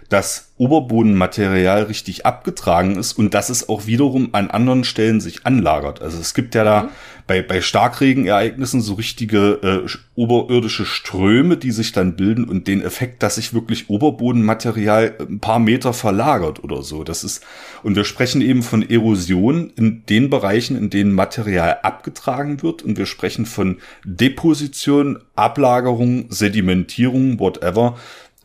[0.09, 6.01] das Oberbodenmaterial richtig abgetragen ist und dass es auch wiederum an anderen Stellen sich anlagert.
[6.01, 6.89] Also es gibt ja da mhm.
[7.27, 13.23] bei, bei Starkregenereignissen so richtige äh, oberirdische Ströme, die sich dann bilden und den Effekt,
[13.23, 17.05] dass sich wirklich Oberbodenmaterial ein paar Meter verlagert oder so.
[17.05, 17.45] Das ist,
[17.83, 22.97] und wir sprechen eben von Erosion in den Bereichen, in denen Material abgetragen wird und
[22.97, 27.95] wir sprechen von Deposition, Ablagerung, Sedimentierung, whatever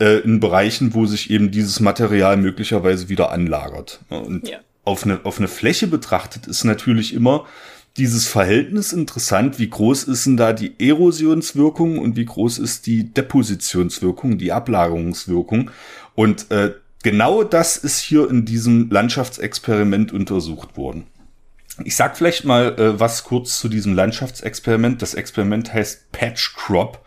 [0.01, 4.01] äh, in Bereichen, wo sich eben dieses Material möglicherweise wieder anlagert.
[4.09, 4.59] Und ja.
[4.85, 7.47] auf, eine, auf eine Fläche betrachtet ist natürlich immer
[7.97, 13.13] dieses Verhältnis interessant, wie groß ist denn da die Erosionswirkung und wie groß ist die
[13.13, 15.71] Depositionswirkung, die Ablagerungswirkung.
[16.17, 16.75] Und äh,
[17.05, 21.05] genau das ist hier in diesem Landschaftsexperiment untersucht worden.
[21.85, 25.01] Ich sag vielleicht mal äh, was kurz zu diesem Landschaftsexperiment.
[25.01, 27.05] Das Experiment heißt Patch Crop.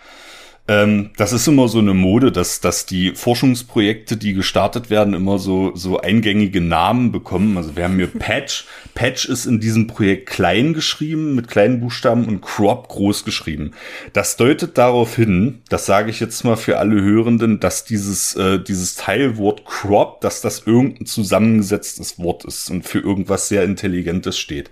[0.70, 5.40] Ähm, das ist immer so eine Mode, dass, dass die Forschungsprojekte, die gestartet werden, immer
[5.40, 7.56] so, so eingängige Namen bekommen.
[7.56, 8.66] Also wir haben hier Patch.
[8.94, 13.72] Patch ist in diesem Projekt klein geschrieben, mit kleinen Buchstaben und Crop groß geschrieben.
[14.12, 18.60] Das deutet darauf hin, das sage ich jetzt mal für alle Hörenden, dass dieses, äh,
[18.60, 24.70] dieses Teilwort Crop, dass das irgendein zusammengesetztes Wort ist und für irgendwas sehr Intelligentes steht.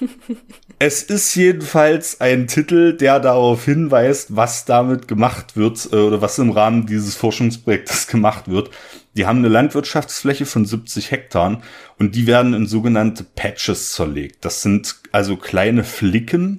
[0.84, 6.40] Es ist jedenfalls ein Titel, der darauf hinweist, was damit gemacht wird äh, oder was
[6.40, 8.70] im Rahmen dieses Forschungsprojektes gemacht wird.
[9.14, 11.62] Die haben eine Landwirtschaftsfläche von 70 Hektar
[12.00, 14.44] und die werden in sogenannte Patches zerlegt.
[14.44, 16.58] Das sind also kleine Flicken,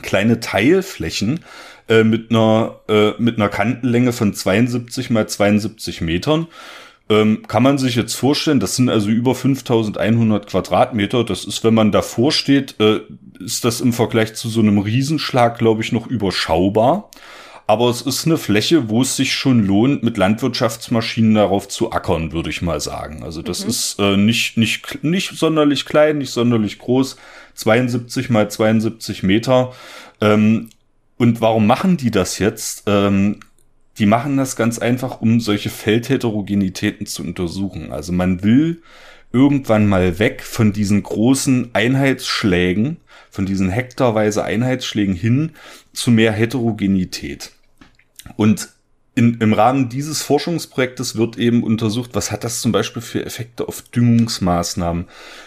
[0.00, 1.40] kleine Teilflächen
[1.90, 6.46] äh, mit einer äh, mit einer Kantenlänge von 72 mal 72 Metern
[7.12, 11.24] ähm, kann man sich jetzt vorstellen, das sind also über 5100 Quadratmeter.
[11.24, 13.00] Das ist, wenn man davor steht, äh,
[13.38, 17.10] ist das im Vergleich zu so einem Riesenschlag, glaube ich, noch überschaubar.
[17.66, 22.32] Aber es ist eine Fläche, wo es sich schon lohnt, mit Landwirtschaftsmaschinen darauf zu ackern,
[22.32, 23.22] würde ich mal sagen.
[23.22, 23.70] Also das mhm.
[23.70, 27.16] ist äh, nicht, nicht, nicht sonderlich klein, nicht sonderlich groß.
[27.54, 29.72] 72 mal 72 Meter.
[30.20, 30.70] Ähm,
[31.18, 32.84] und warum machen die das jetzt?
[32.86, 33.40] Ähm,
[33.98, 37.92] die machen das ganz einfach, um solche Feldheterogenitäten zu untersuchen.
[37.92, 38.82] Also man will
[39.32, 42.98] irgendwann mal weg von diesen großen Einheitsschlägen,
[43.30, 45.52] von diesen hektarweise Einheitsschlägen hin
[45.92, 47.52] zu mehr Heterogenität.
[48.36, 48.68] Und
[49.14, 53.68] in, im Rahmen dieses Forschungsprojektes wird eben untersucht, was hat das zum Beispiel für Effekte
[53.68, 55.04] auf Düngungsmaßnahmen?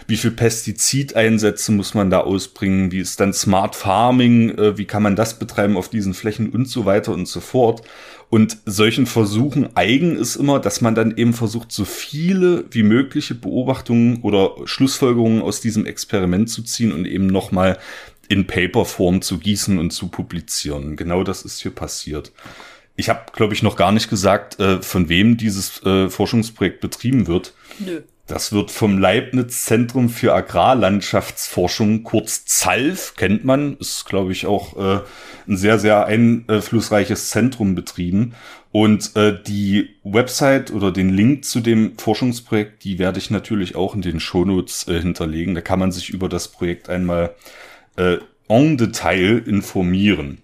[0.07, 2.91] Wie viel Pestizideinsätze muss man da ausbringen?
[2.91, 4.55] Wie ist dann Smart Farming?
[4.55, 7.81] Äh, wie kann man das betreiben auf diesen Flächen und so weiter und so fort?
[8.29, 13.35] Und solchen Versuchen eigen ist immer, dass man dann eben versucht, so viele wie mögliche
[13.35, 17.77] Beobachtungen oder Schlussfolgerungen aus diesem Experiment zu ziehen und eben nochmal
[18.27, 20.95] in Paperform zu gießen und zu publizieren.
[20.95, 22.31] Genau das ist hier passiert.
[22.95, 27.27] Ich habe, glaube ich, noch gar nicht gesagt, äh, von wem dieses äh, Forschungsprojekt betrieben
[27.27, 27.53] wird.
[27.79, 28.01] Nö.
[28.27, 34.75] Das wird vom Leibniz Zentrum für Agrarlandschaftsforschung, kurz ZALF, kennt man, ist, glaube ich, auch
[34.77, 35.01] äh,
[35.47, 38.33] ein sehr, sehr einflussreiches Zentrum betrieben.
[38.71, 43.93] Und äh, die Website oder den Link zu dem Forschungsprojekt, die werde ich natürlich auch
[43.93, 45.53] in den Shownotes äh, hinterlegen.
[45.53, 47.35] Da kann man sich über das Projekt einmal
[47.95, 48.17] äh,
[48.47, 50.39] en Detail informieren.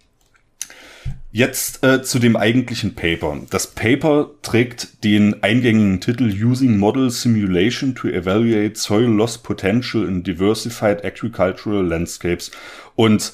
[1.34, 3.40] Jetzt äh, zu dem eigentlichen Paper.
[3.50, 10.24] Das Paper trägt den eingängigen Titel Using Model Simulation to Evaluate Soil Loss Potential in
[10.24, 12.52] Diversified Agricultural Landscapes.
[12.96, 13.34] Und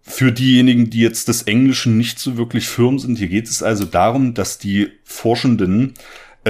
[0.00, 3.84] für diejenigen, die jetzt des Englischen nicht so wirklich firm sind, hier geht es also
[3.84, 5.92] darum, dass die Forschenden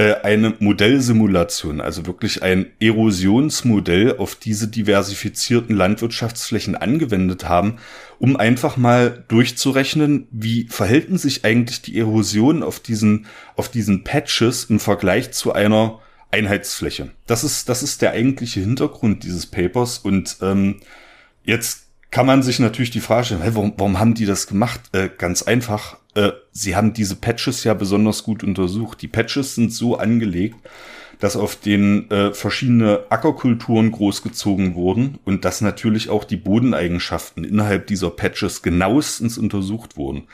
[0.01, 7.77] eine Modellsimulation, also wirklich ein Erosionsmodell auf diese diversifizierten Landwirtschaftsflächen angewendet haben,
[8.19, 14.65] um einfach mal durchzurechnen, wie verhalten sich eigentlich die Erosion auf diesen, auf diesen Patches
[14.65, 15.99] im Vergleich zu einer
[16.31, 17.11] Einheitsfläche.
[17.27, 20.81] Das ist, das ist der eigentliche Hintergrund dieses Papers und ähm,
[21.45, 24.81] jetzt kann man sich natürlich die Frage stellen, hey, warum, warum haben die das gemacht?
[24.93, 29.01] Äh, ganz einfach, äh, sie haben diese Patches ja besonders gut untersucht.
[29.01, 30.55] Die Patches sind so angelegt,
[31.19, 37.87] dass auf den äh, verschiedene Ackerkulturen großgezogen wurden und dass natürlich auch die Bodeneigenschaften innerhalb
[37.87, 40.27] dieser Patches genauestens untersucht wurden.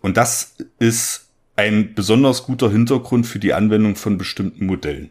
[0.00, 5.10] Und das ist ein besonders guter Hintergrund für die Anwendung von bestimmten Modellen.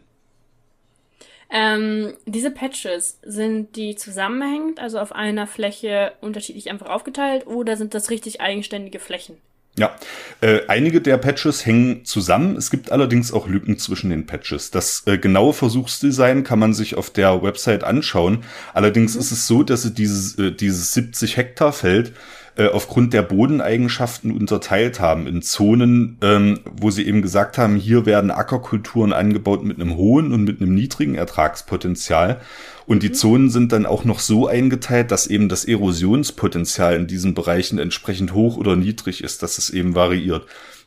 [1.54, 7.92] Ähm, diese Patches, sind die zusammenhängend, also auf einer Fläche unterschiedlich einfach aufgeteilt, oder sind
[7.92, 9.36] das richtig eigenständige Flächen?
[9.78, 9.96] Ja,
[10.42, 12.56] äh, einige der Patches hängen zusammen.
[12.56, 14.70] Es gibt allerdings auch Lücken zwischen den Patches.
[14.70, 18.44] Das äh, genaue Versuchsdesign kann man sich auf der Website anschauen.
[18.74, 19.20] Allerdings mhm.
[19.20, 22.12] ist es so, dass sie dieses, äh, dieses 70 Hektar Feld
[22.54, 28.04] äh, aufgrund der Bodeneigenschaften unterteilt haben in Zonen, ähm, wo sie eben gesagt haben, hier
[28.04, 32.42] werden Ackerkulturen angebaut mit einem hohen und mit einem niedrigen Ertragspotenzial.
[32.86, 33.14] Und die mhm.
[33.14, 38.34] Zonen sind dann auch noch so eingeteilt, dass eben das Erosionspotenzial in diesen Bereichen entsprechend
[38.34, 40.46] hoch oder niedrig ist, dass es eben variiert.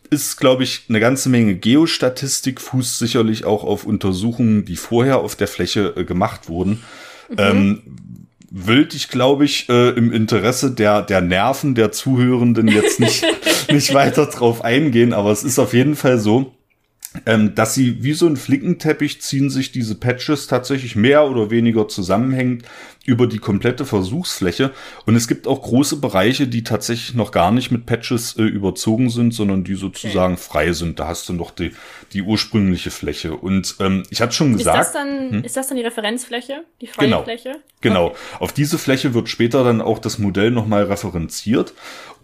[0.10, 5.36] Ist, glaube ich, eine ganze Menge Geostatistik, fußt sicherlich auch auf Untersuchungen, die vorher auf
[5.36, 6.84] der Fläche äh, gemacht wurden.
[7.30, 7.36] Mhm.
[7.38, 7.82] Ähm,
[8.52, 13.26] will ich, glaube ich, äh, im Interesse der, der Nerven der Zuhörenden jetzt nicht,
[13.72, 16.55] nicht weiter drauf eingehen, aber es ist auf jeden Fall so,
[17.26, 21.88] ähm, dass sie wie so ein Flickenteppich ziehen sich diese Patches tatsächlich mehr oder weniger
[21.88, 22.64] zusammenhängend
[23.06, 24.72] über die komplette Versuchsfläche.
[25.06, 29.10] Und es gibt auch große Bereiche, die tatsächlich noch gar nicht mit Patches äh, überzogen
[29.10, 30.44] sind, sondern die sozusagen okay.
[30.44, 31.00] frei sind.
[31.00, 31.72] Da hast du noch die,
[32.14, 33.36] die ursprüngliche Fläche.
[33.36, 34.80] Und ähm, ich hatte schon gesagt.
[34.80, 35.44] Ist das dann, hm?
[35.44, 36.64] ist das dann die Referenzfläche?
[36.82, 37.24] Die freie genau.
[37.24, 37.58] Fläche?
[37.82, 38.08] Genau.
[38.08, 38.18] Okay.
[38.40, 41.74] Auf diese Fläche wird später dann auch das Modell nochmal referenziert.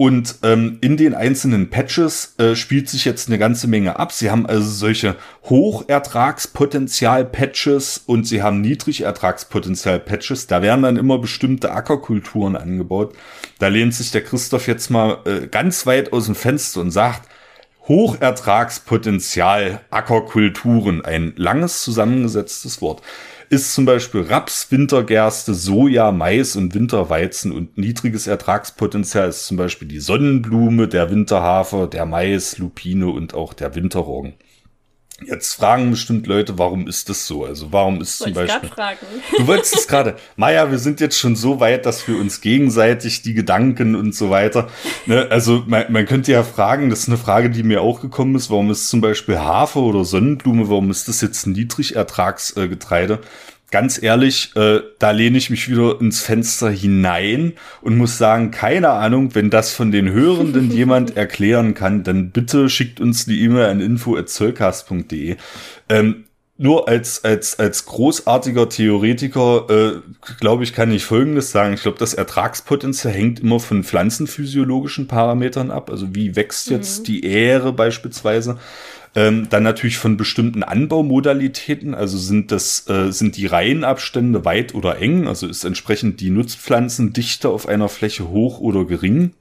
[0.02, 4.12] Und ähm, in den einzelnen Patches äh, spielt sich jetzt eine ganze Menge ab.
[4.12, 5.16] Sie haben also solche
[5.48, 10.48] Hochertragspotenzial-Patches und sie haben Niedrigertragspotenzial-Patches.
[10.48, 13.14] Da werden dann immer bestimmte Ackerkulturen angebaut.
[13.60, 17.30] Da lehnt sich der Christoph jetzt mal äh, ganz weit aus dem Fenster und sagt,
[17.88, 23.04] Hochertragspotenzial Ackerkulturen, ein langes zusammengesetztes Wort
[23.52, 29.90] ist zum Beispiel Raps, Wintergerste, Soja, Mais und Winterweizen und niedriges Ertragspotenzial ist zum Beispiel
[29.90, 34.36] die Sonnenblume, der Winterhafer, der Mais, Lupine und auch der Winterroggen.
[35.26, 37.46] Jetzt fragen bestimmt Leute, warum ist das so?
[37.46, 38.70] Also warum ist zum Beispiel.
[38.70, 39.00] Fragen.
[39.38, 40.16] Du wolltest es gerade.
[40.36, 44.30] Maja, wir sind jetzt schon so weit, dass wir uns gegenseitig die Gedanken und so
[44.30, 44.70] weiter.
[45.06, 45.28] Ne?
[45.30, 48.50] Also man, man könnte ja fragen, das ist eine Frage, die mir auch gekommen ist,
[48.50, 53.20] warum ist zum Beispiel Hafer oder Sonnenblume, warum ist das jetzt ein Niedrigertragsgetreide?
[53.72, 58.90] Ganz ehrlich, äh, da lehne ich mich wieder ins Fenster hinein und muss sagen, keine
[58.90, 63.66] Ahnung, wenn das von den Hörenden jemand erklären kann, dann bitte schickt uns die E-Mail
[63.66, 65.38] an info.zollcast.de.
[65.90, 66.26] Ähm,
[66.58, 70.02] nur als, als, als großartiger Theoretiker, äh,
[70.40, 71.74] glaube ich, kann ich Folgendes sagen.
[71.74, 75.90] Ich glaube, das Ertragspotenzial hängt immer von pflanzenphysiologischen Parametern ab.
[75.90, 77.04] Also wie wächst jetzt mhm.
[77.06, 78.60] die Ähre beispielsweise.
[79.14, 85.00] Ähm, dann natürlich von bestimmten Anbaumodalitäten, also sind das äh, sind die Reihenabstände weit oder
[85.00, 89.34] eng, also ist entsprechend die Nutzpflanzendichte auf einer Fläche hoch oder gering.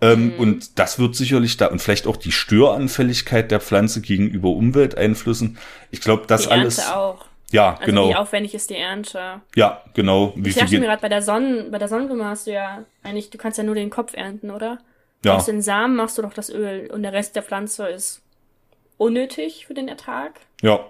[0.00, 0.32] Ähm, mhm.
[0.38, 5.58] Und das wird sicherlich da und vielleicht auch die Störanfälligkeit der Pflanze gegenüber Umwelteinflüssen.
[5.90, 6.78] Ich glaube, das die alles.
[6.78, 7.24] Ernte auch.
[7.50, 8.10] Ja, also genau.
[8.10, 9.40] Wie aufwendig ist die Ernte?
[9.56, 10.32] Ja, genau.
[10.36, 13.30] Wie ich dachte mir gerade bei der Sonnen, bei der Sonnenblume hast du ja eigentlich,
[13.30, 14.78] du kannst ja nur den Kopf ernten, oder?
[15.24, 15.34] Ja.
[15.34, 18.22] Aus den Samen machst du doch das Öl und der Rest der Pflanze ist
[18.98, 20.40] unnötig für den Ertrag.
[20.60, 20.80] Ja,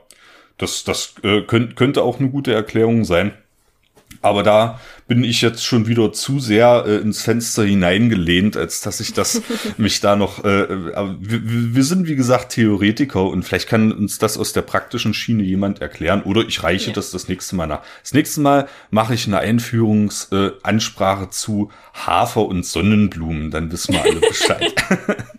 [0.56, 3.32] das, das äh, könnt, könnte auch eine gute Erklärung sein.
[4.20, 9.00] Aber da bin ich jetzt schon wieder zu sehr äh, ins Fenster hineingelehnt, als dass
[9.00, 9.42] ich das
[9.76, 10.44] mich da noch.
[10.44, 14.62] Äh, äh wir, wir, sind wie gesagt Theoretiker und vielleicht kann uns das aus der
[14.62, 16.94] praktischen Schiene jemand erklären oder ich reiche ja.
[16.94, 17.82] das das nächste Mal nach.
[18.02, 24.02] Das nächste Mal mache ich eine Einführungsansprache äh, zu Hafer und Sonnenblumen, dann wissen wir
[24.02, 24.74] alle Bescheid.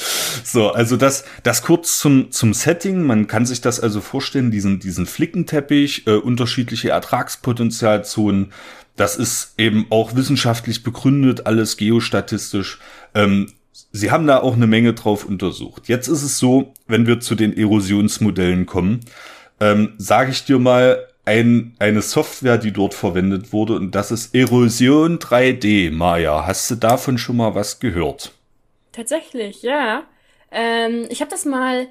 [0.44, 3.02] So, also das, das kurz zum, zum Setting.
[3.02, 8.52] Man kann sich das also vorstellen, diesen, diesen Flickenteppich, äh, unterschiedliche Ertragspotenzialzonen.
[8.96, 12.78] Das ist eben auch wissenschaftlich begründet, alles geostatistisch.
[13.14, 13.52] Ähm,
[13.92, 15.88] Sie haben da auch eine Menge drauf untersucht.
[15.88, 19.00] Jetzt ist es so, wenn wir zu den Erosionsmodellen kommen,
[19.58, 24.34] ähm, sage ich dir mal ein, eine Software, die dort verwendet wurde, und das ist
[24.34, 26.46] Erosion 3D, Maya.
[26.46, 28.32] Hast du davon schon mal was gehört?
[28.92, 30.04] Tatsächlich, ja.
[30.50, 31.88] Ähm, ich habe das mal,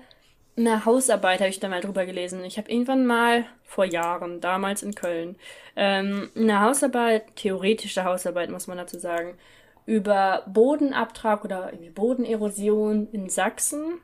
[0.58, 2.44] eine Hausarbeit habe ich da mal drüber gelesen.
[2.44, 5.38] Ich habe irgendwann mal vor Jahren, damals in Köln,
[5.76, 9.38] ähm, eine Hausarbeit, theoretische Hausarbeit muss man dazu sagen,
[9.86, 14.00] über Bodenabtrag oder Bodenerosion in Sachsen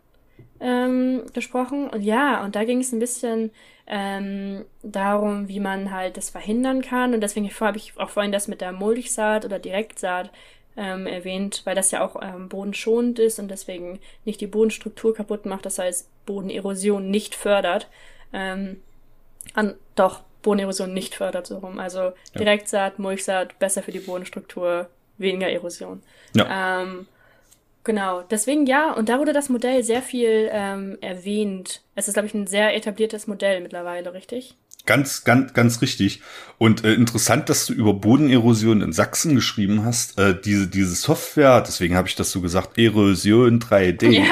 [0.60, 1.90] ähm, gesprochen.
[1.90, 3.52] Und ja, und da ging es ein bisschen
[3.88, 7.14] ähm, darum, wie man halt das verhindern kann.
[7.14, 10.32] Und deswegen habe ich auch vorhin das mit der Mulchsaat oder Direktsaat
[10.78, 15.46] ähm, erwähnt, weil das ja auch ähm, bodenschonend ist und deswegen nicht die Bodenstruktur kaputt
[15.46, 17.90] macht, das heißt Bodenerosion nicht fördert.
[18.34, 18.82] Ähm,
[19.54, 21.80] an, doch, Bodenerosion nicht fördert, so rum.
[21.80, 22.14] Also.
[22.38, 26.04] Direktsaat, Mulchsaat, besser für die Bodenstruktur, weniger Erosion.
[26.36, 26.82] Ja.
[26.82, 27.08] Ähm,
[27.84, 31.82] genau, deswegen ja, und da wurde das Modell sehr viel ähm, erwähnt.
[31.96, 34.56] Es ist, glaube ich, ein sehr etabliertes Modell mittlerweile, richtig?
[34.86, 36.22] Ganz, ganz, ganz richtig.
[36.58, 40.18] Und äh, interessant, dass du über Bodenerosion in Sachsen geschrieben hast.
[40.18, 44.10] Äh, diese, diese Software, deswegen habe ich das so gesagt, Erosion 3D.
[44.10, 44.24] Ja.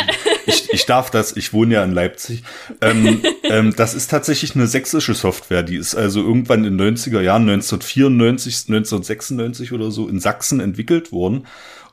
[0.45, 2.43] Ich, ich darf das, ich wohne ja in Leipzig.
[2.81, 5.63] Ähm, ähm, das ist tatsächlich eine sächsische Software.
[5.63, 11.11] Die ist also irgendwann in den 90er Jahren, 1994, 1996 oder so in Sachsen entwickelt
[11.11, 11.45] worden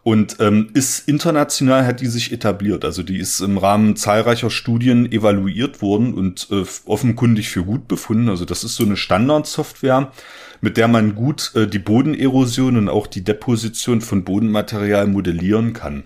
[0.03, 2.85] und ähm, ist international hat die sich etabliert.
[2.85, 8.29] Also die ist im Rahmen zahlreicher Studien evaluiert worden und äh, offenkundig für gut befunden.
[8.29, 10.11] Also das ist so eine Standardsoftware,
[10.61, 16.05] mit der man gut äh, die Bodenerosion und auch die Deposition von Bodenmaterial modellieren kann.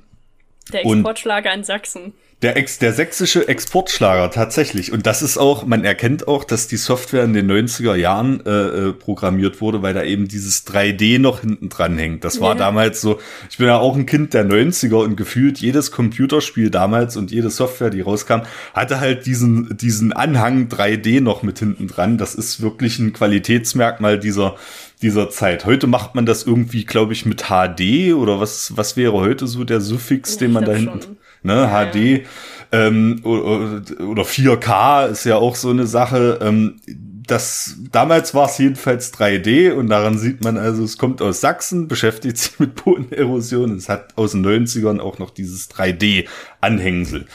[0.73, 2.15] Der Exportschlager in Sachsen.
[2.45, 4.93] Der, Ex, der sächsische Exportschlager, tatsächlich.
[4.93, 8.51] Und das ist auch, man erkennt auch, dass die Software in den 90er Jahren äh,
[8.51, 12.23] äh, programmiert wurde, weil da eben dieses 3D noch hinten dran hängt.
[12.23, 12.59] Das war ja.
[12.59, 13.19] damals so,
[13.49, 17.49] ich bin ja auch ein Kind der 90er und gefühlt jedes Computerspiel damals und jede
[17.49, 18.43] Software, die rauskam,
[18.75, 22.19] hatte halt diesen, diesen Anhang 3D noch mit hinten dran.
[22.19, 24.57] Das ist wirklich ein Qualitätsmerkmal dieser,
[25.01, 25.65] dieser Zeit.
[25.65, 29.65] Heute macht man das irgendwie, glaube ich, mit HD oder was, was wäre heute so
[29.65, 31.17] der Suffix, den man da hinten.
[31.45, 32.27] Ne, ja, HD
[32.73, 36.41] ähm, oder 4K ist ja auch so eine Sache.
[36.43, 36.81] Ähm,
[37.27, 41.89] das damals war es jedenfalls 3D und daran sieht man also, es kommt aus Sachsen,
[41.89, 43.77] beschäftigt sich mit Bodenerosion.
[43.77, 47.27] Es hat aus den 90ern auch noch dieses 3D-Anhängsel.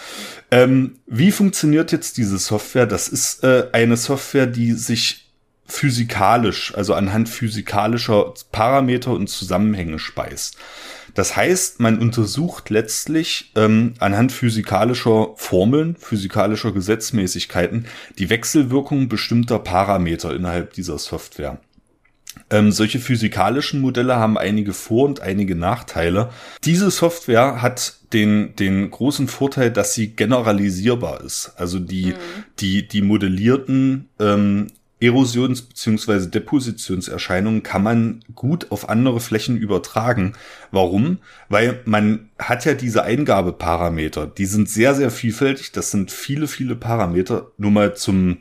[0.52, 2.86] Ähm, wie funktioniert jetzt diese Software?
[2.86, 5.32] Das ist äh, eine Software, die sich
[5.66, 10.58] physikalisch, also anhand physikalischer Parameter und Zusammenhänge speist.
[11.14, 17.86] Das heißt, man untersucht letztlich ähm, anhand physikalischer Formeln, physikalischer Gesetzmäßigkeiten
[18.18, 21.60] die Wechselwirkung bestimmter Parameter innerhalb dieser Software.
[22.50, 26.30] Ähm, solche physikalischen Modelle haben einige Vor- und einige Nachteile.
[26.64, 31.54] Diese Software hat den, den großen Vorteil, dass sie generalisierbar ist.
[31.58, 32.16] Also die, mhm.
[32.60, 34.68] die, die modellierten ähm,
[35.02, 36.28] Erosions- bzw.
[36.28, 40.34] Depositionserscheinungen kann man gut auf andere Flächen übertragen.
[40.72, 41.20] Warum?
[41.48, 44.28] Weil man hat ja diese Eingabeparameter.
[44.28, 45.72] Die sind sehr, sehr vielfältig.
[45.72, 47.52] Das sind viele, viele Parameter.
[47.58, 48.38] Nur mal zum,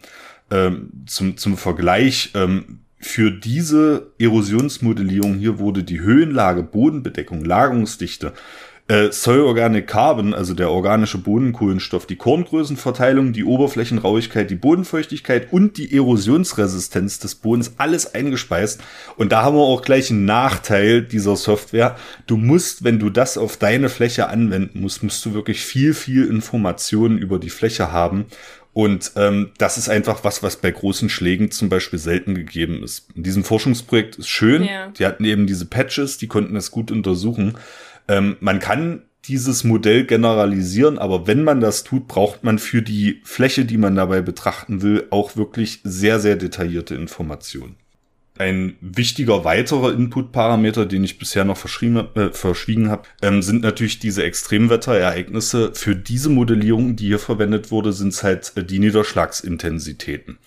[0.51, 2.33] ähm, zum, zum Vergleich.
[2.35, 8.33] Ähm, für diese Erosionsmodellierung hier wurde die Höhenlage, Bodenbedeckung, Lagerungsdichte,
[8.91, 15.77] Äh, Soil Organic Carbon, also der organische Bodenkohlenstoff, die Korngrößenverteilung, die Oberflächenrauigkeit, die Bodenfeuchtigkeit und
[15.77, 18.81] die Erosionsresistenz des Bodens, alles eingespeist.
[19.19, 21.97] Und da haben wir auch gleich einen Nachteil dieser Software.
[22.27, 26.25] Du musst, wenn du das auf deine Fläche anwenden musst, musst du wirklich viel, viel
[26.25, 28.25] Informationen über die Fläche haben.
[28.73, 33.09] Und ähm, das ist einfach was, was bei großen Schlägen zum Beispiel selten gegeben ist.
[33.15, 34.63] In diesem Forschungsprojekt ist schön.
[34.63, 34.89] Ja.
[34.91, 37.59] Die hatten eben diese Patches, die konnten es gut untersuchen.
[38.09, 43.21] Ähm, man kann dieses Modell generalisieren, aber wenn man das tut, braucht man für die
[43.25, 47.77] Fläche, die man dabei betrachten will, auch wirklich sehr, sehr detaillierte Informationen.
[48.39, 54.23] Ein wichtiger weiterer Input-Parameter, den ich bisher noch äh, verschwiegen habe, ähm, sind natürlich diese
[54.23, 55.73] Extremwetterereignisse.
[55.75, 60.39] Für diese Modellierung, die hier verwendet wurde, sind es halt äh, die Niederschlagsintensitäten.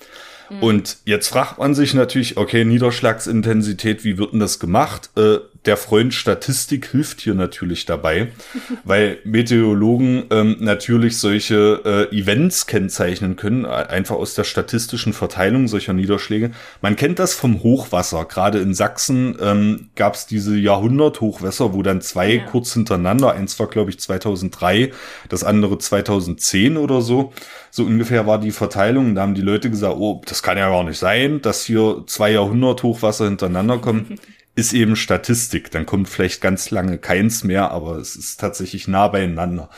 [0.50, 0.64] Mhm.
[0.64, 5.10] Und jetzt fragt man sich natürlich, okay, Niederschlagsintensität, wie wird denn das gemacht?
[5.18, 8.30] Äh, der Freund Statistik hilft hier natürlich dabei,
[8.84, 15.94] weil Meteorologen ähm, natürlich solche äh, Events kennzeichnen können, einfach aus der statistischen Verteilung solcher
[15.94, 16.52] Niederschläge.
[16.82, 18.26] Man kennt das vom Hochwasser.
[18.26, 22.44] Gerade in Sachsen ähm, gab es diese Jahrhundert-Hochwässer, wo dann zwei ja.
[22.44, 24.92] kurz hintereinander, eins war glaube ich 2003,
[25.30, 27.34] das andere 2010 oder so,
[27.70, 29.14] so ungefähr war die Verteilung.
[29.14, 32.32] Da haben die Leute gesagt, oh, das kann ja gar nicht sein, dass hier zwei
[32.32, 34.20] Jahrhundert-Hochwasser hintereinander kommen.
[34.56, 35.72] ist eben Statistik.
[35.72, 39.70] Dann kommt vielleicht ganz lange keins mehr, aber es ist tatsächlich nah beieinander.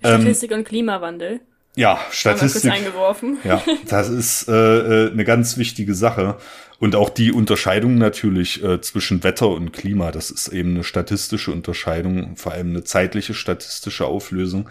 [0.00, 1.40] Statistik ähm, und Klimawandel.
[1.76, 2.72] Ja, Statistik.
[2.72, 3.38] eingeworfen.
[3.44, 6.36] Ja, das ist äh, äh, eine ganz wichtige Sache.
[6.80, 11.50] Und auch die Unterscheidung natürlich äh, zwischen Wetter und Klima, das ist eben eine statistische
[11.52, 14.68] Unterscheidung, vor allem eine zeitliche statistische Auflösung.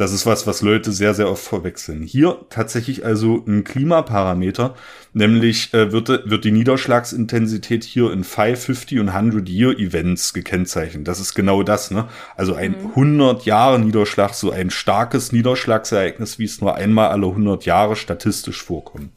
[0.00, 2.04] Das ist was, was Leute sehr, sehr oft verwechseln.
[2.04, 4.74] Hier tatsächlich also ein Klimaparameter,
[5.12, 11.06] nämlich äh, wird, wird die Niederschlagsintensität hier in 550 und 100 Year Events gekennzeichnet.
[11.06, 12.08] Das ist genau das, ne?
[12.34, 12.88] Also ein mhm.
[12.88, 18.62] 100 Jahre Niederschlag, so ein starkes Niederschlagsereignis, wie es nur einmal alle 100 Jahre statistisch
[18.62, 19.10] vorkommt.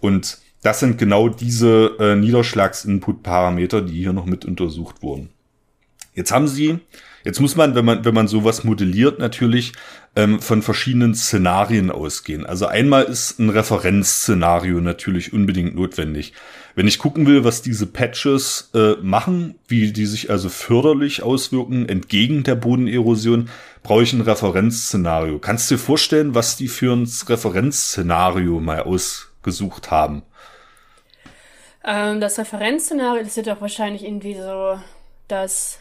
[0.00, 5.30] Und das sind genau diese äh, Niederschlagsinput-Parameter, die hier noch mit untersucht wurden.
[6.12, 6.80] Jetzt haben sie
[7.24, 9.72] Jetzt muss man, wenn man, wenn man sowas modelliert, natürlich
[10.16, 12.44] ähm, von verschiedenen Szenarien ausgehen.
[12.44, 16.32] Also einmal ist ein Referenzszenario natürlich unbedingt notwendig.
[16.74, 21.88] Wenn ich gucken will, was diese Patches äh, machen, wie die sich also förderlich auswirken
[21.88, 23.48] entgegen der Bodenerosion,
[23.82, 25.38] brauche ich ein Referenzszenario.
[25.38, 30.22] Kannst du dir vorstellen, was die für ein Referenzszenario mal ausgesucht haben?
[31.84, 34.78] Ähm, das Referenzszenario, das wird doch wahrscheinlich irgendwie so
[35.28, 35.78] das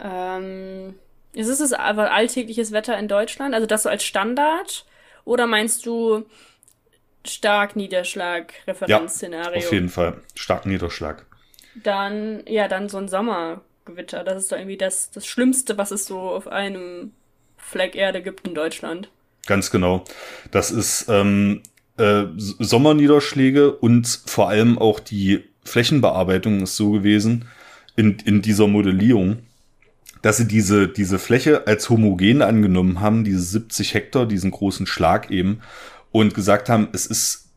[0.00, 0.94] ähm,
[1.34, 3.54] ist es aber alltägliches Wetter in Deutschland?
[3.54, 4.86] Also das so als Standard?
[5.24, 6.26] Oder meinst du
[7.26, 9.60] stark Niederschlag, Referenzszenario?
[9.60, 10.20] Ja, auf jeden Fall.
[10.34, 11.26] Stark Niederschlag.
[11.74, 14.22] Dann, ja, dann so ein Sommergewitter.
[14.24, 17.12] Das ist doch irgendwie das, das Schlimmste, was es so auf einem
[17.56, 19.08] Fleck Erde gibt in Deutschland.
[19.46, 20.04] Ganz genau.
[20.50, 21.62] Das ist ähm,
[21.96, 27.48] äh, Sommerniederschläge und vor allem auch die Flächenbearbeitung ist so gewesen
[27.96, 29.38] in, in dieser Modellierung,
[30.24, 35.30] dass sie diese, diese Fläche als homogen angenommen haben, diese 70 Hektar, diesen großen Schlag
[35.30, 35.60] eben,
[36.12, 37.50] und gesagt haben, es ist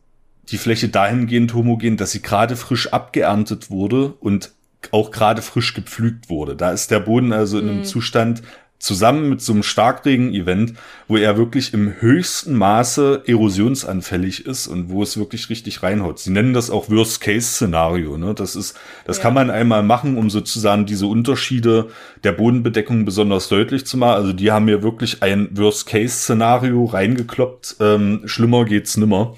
[0.50, 4.52] die Fläche dahingehend homogen, dass sie gerade frisch abgeerntet wurde und
[4.90, 6.56] auch gerade frisch gepflügt wurde.
[6.56, 7.84] Da ist der Boden also in einem mhm.
[7.84, 8.42] Zustand,
[8.78, 10.74] zusammen mit so einem Starkregen-Event,
[11.08, 16.20] wo er wirklich im höchsten Maße erosionsanfällig ist und wo es wirklich richtig reinhaut.
[16.20, 18.18] Sie nennen das auch Worst-Case-Szenario.
[18.18, 18.34] Ne?
[18.34, 19.24] Das ist, das ja.
[19.24, 21.88] kann man einmal machen, um sozusagen diese Unterschiede
[22.22, 24.14] der Bodenbedeckung besonders deutlich zu machen.
[24.14, 27.76] Also die haben mir wirklich ein Worst-Case-Szenario reingekloppt.
[27.80, 29.34] Ähm, schlimmer geht's nimmer.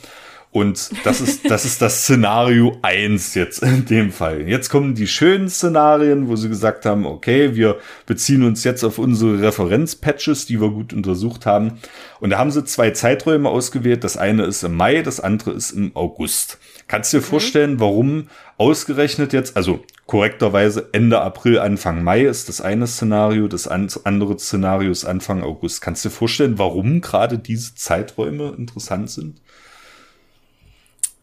[0.52, 4.48] Und das ist, das ist das Szenario eins jetzt in dem Fall.
[4.48, 8.98] Jetzt kommen die schönen Szenarien, wo sie gesagt haben, okay, wir beziehen uns jetzt auf
[8.98, 11.78] unsere Referenzpatches, die wir gut untersucht haben.
[12.18, 14.02] Und da haben sie zwei Zeiträume ausgewählt.
[14.02, 16.58] Das eine ist im Mai, das andere ist im August.
[16.88, 17.28] Kannst du dir mhm.
[17.28, 18.26] vorstellen, warum
[18.58, 24.90] ausgerechnet jetzt, also korrekterweise Ende April, Anfang Mai ist das eine Szenario, das andere Szenario
[24.90, 25.80] ist Anfang August.
[25.80, 29.40] Kannst du dir vorstellen, warum gerade diese Zeiträume interessant sind?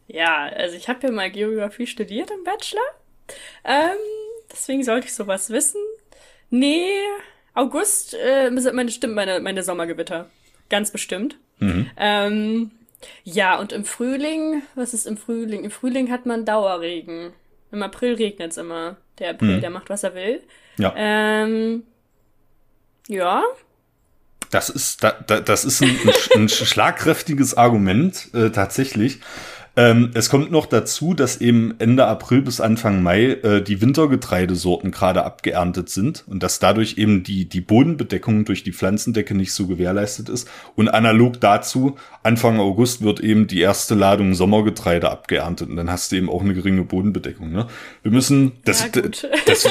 [0.08, 2.80] Ja, also ich habe ja mal Geografie studiert im Bachelor.
[3.64, 3.98] Ähm,
[4.50, 5.80] deswegen sollte ich sowas wissen.
[6.50, 6.90] Nee,
[7.54, 10.30] August äh, meine, stimmt meine, meine Sommergewitter.
[10.70, 11.36] Ganz bestimmt.
[11.58, 11.90] Mhm.
[11.96, 12.70] Ähm,
[13.22, 15.64] ja, und im Frühling, was ist im Frühling?
[15.64, 17.32] Im Frühling hat man Dauerregen.
[17.70, 18.96] Im April regnet es immer.
[19.18, 19.60] Der April, mhm.
[19.60, 20.42] der macht, was er will.
[20.78, 20.94] Ja.
[20.96, 21.84] Ähm,
[23.08, 23.42] ja.
[24.50, 25.98] Das ist, da, da, das ist ein,
[26.34, 29.20] ein, ein schlagkräftiges Argument, äh, tatsächlich.
[29.78, 34.90] Ähm, es kommt noch dazu, dass eben Ende April bis Anfang Mai äh, die Wintergetreidesorten
[34.90, 39.68] gerade abgeerntet sind und dass dadurch eben die, die Bodenbedeckung durch die Pflanzendecke nicht so
[39.68, 40.50] gewährleistet ist.
[40.74, 41.94] Und analog dazu,
[42.24, 46.42] Anfang August wird eben die erste Ladung Sommergetreide abgeerntet und dann hast du eben auch
[46.42, 47.52] eine geringe Bodenbedeckung.
[47.52, 47.68] Ne?
[48.02, 49.00] Wir müssen, das, ja,
[49.46, 49.68] das,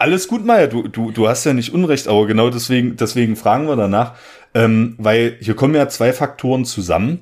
[0.00, 3.68] alles gut, Maya, du, du, du hast ja nicht Unrecht, aber genau deswegen, deswegen fragen
[3.68, 4.14] wir danach,
[4.54, 7.20] ähm, weil hier kommen ja zwei Faktoren zusammen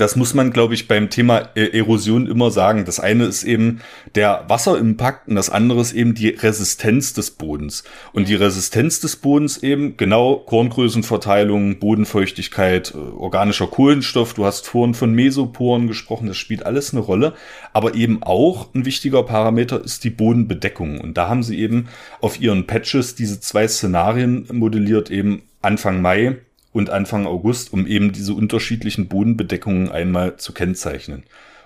[0.00, 2.84] das muss man, glaube ich, beim Thema äh, Erosion immer sagen.
[2.84, 3.80] Das eine ist eben
[4.14, 7.84] der Wasserimpakt und das andere ist eben die Resistenz des Bodens.
[8.12, 14.34] Und die Resistenz des Bodens eben genau Korngrößenverteilung, Bodenfeuchtigkeit, äh, organischer Kohlenstoff.
[14.34, 16.26] Du hast vorhin von Mesoporen gesprochen.
[16.26, 17.34] Das spielt alles eine Rolle.
[17.72, 21.00] Aber eben auch ein wichtiger Parameter ist die Bodenbedeckung.
[21.00, 21.88] Und da haben sie eben
[22.20, 26.36] auf ihren Patches diese zwei Szenarien modelliert, eben Anfang Mai
[26.74, 31.22] und Anfang August, um eben diese unterschiedlichen Bodenbedeckungen einmal zu kennzeichnen.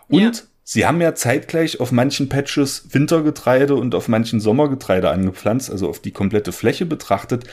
[0.08, 0.32] Und ja.
[0.62, 6.00] sie haben ja zeitgleich auf manchen Patches Wintergetreide und auf manchen Sommergetreide angepflanzt, also auf
[6.00, 7.44] die komplette Fläche betrachtet,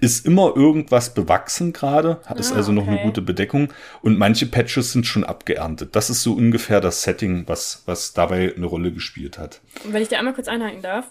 [0.00, 2.92] ist immer irgendwas bewachsen gerade, ist ah, also noch okay.
[2.92, 3.72] eine gute Bedeckung
[4.02, 5.96] und manche Patches sind schon abgeerntet.
[5.96, 9.60] Das ist so ungefähr das Setting, was, was dabei eine Rolle gespielt hat.
[9.84, 11.06] Und wenn ich da einmal kurz einhaken darf,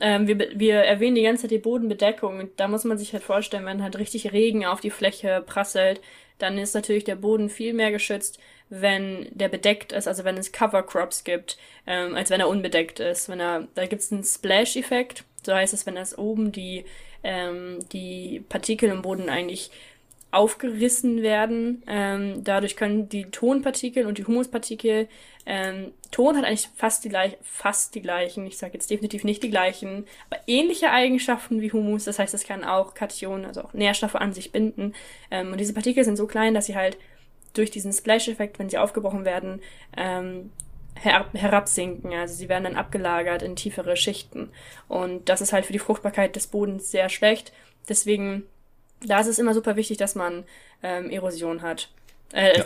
[0.00, 2.50] ähm, wir, wir erwähnen die ganze Zeit die Bodenbedeckung.
[2.56, 6.00] Da muss man sich halt vorstellen, wenn halt richtig Regen auf die Fläche prasselt,
[6.38, 10.52] dann ist natürlich der Boden viel mehr geschützt, wenn der bedeckt ist, also wenn es
[10.52, 13.28] Cover Crops gibt, ähm, als wenn er unbedeckt ist.
[13.28, 16.84] Wenn er, da gibt es einen Splash-Effekt, so heißt es, wenn das oben die,
[17.22, 19.70] ähm, die Partikel im Boden eigentlich
[20.34, 21.82] aufgerissen werden.
[21.86, 25.08] Ähm, dadurch können die Tonpartikel und die Humuspartikel,
[25.46, 29.42] ähm, Ton hat eigentlich fast die, gleich, fast die gleichen, ich sage jetzt definitiv nicht
[29.42, 32.04] die gleichen, aber ähnliche Eigenschaften wie Humus.
[32.04, 34.94] Das heißt, es kann auch Kationen, also auch Nährstoffe an sich binden.
[35.30, 36.96] Ähm, und diese Partikel sind so klein, dass sie halt
[37.52, 39.60] durch diesen Splash-Effekt, wenn sie aufgebrochen werden,
[39.96, 40.50] ähm,
[40.94, 42.12] her herabsinken.
[42.12, 44.50] Also sie werden dann abgelagert in tiefere Schichten.
[44.88, 47.52] Und das ist halt für die Fruchtbarkeit des Bodens sehr schlecht.
[47.88, 48.44] Deswegen
[49.06, 50.44] da ist es immer super wichtig, dass man
[50.82, 51.90] ähm, Erosion hat.
[52.32, 52.64] Äh, ja.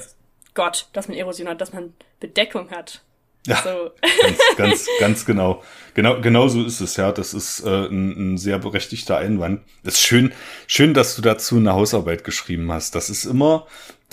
[0.55, 3.03] Gott, dass man Erosion hat, dass man Bedeckung hat.
[3.47, 3.91] Ja, so.
[4.23, 5.63] ganz, ganz, ganz genau.
[5.95, 7.13] Genau, genau so ist es, ja.
[7.13, 9.63] Das ist äh, ein, ein sehr berechtigter Einwand.
[9.85, 10.33] Das ist schön,
[10.67, 12.95] schön, dass du dazu eine Hausarbeit geschrieben hast.
[12.95, 13.67] Das ist immer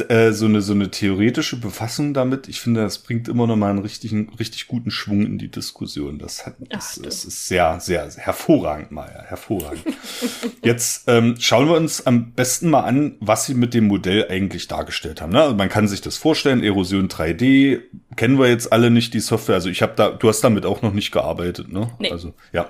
[0.09, 2.49] äh, so eine so eine theoretische Befassung damit.
[2.49, 6.19] Ich finde, das bringt immer noch mal einen richtigen, richtig guten Schwung in die Diskussion.
[6.19, 9.85] Das hat, das, Ach, das ist sehr, sehr, sehr hervorragend, Maya, hervorragend.
[10.63, 14.67] Jetzt ähm, schauen wir uns am besten mal an, was sie mit dem Modell eigentlich
[14.67, 15.31] dargestellt haben.
[15.31, 15.41] Ne?
[15.41, 16.61] Also man kann sich das vorstellen.
[16.61, 17.81] Erosion 3D
[18.17, 19.55] kennen wir jetzt alle nicht die Software.
[19.55, 21.91] Also ich habe da, du hast damit auch noch nicht gearbeitet, ne?
[21.99, 22.11] Nee.
[22.11, 22.67] Also ja.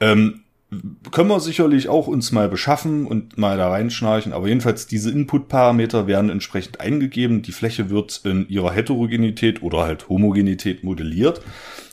[0.00, 0.42] Ähm,
[1.12, 6.06] können wir sicherlich auch uns mal beschaffen und mal da reinschnarchen, aber jedenfalls diese Input-Parameter
[6.06, 7.40] werden entsprechend eingegeben.
[7.40, 11.40] Die Fläche wird in ihrer Heterogenität oder halt Homogenität modelliert.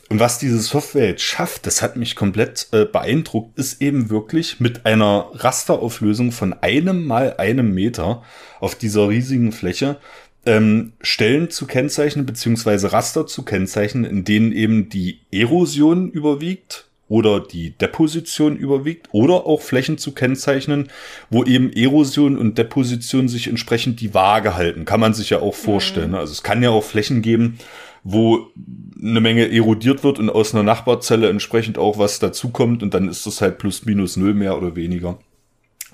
[0.08, 4.60] Und was diese Software jetzt schafft, das hat mich komplett äh, beeindruckt, ist eben wirklich
[4.60, 8.22] mit einer Rasterauflösung von einem mal einem Meter
[8.60, 9.96] auf dieser riesigen Fläche
[10.44, 17.40] ähm, Stellen zu kennzeichnen, beziehungsweise Raster zu kennzeichnen, in denen eben die Erosion überwiegt, oder
[17.40, 20.88] die Deposition überwiegt oder auch Flächen zu kennzeichnen,
[21.30, 24.84] wo eben Erosion und Deposition sich entsprechend die Waage halten.
[24.84, 26.10] Kann man sich ja auch vorstellen.
[26.10, 26.16] Mhm.
[26.16, 27.58] Also es kann ja auch Flächen geben,
[28.02, 28.48] wo
[29.00, 33.26] eine Menge erodiert wird und aus einer Nachbarzelle entsprechend auch was dazukommt und dann ist
[33.26, 35.18] das halt plus minus null mehr oder weniger.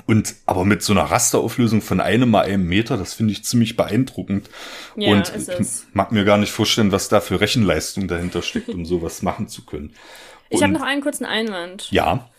[0.07, 3.77] Und aber mit so einer Rasterauflösung von einem mal einem Meter, das finde ich ziemlich
[3.77, 4.49] beeindruckend.
[4.97, 8.85] Ja, und ich mag mir gar nicht vorstellen, was da für Rechenleistung dahinter steckt, um
[8.87, 9.93] sowas machen zu können.
[10.53, 11.91] Ich habe noch einen kurzen Einwand.
[11.91, 12.29] Ja.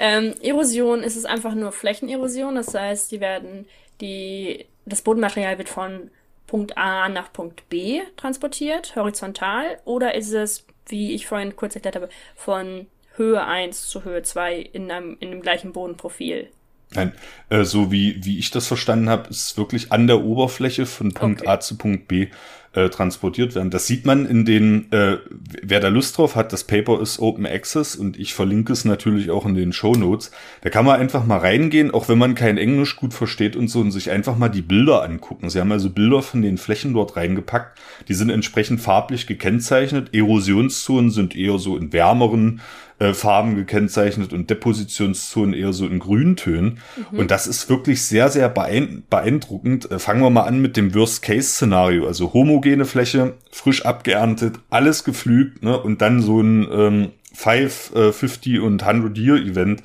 [0.00, 3.66] Ähm, Erosion ist es einfach nur Flächenerosion, das heißt, die werden
[4.00, 6.10] die das Bodenmaterial wird von
[6.46, 11.96] Punkt A nach Punkt B transportiert, horizontal, oder ist es, wie ich vorhin kurz erklärt
[11.96, 16.48] habe, von Höhe 1 zu Höhe 2 in einem in dem gleichen Bodenprofil?
[16.92, 17.12] Nein,
[17.50, 21.42] äh, so wie, wie ich das verstanden habe, ist wirklich an der Oberfläche von Punkt
[21.42, 21.50] okay.
[21.50, 22.28] A zu Punkt B
[22.72, 23.70] äh, transportiert werden.
[23.70, 25.18] Das sieht man in den, äh,
[25.62, 29.30] wer da Lust drauf hat, das Paper ist Open Access und ich verlinke es natürlich
[29.30, 30.30] auch in den Show Notes.
[30.62, 33.80] Da kann man einfach mal reingehen, auch wenn man kein Englisch gut versteht und so,
[33.80, 35.50] und sich einfach mal die Bilder angucken.
[35.50, 37.80] Sie haben also Bilder von den Flächen dort reingepackt.
[38.06, 40.14] Die sind entsprechend farblich gekennzeichnet.
[40.14, 42.60] Erosionszonen sind eher so in wärmeren
[43.00, 46.80] äh, Farben gekennzeichnet und Depositionszonen eher so in Grüntönen.
[47.10, 47.18] Mhm.
[47.18, 49.90] Und das ist wirklich sehr, sehr beeindruckend.
[49.90, 52.06] Äh, fangen wir mal an mit dem Worst-Case-Szenario.
[52.06, 55.80] Also homogene Fläche, frisch abgeerntet, alles geflügt ne?
[55.80, 59.82] und dann so ein ähm, 5, äh, 50 und 100 Year Event.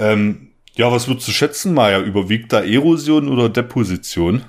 [0.00, 2.00] Ähm, ja, was würdest du schätzen, Maja?
[2.00, 4.42] Überwiegt da Erosion oder Deposition?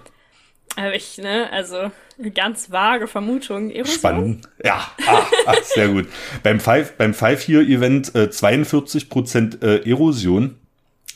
[0.75, 1.91] Aber ich, ne, also
[2.29, 3.71] ganz vage Vermutung.
[3.71, 3.97] Erosion?
[3.97, 4.49] Spannend.
[4.63, 6.07] Ja, ah, ah, sehr gut.
[6.43, 10.55] beim Five, beim Five Year Event äh, 42 Prozent äh, Erosion.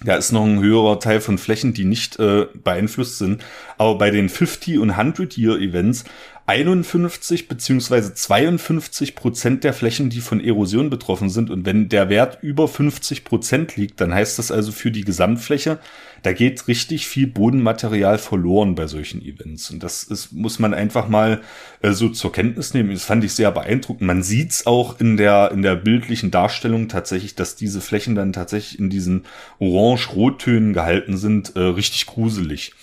[0.04, 3.44] Da ist noch ein höherer Teil von Flächen, die nicht äh, beeinflusst sind.
[3.78, 6.04] Aber bei den 50 und 100 Year Events
[6.48, 11.50] 51 beziehungsweise 52 Prozent der Flächen, die von Erosion betroffen sind.
[11.50, 15.80] Und wenn der Wert über 50 Prozent liegt, dann heißt das also für die Gesamtfläche,
[16.22, 19.72] da geht richtig viel Bodenmaterial verloren bei solchen Events.
[19.72, 21.42] Und das ist, muss man einfach mal
[21.82, 22.92] äh, so zur Kenntnis nehmen.
[22.92, 24.06] Das fand ich sehr beeindruckend.
[24.06, 28.34] Man sieht es auch in der, in der bildlichen Darstellung tatsächlich, dass diese Flächen dann
[28.34, 29.26] tatsächlich in diesen
[29.60, 31.56] orange-rottönen gehalten sind.
[31.56, 32.74] Äh, richtig gruselig.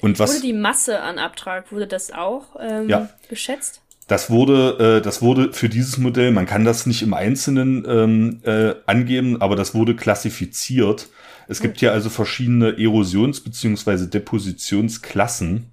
[0.00, 3.08] Und was, wurde die Masse an Abtrag, wurde das auch ähm, ja.
[3.28, 3.82] geschätzt?
[4.06, 8.40] Das wurde, äh, das wurde für dieses Modell, man kann das nicht im Einzelnen ähm,
[8.44, 11.08] äh, angeben, aber das wurde klassifiziert.
[11.46, 14.06] Es gibt hier also verschiedene Erosions- bzw.
[14.06, 15.69] Depositionsklassen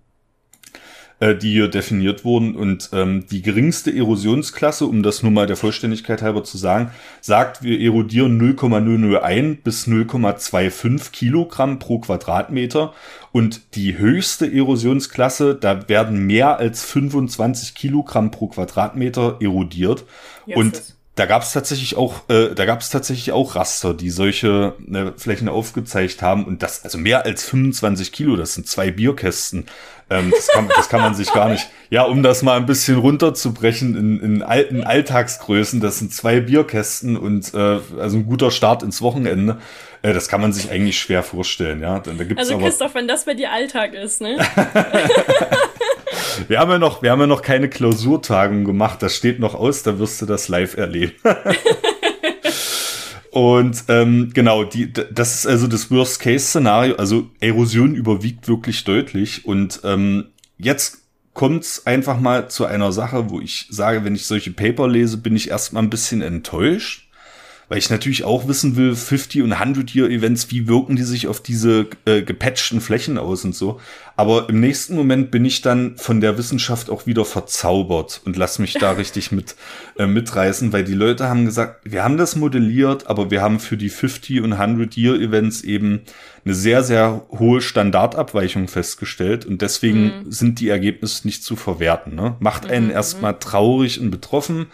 [1.20, 2.56] äh, die hier definiert wurden.
[2.56, 6.92] Und ähm, die geringste Erosionsklasse, um das nur mal der Vollständigkeit halber zu sagen,
[7.22, 12.94] sagt, wir erodieren 0,001 bis 0,25 Kilogramm pro Quadratmeter.
[13.32, 20.06] Und die höchste Erosionsklasse, da werden mehr als 25 Kilogramm pro Quadratmeter erodiert.
[20.46, 24.12] Yes, und da gab es tatsächlich auch, äh, da gab es tatsächlich auch Raster, die
[24.12, 28.92] solche äh, Flächen aufgezeigt haben und das, also mehr als 25 Kilo, das sind zwei
[28.92, 29.66] Bierkästen.
[30.12, 31.68] Ähm, das, kann, das kann man sich gar nicht.
[31.90, 37.18] Ja, um das mal ein bisschen runterzubrechen in, in alten Alltagsgrößen, das sind zwei Bierkästen
[37.18, 39.58] und äh, also ein guter Start ins Wochenende.
[40.04, 42.00] Äh, das kann man sich eigentlich schwer vorstellen, ja.
[42.00, 44.38] Da gibt's also Christoph, wenn das bei dir Alltag ist, ne?
[46.48, 49.02] wir haben ja noch, wir haben ja noch keine Klausurtagung gemacht.
[49.02, 51.14] Das steht noch aus, da wirst du das live erleben.
[53.32, 56.96] Und ähm, genau, die, das ist also das Worst-Case-Szenario.
[56.96, 59.46] Also Erosion überwiegt wirklich deutlich.
[59.46, 61.04] Und ähm, jetzt
[61.34, 65.36] kommt's einfach mal zu einer Sache, wo ich sage, wenn ich solche Paper lese, bin
[65.36, 67.07] ich erstmal ein bisschen enttäuscht
[67.70, 71.28] weil ich natürlich auch wissen will, 50 und 100 Year Events, wie wirken die sich
[71.28, 73.80] auf diese äh, gepatchten Flächen aus und so.
[74.16, 78.58] Aber im nächsten Moment bin ich dann von der Wissenschaft auch wieder verzaubert und lass
[78.58, 79.56] mich da richtig mit
[79.98, 83.78] äh, mitreißen, weil die Leute haben gesagt, wir haben das modelliert, aber wir haben für
[83.78, 86.02] die 50 und 100 Year Events eben
[86.46, 90.32] eine sehr, sehr hohe Standardabweichung festgestellt und deswegen mhm.
[90.32, 92.16] sind die Ergebnisse nicht zu verwerten.
[92.16, 92.38] Ne?
[92.40, 92.94] Macht einen mhm.
[92.94, 94.68] erstmal traurig und betroffen,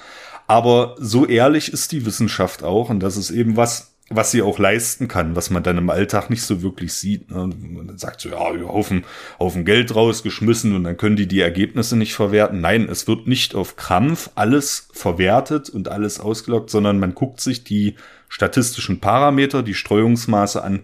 [0.48, 4.60] aber so ehrlich ist die Wissenschaft auch und das ist eben was, was sie auch
[4.60, 7.32] leisten kann, was man dann im Alltag nicht so wirklich sieht.
[7.32, 7.50] Ne?
[7.60, 9.06] Man sagt so, ja, Haufen,
[9.40, 12.62] Haufen Geld rausgeschmissen und dann können die die Ergebnisse nicht verwerten.
[12.62, 17.64] Nein, es wird nicht auf Krampf alles verwertet und alles ausgelockt, sondern man guckt sich
[17.64, 17.96] die
[18.28, 20.82] statistischen Parameter, die Streuungsmaße an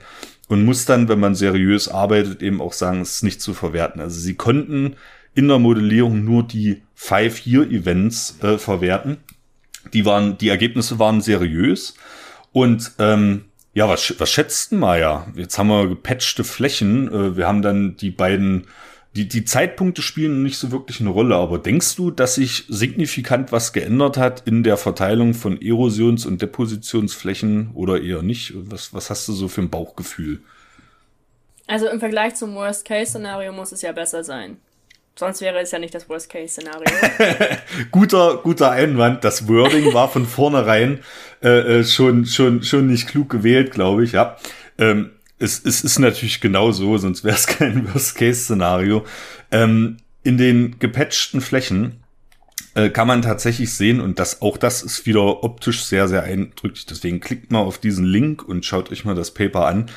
[0.48, 4.02] und muss dann, wenn man seriös arbeitet, eben auch sagen, es ist nicht zu verwerten.
[4.02, 4.95] Also sie konnten
[5.36, 9.18] in der Modellierung nur die Five-Year-Events äh, verwerten
[9.93, 11.95] die waren, die Ergebnisse waren seriös.
[12.51, 15.27] Und ähm, ja, was, was schätzt denn Maya?
[15.35, 17.07] Jetzt haben wir gepatchte Flächen.
[17.07, 18.68] Äh, wir haben dann die beiden,
[19.15, 21.35] die, die Zeitpunkte spielen nicht so wirklich eine Rolle.
[21.35, 26.41] Aber denkst du, dass sich signifikant was geändert hat in der Verteilung von Erosions- und
[26.41, 28.53] Depositionsflächen oder eher nicht?
[28.56, 30.41] Was, was hast du so für ein Bauchgefühl?
[31.68, 34.57] Also im Vergleich zum Worst-Case-Szenario muss es ja besser sein.
[35.19, 36.85] Sonst wäre es ja nicht das Worst-Case-Szenario.
[37.91, 39.25] guter, guter Einwand.
[39.25, 41.01] Das Wording war von vornherein
[41.43, 44.37] äh, äh, schon, schon, schon nicht klug gewählt, glaube ich, ja.
[44.77, 49.05] Ähm, es, es ist natürlich genau so, sonst wäre es kein Worst-Case-Szenario.
[49.51, 52.01] Ähm, in den gepatchten Flächen
[52.75, 56.85] äh, kann man tatsächlich sehen, und das, auch das ist wieder optisch sehr, sehr eindrücklich.
[56.85, 59.87] Deswegen klickt mal auf diesen Link und schaut euch mal das Paper an.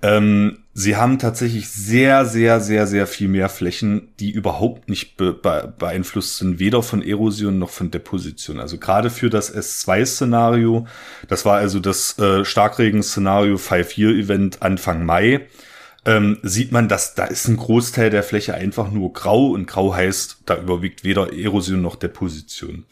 [0.00, 5.32] Ähm, sie haben tatsächlich sehr, sehr, sehr, sehr viel mehr Flächen, die überhaupt nicht be
[5.32, 8.60] be beeinflusst sind, weder von Erosion noch von Deposition.
[8.60, 10.86] Also gerade für das S2-Szenario,
[11.28, 15.46] das war also das äh, Starkregen-Szenario 5-Year-Event Anfang Mai,
[16.06, 19.94] ähm, sieht man, dass da ist ein Großteil der Fläche einfach nur grau und grau
[19.94, 22.86] heißt, da überwiegt weder Erosion noch Deposition.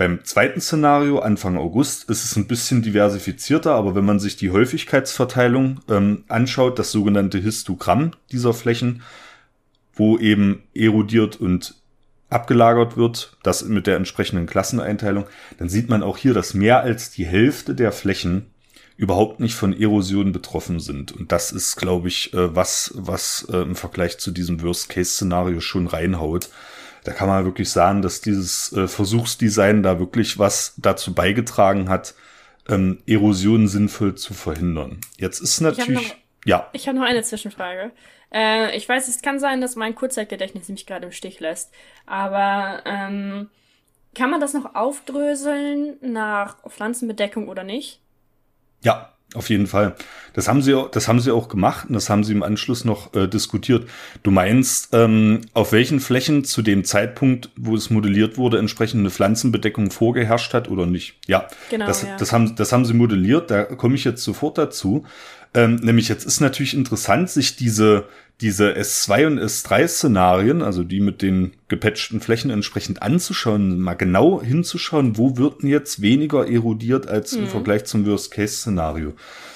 [0.00, 4.50] Beim zweiten Szenario, Anfang August, ist es ein bisschen diversifizierter, aber wenn man sich die
[4.50, 9.02] Häufigkeitsverteilung ähm, anschaut, das sogenannte Histogramm dieser Flächen,
[9.92, 11.74] wo eben erodiert und
[12.30, 15.26] abgelagert wird, das mit der entsprechenden Klasseneinteilung,
[15.58, 18.46] dann sieht man auch hier, dass mehr als die Hälfte der Flächen
[18.96, 21.12] überhaupt nicht von Erosion betroffen sind.
[21.12, 25.86] Und das ist, glaube ich, äh, was, was äh, im Vergleich zu diesem Worst-Case-Szenario schon
[25.86, 26.48] reinhaut
[27.04, 32.14] da kann man wirklich sagen, dass dieses äh, Versuchsdesign da wirklich was dazu beigetragen hat,
[32.68, 35.00] ähm, Erosion sinnvoll zu verhindern.
[35.18, 36.16] Jetzt ist natürlich.
[36.44, 36.68] Ja.
[36.72, 37.92] Ich habe noch eine Zwischenfrage.
[38.32, 41.72] Äh, ich weiß, es kann sein, dass mein Kurzzeitgedächtnis mich gerade im Stich lässt.
[42.06, 43.50] Aber ähm,
[44.14, 48.00] kann man das noch aufdröseln nach Pflanzenbedeckung oder nicht?
[48.82, 49.94] Ja, auf jeden Fall.
[50.32, 53.14] Das haben sie, das haben sie auch gemacht und das haben sie im Anschluss noch
[53.14, 53.88] äh, diskutiert.
[54.22, 59.10] Du meinst, ähm, auf welchen Flächen zu dem Zeitpunkt, wo es modelliert wurde, entsprechend eine
[59.10, 61.14] Pflanzenbedeckung vorgeherrscht hat oder nicht?
[61.26, 62.16] Ja, Genau, das, ja.
[62.16, 63.50] das, haben, das haben sie modelliert.
[63.50, 65.04] Da komme ich jetzt sofort dazu.
[65.52, 68.06] Ähm, nämlich jetzt ist natürlich interessant, sich diese,
[68.40, 75.18] diese S2 und S3-Szenarien, also die mit den gepatchten Flächen entsprechend anzuschauen, mal genau hinzuschauen,
[75.18, 79.10] wo wird denn jetzt weniger erodiert als im Vergleich zum Worst-Case-Szenario.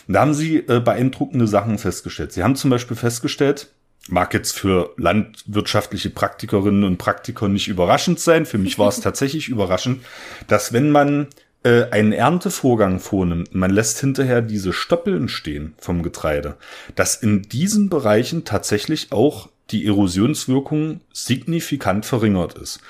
[0.06, 2.32] Und da haben sie äh, beeindruckende Sachen festgestellt.
[2.32, 3.70] Sie haben zum Beispiel festgestellt,
[4.09, 9.48] mag jetzt für landwirtschaftliche Praktikerinnen und Praktiker nicht überraschend sein, für mich war es tatsächlich
[9.48, 10.02] überraschend,
[10.47, 11.28] dass wenn man
[11.65, 16.57] äh, einen Erntevorgang vornimmt, man lässt hinterher diese Stoppeln stehen vom Getreide,
[16.95, 22.81] dass in diesen Bereichen tatsächlich auch die Erosionswirkung signifikant verringert ist.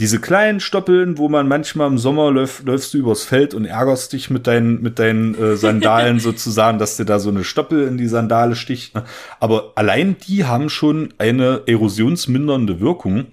[0.00, 4.12] Diese kleinen Stoppeln, wo man manchmal im Sommer läuft, läufst du übers Feld und ärgerst
[4.12, 7.96] dich mit deinen, mit deinen äh, Sandalen sozusagen, dass dir da so eine Stoppel in
[7.96, 8.96] die Sandale sticht.
[8.96, 9.04] ne?
[9.38, 13.26] Aber allein die haben schon eine erosionsmindernde Wirkung.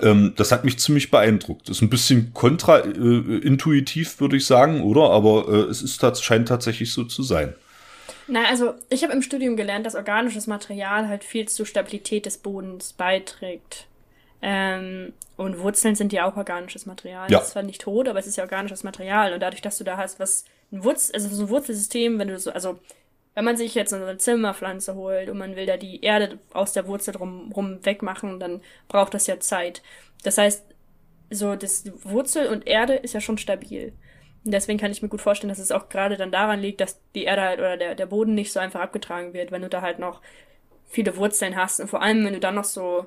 [0.00, 1.68] Ähm, das hat mich ziemlich beeindruckt.
[1.68, 5.10] Ist ein bisschen kontraintuitiv, würde ich sagen, oder?
[5.10, 7.54] Aber äh, es ist, scheint tatsächlich so zu sein.
[8.28, 12.38] Na, also ich habe im Studium gelernt, dass organisches Material halt viel zur Stabilität des
[12.38, 13.86] Bodens beiträgt.
[14.40, 17.30] Ähm, und Wurzeln sind ja auch organisches Material.
[17.30, 17.38] Ja.
[17.38, 19.34] Das ist zwar nicht tot, aber es ist ja organisches Material.
[19.34, 22.38] Und dadurch, dass du da hast, was ein Wurzel, also so ein Wurzelsystem, wenn du
[22.38, 22.78] so, also
[23.34, 26.86] wenn man sich jetzt eine Zimmerpflanze holt und man will da die Erde aus der
[26.86, 29.82] Wurzel drum, rum wegmachen, dann braucht das ja Zeit.
[30.22, 30.64] Das heißt,
[31.30, 33.92] so das Wurzel und Erde ist ja schon stabil.
[34.44, 37.00] Und deswegen kann ich mir gut vorstellen, dass es auch gerade dann daran liegt, dass
[37.14, 39.82] die Erde halt oder der, der Boden nicht so einfach abgetragen wird, wenn du da
[39.82, 40.20] halt noch
[40.88, 41.80] viele Wurzeln hast.
[41.80, 43.06] Und vor allem, wenn du dann noch so,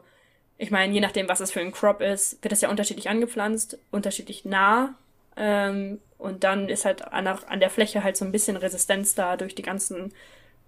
[0.57, 3.77] ich meine, je nachdem, was es für ein Crop ist, wird das ja unterschiedlich angepflanzt,
[3.91, 4.95] unterschiedlich nah.
[5.37, 9.15] Ähm, und dann ist halt an, der- an der Fläche halt so ein bisschen Resistenz
[9.15, 10.13] da durch die ganzen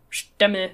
[0.09, 0.71] Stämmel,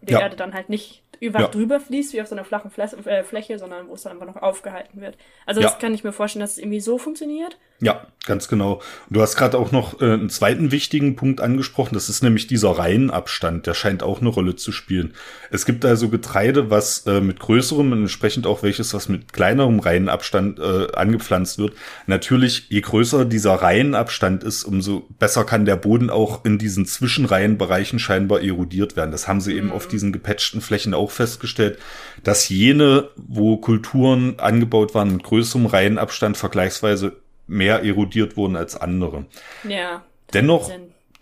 [0.00, 0.20] wo die Ja.
[0.20, 1.48] Erde dann halt nicht über Ja.
[1.48, 4.26] drüber fließt, wie auf so einer flachen Fläche, äh, Fläche, sondern wo es dann einfach
[4.26, 5.16] noch aufgehalten wird.
[5.46, 5.78] Also das Ja.
[5.78, 7.56] kann ich mir vorstellen, dass es irgendwie so funktioniert.
[7.80, 8.80] Ja, ganz genau.
[9.10, 11.94] Du hast gerade auch noch äh, einen zweiten wichtigen Punkt angesprochen.
[11.94, 13.66] Das ist nämlich dieser Reihenabstand.
[13.66, 15.12] Der scheint auch eine Rolle zu spielen.
[15.50, 19.80] Es gibt also Getreide, was äh, mit größerem und entsprechend auch welches, was mit kleinerem
[19.80, 21.74] Reihenabstand äh, angepflanzt wird.
[22.06, 27.98] Natürlich, je größer dieser Reihenabstand ist, umso besser kann der Boden auch in diesen Zwischenreihenbereichen
[27.98, 29.10] scheinbar erodiert werden.
[29.10, 31.78] Das haben sie eben auf diesen gepatchten Flächen auch festgestellt,
[32.22, 39.26] dass jene, wo Kulturen angebaut waren mit größerem Reihenabstand vergleichsweise mehr erodiert wurden als andere.
[39.68, 40.04] Ja.
[40.32, 40.70] Dennoch,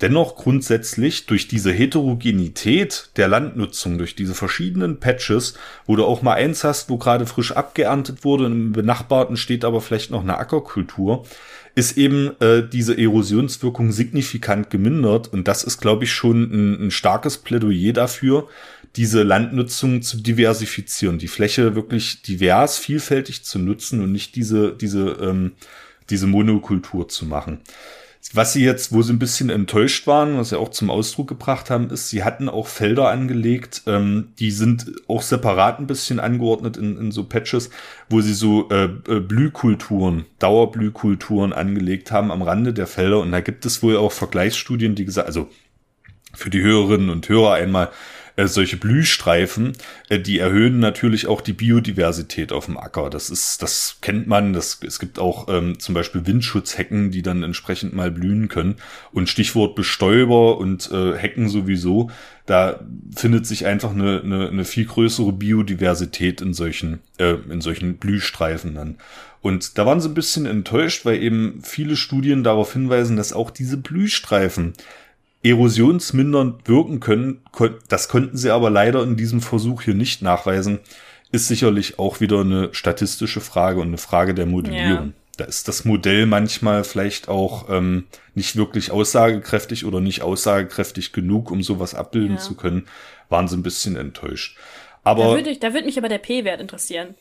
[0.00, 5.54] dennoch grundsätzlich durch diese Heterogenität der Landnutzung, durch diese verschiedenen Patches,
[5.86, 9.80] wo du auch mal eins hast, wo gerade frisch abgeerntet wurde im benachbarten steht aber
[9.80, 11.24] vielleicht noch eine Ackerkultur,
[11.74, 16.90] ist eben äh, diese Erosionswirkung signifikant gemindert und das ist, glaube ich, schon ein, ein
[16.90, 18.48] starkes Plädoyer dafür,
[18.96, 25.16] diese Landnutzung zu diversifizieren, die Fläche wirklich divers, vielfältig zu nutzen und nicht diese, diese,
[25.22, 25.52] ähm,
[26.12, 27.60] diese Monokultur zu machen.
[28.34, 31.70] Was sie jetzt, wo sie ein bisschen enttäuscht waren, was sie auch zum Ausdruck gebracht
[31.70, 36.76] haben, ist, sie hatten auch Felder angelegt, ähm, die sind auch separat ein bisschen angeordnet
[36.76, 37.70] in, in so Patches,
[38.08, 43.18] wo sie so äh, äh, Blühkulturen, Dauerblühkulturen angelegt haben am Rande der Felder.
[43.18, 45.48] Und da gibt es wohl auch Vergleichsstudien, die gesagt, also
[46.32, 47.90] für die Hörerinnen und Hörer einmal
[48.36, 49.72] äh, solche Blühstreifen,
[50.08, 53.10] äh, die erhöhen natürlich auch die Biodiversität auf dem Acker.
[53.10, 54.52] Das ist, das kennt man.
[54.52, 58.76] Das, es gibt auch ähm, zum Beispiel Windschutzhecken, die dann entsprechend mal blühen können.
[59.12, 62.10] Und Stichwort Bestäuber und äh, Hecken sowieso.
[62.46, 62.80] Da
[63.14, 68.74] findet sich einfach eine, eine, eine viel größere Biodiversität in solchen, äh, in solchen Blühstreifen
[68.74, 68.96] dann.
[69.42, 73.50] Und da waren sie ein bisschen enttäuscht, weil eben viele Studien darauf hinweisen, dass auch
[73.50, 74.72] diese Blühstreifen
[75.42, 77.42] erosionsmindernd wirken können.
[77.88, 80.80] Das konnten sie aber leider in diesem Versuch hier nicht nachweisen.
[81.30, 85.06] Ist sicherlich auch wieder eine statistische Frage und eine Frage der Modellierung.
[85.08, 85.12] Ja.
[85.38, 91.50] Da ist das Modell manchmal vielleicht auch ähm, nicht wirklich aussagekräftig oder nicht aussagekräftig genug,
[91.50, 92.42] um sowas abbilden Ja.
[92.42, 92.86] zu können.
[93.30, 94.58] Waren sie ein bisschen enttäuscht.
[95.04, 97.14] Da Aber würde, ich, da würde mich aber der P-Wert interessieren.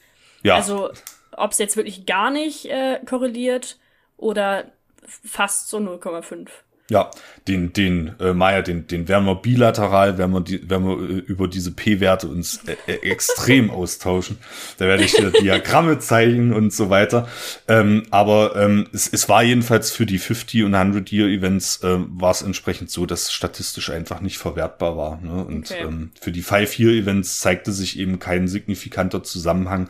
[0.44, 0.92] ja, Also,
[1.32, 3.78] ob es jetzt wirklich gar nicht äh, korreliert
[4.18, 4.66] oder
[5.08, 6.50] fast so 0,5.
[6.92, 7.10] Ja,
[7.48, 11.20] den, den äh, Maya, den, den werden wir bilateral, werden wir, die, werden wir äh,
[11.20, 14.38] über diese P-Werte uns äh, äh, extrem austauschen.
[14.78, 17.30] Da werde ich dir Diagramme zeigen und so weiter.
[17.70, 21.96] Ähm, aber ähm, es, es war jedenfalls für die 50 und 100 Year Events äh,
[22.10, 25.22] war es entsprechend so, dass statistisch einfach nicht verwertbar war.
[25.22, 25.46] Ne?
[25.46, 25.84] Und okay.
[25.84, 29.90] ähm, für die 5 Year Events zeigte sich eben kein signifikanter Zusammenhang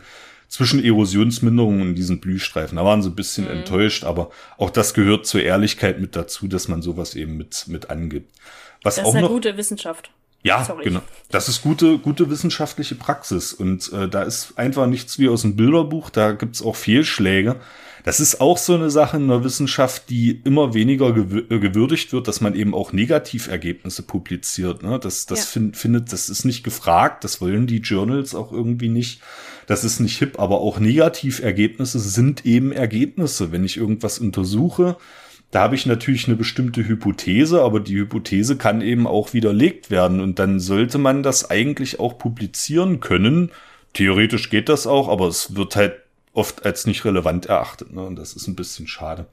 [0.52, 2.76] zwischen Erosionsminderung und diesen Blühstreifen.
[2.76, 3.52] Da waren sie ein bisschen mhm.
[3.52, 7.88] enttäuscht, aber auch das gehört zur Ehrlichkeit mit dazu, dass man sowas eben mit, mit
[7.88, 8.38] angibt.
[8.82, 10.10] Was das auch ist eine noch, gute Wissenschaft.
[10.42, 10.84] Ja, Sorry.
[10.84, 11.00] genau.
[11.30, 13.54] Das ist gute, gute wissenschaftliche Praxis.
[13.54, 16.10] Und äh, da ist einfach nichts wie aus dem Bilderbuch.
[16.10, 17.56] Da gibt's auch Fehlschläge.
[18.04, 22.28] Das ist auch so eine Sache in der Wissenschaft, die immer weniger äh, gewürdigt wird,
[22.28, 24.82] dass man eben auch Negativergebnisse publiziert.
[24.82, 24.98] Ne?
[24.98, 25.44] Das, das ja.
[25.46, 29.22] find, findet, das ist nicht gefragt, das wollen die Journals auch irgendwie nicht.
[29.66, 33.52] Das ist nicht hip, aber auch Negativergebnisse sind eben Ergebnisse.
[33.52, 34.96] Wenn ich irgendwas untersuche,
[35.50, 40.20] da habe ich natürlich eine bestimmte Hypothese, aber die Hypothese kann eben auch widerlegt werden
[40.20, 43.50] und dann sollte man das eigentlich auch publizieren können.
[43.92, 45.94] Theoretisch geht das auch, aber es wird halt
[46.32, 47.92] oft als nicht relevant erachtet.
[47.92, 48.02] Ne?
[48.02, 49.26] Und das ist ein bisschen schade.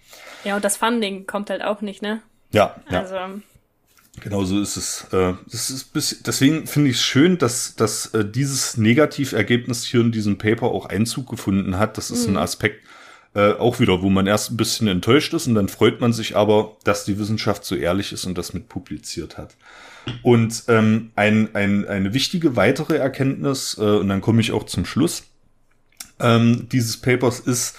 [0.44, 2.22] Ja, und das Funding kommt halt auch nicht, ne?
[2.52, 3.06] Ja, ja.
[4.22, 5.08] Genau so ist es.
[5.12, 10.02] Äh, das ist bis, deswegen finde ich es schön, dass, dass äh, dieses Negativergebnis hier
[10.02, 11.98] in diesem Paper auch Einzug gefunden hat.
[11.98, 12.36] Das ist mhm.
[12.36, 12.84] ein Aspekt,
[13.36, 16.36] äh, auch wieder, wo man erst ein bisschen enttäuscht ist und dann freut man sich
[16.36, 19.56] aber, dass die Wissenschaft so ehrlich ist und das mit publiziert hat.
[20.24, 24.86] Und ähm, ein, ein, eine wichtige weitere Erkenntnis, äh, und dann komme ich auch zum
[24.86, 25.24] Schluss,
[26.20, 27.76] ähm, dieses Papers ist,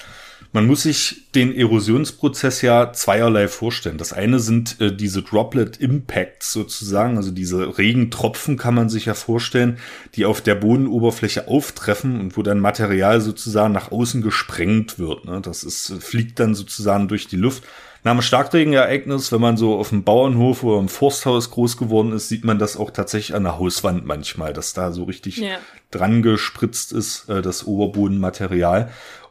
[0.52, 3.98] man muss sich den Erosionsprozess ja zweierlei vorstellen.
[3.98, 9.14] Das eine sind äh, diese Droplet Impacts sozusagen, also diese Regentropfen kann man sich ja
[9.14, 9.78] vorstellen,
[10.16, 15.24] die auf der Bodenoberfläche auftreffen und wo dann Material sozusagen nach außen gesprengt wird.
[15.24, 15.40] Ne?
[15.40, 17.62] Das ist, fliegt dann sozusagen durch die Luft.
[18.02, 22.30] Nach einem Starkregenereignis, wenn man so auf dem Bauernhof oder im Forsthaus groß geworden ist,
[22.30, 25.58] sieht man das auch tatsächlich an der Hauswand manchmal, dass da so richtig ja.
[25.90, 28.90] dran gespritzt ist, äh, das Oberbodenmaterial.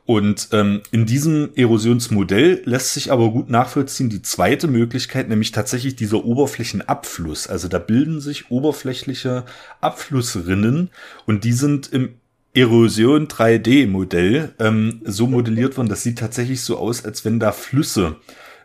[0.10, 5.95] Und ähm, in diesem Erosionsmodell lässt sich aber gut nachvollziehen die zweite Möglichkeit, nämlich tatsächlich
[5.98, 7.45] dieser Oberflächenabfluss.
[7.45, 9.45] Also da bilden sich oberflächliche
[9.81, 10.90] Abflussrinnen
[11.27, 12.15] und die sind im
[12.56, 18.15] Erosion 3D-Modell ähm, so modelliert worden, das sieht tatsächlich so aus, als wenn da Flüsse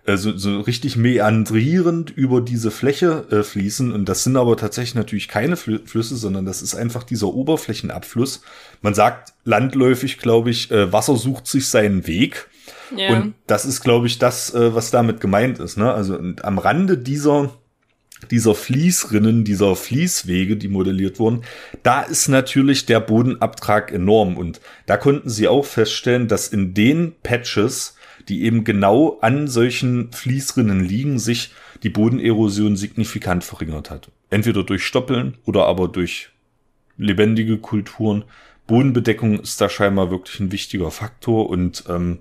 [0.07, 3.93] äh, so, so richtig meandrierend über diese Fläche äh, fließen.
[3.93, 8.43] Und das sind aber tatsächlich natürlich keine Flüsse, sondern das ist einfach dieser Oberflächenabfluss.
[8.83, 12.49] Man sagt landläufig, glaube ich, äh, Wasser sucht sich seinen Weg.
[12.95, 13.11] Ja.
[13.11, 15.77] Und das ist, glaube ich, das, äh, was damit gemeint ist.
[15.77, 15.93] Ne?
[15.93, 17.53] Also am Rande dieser
[18.31, 21.43] dieser Fließrinnen, dieser Fließwege, die modelliert wurden,
[21.83, 24.37] da ist natürlich der Bodenabtrag enorm.
[24.39, 27.97] Und da konnten sie auch feststellen, dass in den Patches
[28.29, 31.53] die eben genau an solchen Fließrinnen liegen, sich
[31.83, 34.11] die Bodenerosion signifikant verringert hat.
[34.31, 36.31] Entweder durch Stoppeln oder aber durch
[36.97, 38.25] lebendige Kulturen.
[38.67, 42.21] Bodenbedeckung ist da scheinbar wirklich ein wichtiger Faktor und ähm,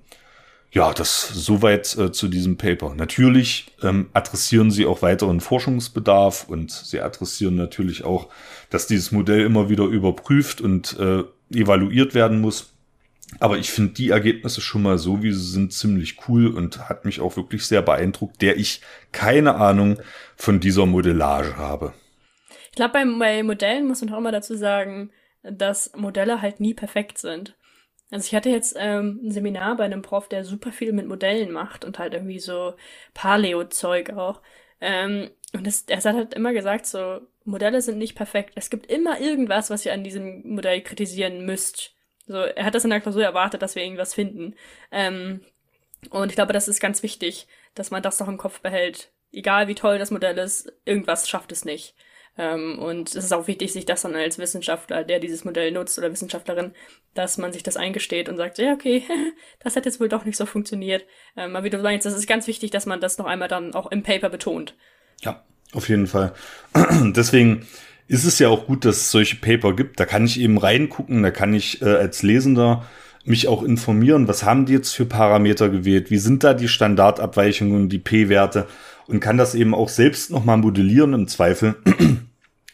[0.74, 2.96] ja, das soweit äh, zu diesem Paper.
[2.96, 8.30] Natürlich ähm, adressieren sie auch weiteren Forschungsbedarf und sie adressieren natürlich auch,
[8.72, 11.24] dass dieses Modell immer wieder überprüft und äh,
[11.54, 12.73] evaluiert werden muss.
[13.40, 17.06] Aber ich finde die Ergebnisse schon mal so, wie sie sind, ziemlich cool und hat
[17.06, 18.82] mich auch wirklich sehr beeindruckt, der ich
[19.12, 20.00] keine Ahnung
[20.36, 21.94] von dieser Modellage habe.
[22.72, 25.12] Ich glaube, bei, bei Modellen muss man auch immer dazu sagen,
[25.44, 27.56] dass Modelle halt nie perfekt sind.
[28.12, 31.52] Also ich hatte jetzt ähm, ein Seminar bei einem Prof, der super viel mit Modellen
[31.52, 32.76] macht und halt irgendwie so
[33.14, 34.42] Paleo-Zeug auch.
[34.82, 38.54] Ähm, und das, er hat halt immer gesagt, so, Modelle sind nicht perfekt.
[38.56, 41.96] Es gibt immer irgendwas, was ihr an diesem Modell kritisieren müsst.
[42.26, 44.56] So, er hat das in der Klausur erwartet, dass wir irgendwas finden.
[44.92, 45.42] Ähm,
[46.10, 49.12] und ich glaube, das ist ganz wichtig, dass man das doch im Kopf behält.
[49.32, 51.96] Egal wie toll das Modell ist, irgendwas schafft es nicht.
[52.38, 55.98] Ähm, und es ist auch wichtig, sich das dann als Wissenschaftler, der dieses Modell nutzt
[56.00, 56.74] oder Wissenschaftlerin,
[57.14, 59.04] dass man sich das eingesteht und sagt, ja, okay,
[59.60, 61.06] das hat jetzt wohl doch nicht so funktioniert.
[61.38, 63.76] Ähm, aber wie du meinst, das ist ganz wichtig, dass man das noch einmal dann
[63.76, 64.76] auch im Paper betont.
[65.22, 65.44] Ja,
[65.74, 66.34] auf jeden Fall.
[67.16, 67.68] Deswegen
[68.08, 70.00] ist es ja auch gut, dass es solche Paper gibt.
[70.00, 72.86] Da kann ich eben reingucken, da kann ich äh, als Lesender
[73.26, 77.88] mich auch informieren, was haben die jetzt für Parameter gewählt, wie sind da die Standardabweichungen,
[77.88, 78.68] die P-Werte
[79.08, 81.76] und kann das eben auch selbst nochmal modellieren im Zweifel.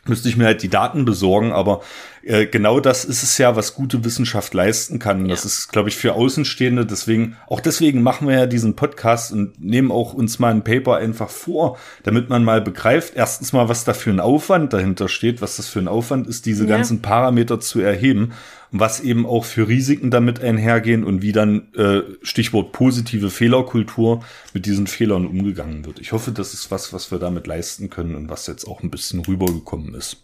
[0.10, 1.82] Müsste ich mir halt die Daten besorgen, aber
[2.24, 5.26] äh, genau das ist es ja, was gute Wissenschaft leisten kann.
[5.26, 5.32] Ja.
[5.32, 6.86] Das ist, glaube ich, für Außenstehende.
[6.86, 10.98] Deswegen, auch deswegen machen wir ja diesen Podcast und nehmen auch uns mal ein Paper
[10.98, 15.42] einfach vor, damit man mal begreift, erstens mal, was da für ein Aufwand dahinter steht,
[15.42, 16.70] was das für ein Aufwand ist, diese ja.
[16.76, 18.34] ganzen Parameter zu erheben
[18.72, 24.24] was eben auch für Risiken damit einhergehen und wie dann äh, Stichwort positive Fehlerkultur
[24.54, 26.00] mit diesen Fehlern umgegangen wird.
[26.00, 28.92] Ich hoffe, das ist was, was wir damit leisten können und was jetzt auch ein
[28.92, 30.18] bisschen rübergekommen ist.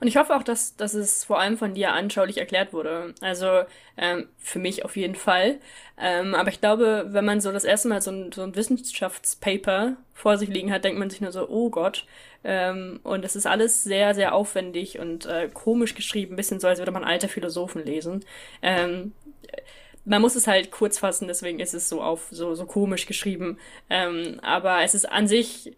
[0.00, 3.14] Und ich hoffe auch, dass, dass es vor allem von dir anschaulich erklärt wurde.
[3.20, 3.62] Also
[3.96, 5.58] ähm, für mich auf jeden Fall.
[5.98, 9.96] Ähm, aber ich glaube, wenn man so das erste Mal so ein, so ein Wissenschaftspaper
[10.12, 12.06] vor sich liegen hat, denkt man sich nur so, oh Gott.
[12.44, 16.68] Ähm, und es ist alles sehr, sehr aufwendig und äh, komisch geschrieben, ein bisschen so,
[16.68, 18.24] als würde man alte Philosophen lesen.
[18.62, 19.12] Ähm,
[20.04, 23.58] man muss es halt kurz fassen, deswegen ist es so auf so, so komisch geschrieben.
[23.90, 25.76] Ähm, aber es ist an sich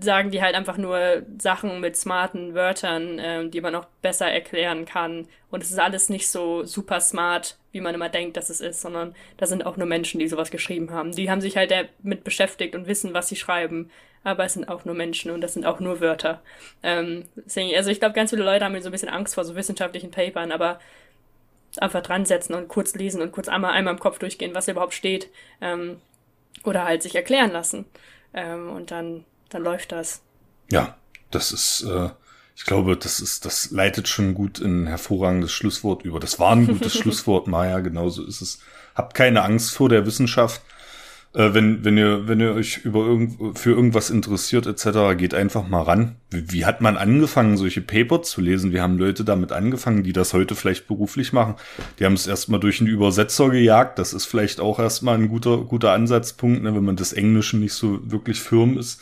[0.00, 4.84] sagen die halt einfach nur Sachen mit smarten Wörtern, ähm, die man auch besser erklären
[4.84, 5.26] kann.
[5.50, 8.82] Und es ist alles nicht so super smart, wie man immer denkt, dass es ist,
[8.82, 11.12] sondern da sind auch nur Menschen, die sowas geschrieben haben.
[11.12, 13.90] Die haben sich halt damit beschäftigt und wissen, was sie schreiben.
[14.24, 16.42] Aber es sind auch nur Menschen und das sind auch nur Wörter.
[16.82, 19.56] Ähm, deswegen, also ich glaube, ganz viele Leute haben so ein bisschen Angst vor so
[19.56, 20.80] wissenschaftlichen Papern, aber
[21.78, 24.94] einfach dran setzen und kurz lesen und kurz einmal, einmal im Kopf durchgehen, was überhaupt
[24.94, 25.30] steht.
[25.60, 26.00] Ähm,
[26.64, 27.86] oder halt sich erklären lassen.
[28.34, 30.22] Ähm, und dann dann läuft das.
[30.70, 30.96] Ja,
[31.30, 32.10] das ist, äh,
[32.56, 36.20] ich glaube, das ist, das leitet schon gut in ein hervorragendes Schlusswort über.
[36.20, 38.60] Das war ein gutes Schlusswort, Maja, genauso ist es.
[38.94, 40.60] Habt keine Angst vor der Wissenschaft.
[41.34, 45.68] Äh, wenn, wenn ihr, wenn ihr euch über irgend, für irgendwas interessiert, etc., geht einfach
[45.68, 46.16] mal ran.
[46.30, 48.72] Wie, wie hat man angefangen, solche Paper zu lesen?
[48.72, 51.54] Wir haben Leute damit angefangen, die das heute vielleicht beruflich machen.
[51.98, 53.98] Die haben es erstmal durch einen Übersetzer gejagt.
[53.98, 57.74] Das ist vielleicht auch erstmal ein guter, guter Ansatzpunkt, ne, wenn man des Englischen nicht
[57.74, 59.00] so wirklich firm ist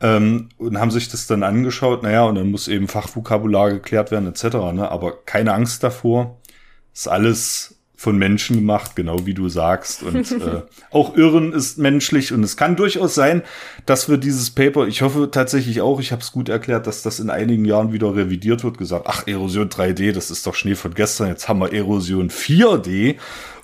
[0.00, 2.02] ähm, und haben sich das dann angeschaut.
[2.02, 4.44] Naja, und dann muss eben Fachvokabular geklärt werden etc.
[4.72, 4.90] Ne?
[4.90, 6.38] Aber keine Angst davor.
[6.92, 10.04] Ist alles von Menschen gemacht, genau wie du sagst.
[10.04, 10.62] Und äh,
[10.92, 12.32] auch Irren ist menschlich.
[12.32, 13.42] Und es kann durchaus sein,
[13.86, 17.18] dass wir dieses Paper, ich hoffe tatsächlich auch, ich habe es gut erklärt, dass das
[17.18, 20.94] in einigen Jahren wieder revidiert wird, gesagt, ach, Erosion 3D, das ist doch Schnee von
[20.94, 23.16] gestern, jetzt haben wir Erosion 4D.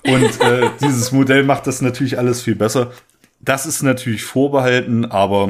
[0.05, 2.91] Und äh, dieses Modell macht das natürlich alles viel besser.
[3.39, 5.47] Das ist natürlich vorbehalten, aber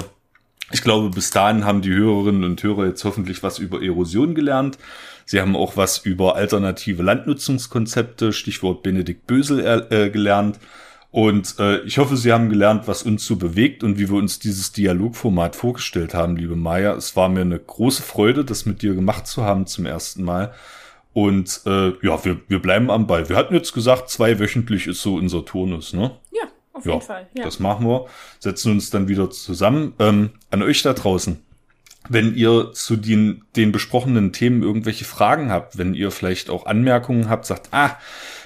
[0.71, 4.77] ich glaube, bis dahin haben die Hörerinnen und Hörer jetzt hoffentlich was über Erosion gelernt.
[5.25, 10.59] Sie haben auch was über alternative Landnutzungskonzepte, Stichwort Benedikt Bösel, äh, gelernt.
[11.11, 14.37] Und äh, ich hoffe, Sie haben gelernt, was uns so bewegt und wie wir uns
[14.39, 16.93] dieses Dialogformat vorgestellt haben, liebe Maya.
[16.93, 20.53] Es war mir eine große Freude, das mit dir gemacht zu haben zum ersten Mal.
[21.13, 23.29] Und äh, ja, wir, wir bleiben am Ball.
[23.29, 26.11] Wir hatten jetzt gesagt, zwei wöchentlich ist so unser Turnus, ne?
[26.33, 27.27] Ja, auf ja, jeden Fall.
[27.33, 27.45] Ja.
[27.45, 28.05] Das machen wir.
[28.39, 29.93] Setzen uns dann wieder zusammen.
[29.99, 31.41] Ähm, an euch da draußen.
[32.07, 37.29] Wenn ihr zu den, den besprochenen Themen irgendwelche Fragen habt, wenn ihr vielleicht auch Anmerkungen
[37.29, 37.97] habt, sagt, ah,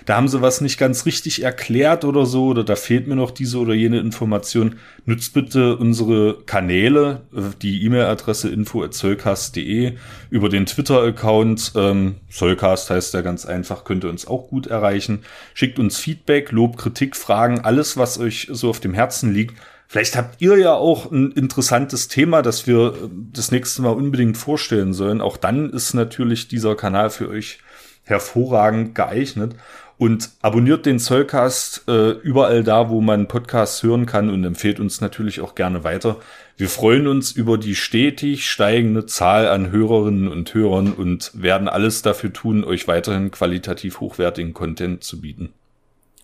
[0.10, 3.30] da haben sie was nicht ganz richtig erklärt oder so, oder da fehlt mir noch
[3.30, 9.98] diese oder jene Information, nutzt bitte unsere Kanäle, äh, die E-Mail-Adresse info.zollcast.de,
[10.32, 15.20] über den Twitter-Account, ähm, Zollcast heißt der ganz einfach, könnt ihr uns auch gut erreichen.
[15.54, 19.62] Schickt uns Feedback, Lob, Kritik, Fragen, alles, was euch so auf dem Herzen liegt.
[19.88, 24.38] Vielleicht habt ihr ja auch ein interessantes Thema, das wir äh, das nächste Mal unbedingt
[24.38, 25.22] vorstellen sollen.
[25.22, 27.60] Auch dann ist natürlich dieser Kanal für euch
[28.06, 29.54] hervorragend geeignet.
[30.00, 35.02] Und abonniert den Zollcast äh, überall da, wo man Podcasts hören kann und empfehlt uns
[35.02, 36.22] natürlich auch gerne weiter.
[36.56, 42.02] Wir freuen uns über die stetig steigende Zahl an Hörerinnen und Hörern und werden alles
[42.02, 45.52] dafür tun, euch weiterhin qualitativ hochwertigen Content zu bieten.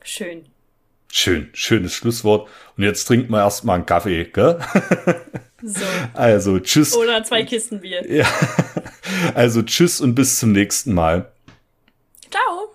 [0.04, 0.46] Schön.
[1.12, 2.48] Schön, schönes Schlusswort.
[2.78, 4.58] Und jetzt trinken wir erstmal einen Kaffee, gell?
[5.62, 5.84] So.
[6.14, 6.96] Also, tschüss.
[6.96, 8.10] Oder zwei Kisten Bier.
[8.10, 8.26] Ja.
[9.34, 11.32] Also, tschüss und bis zum nächsten Mal.
[12.30, 12.75] Ciao.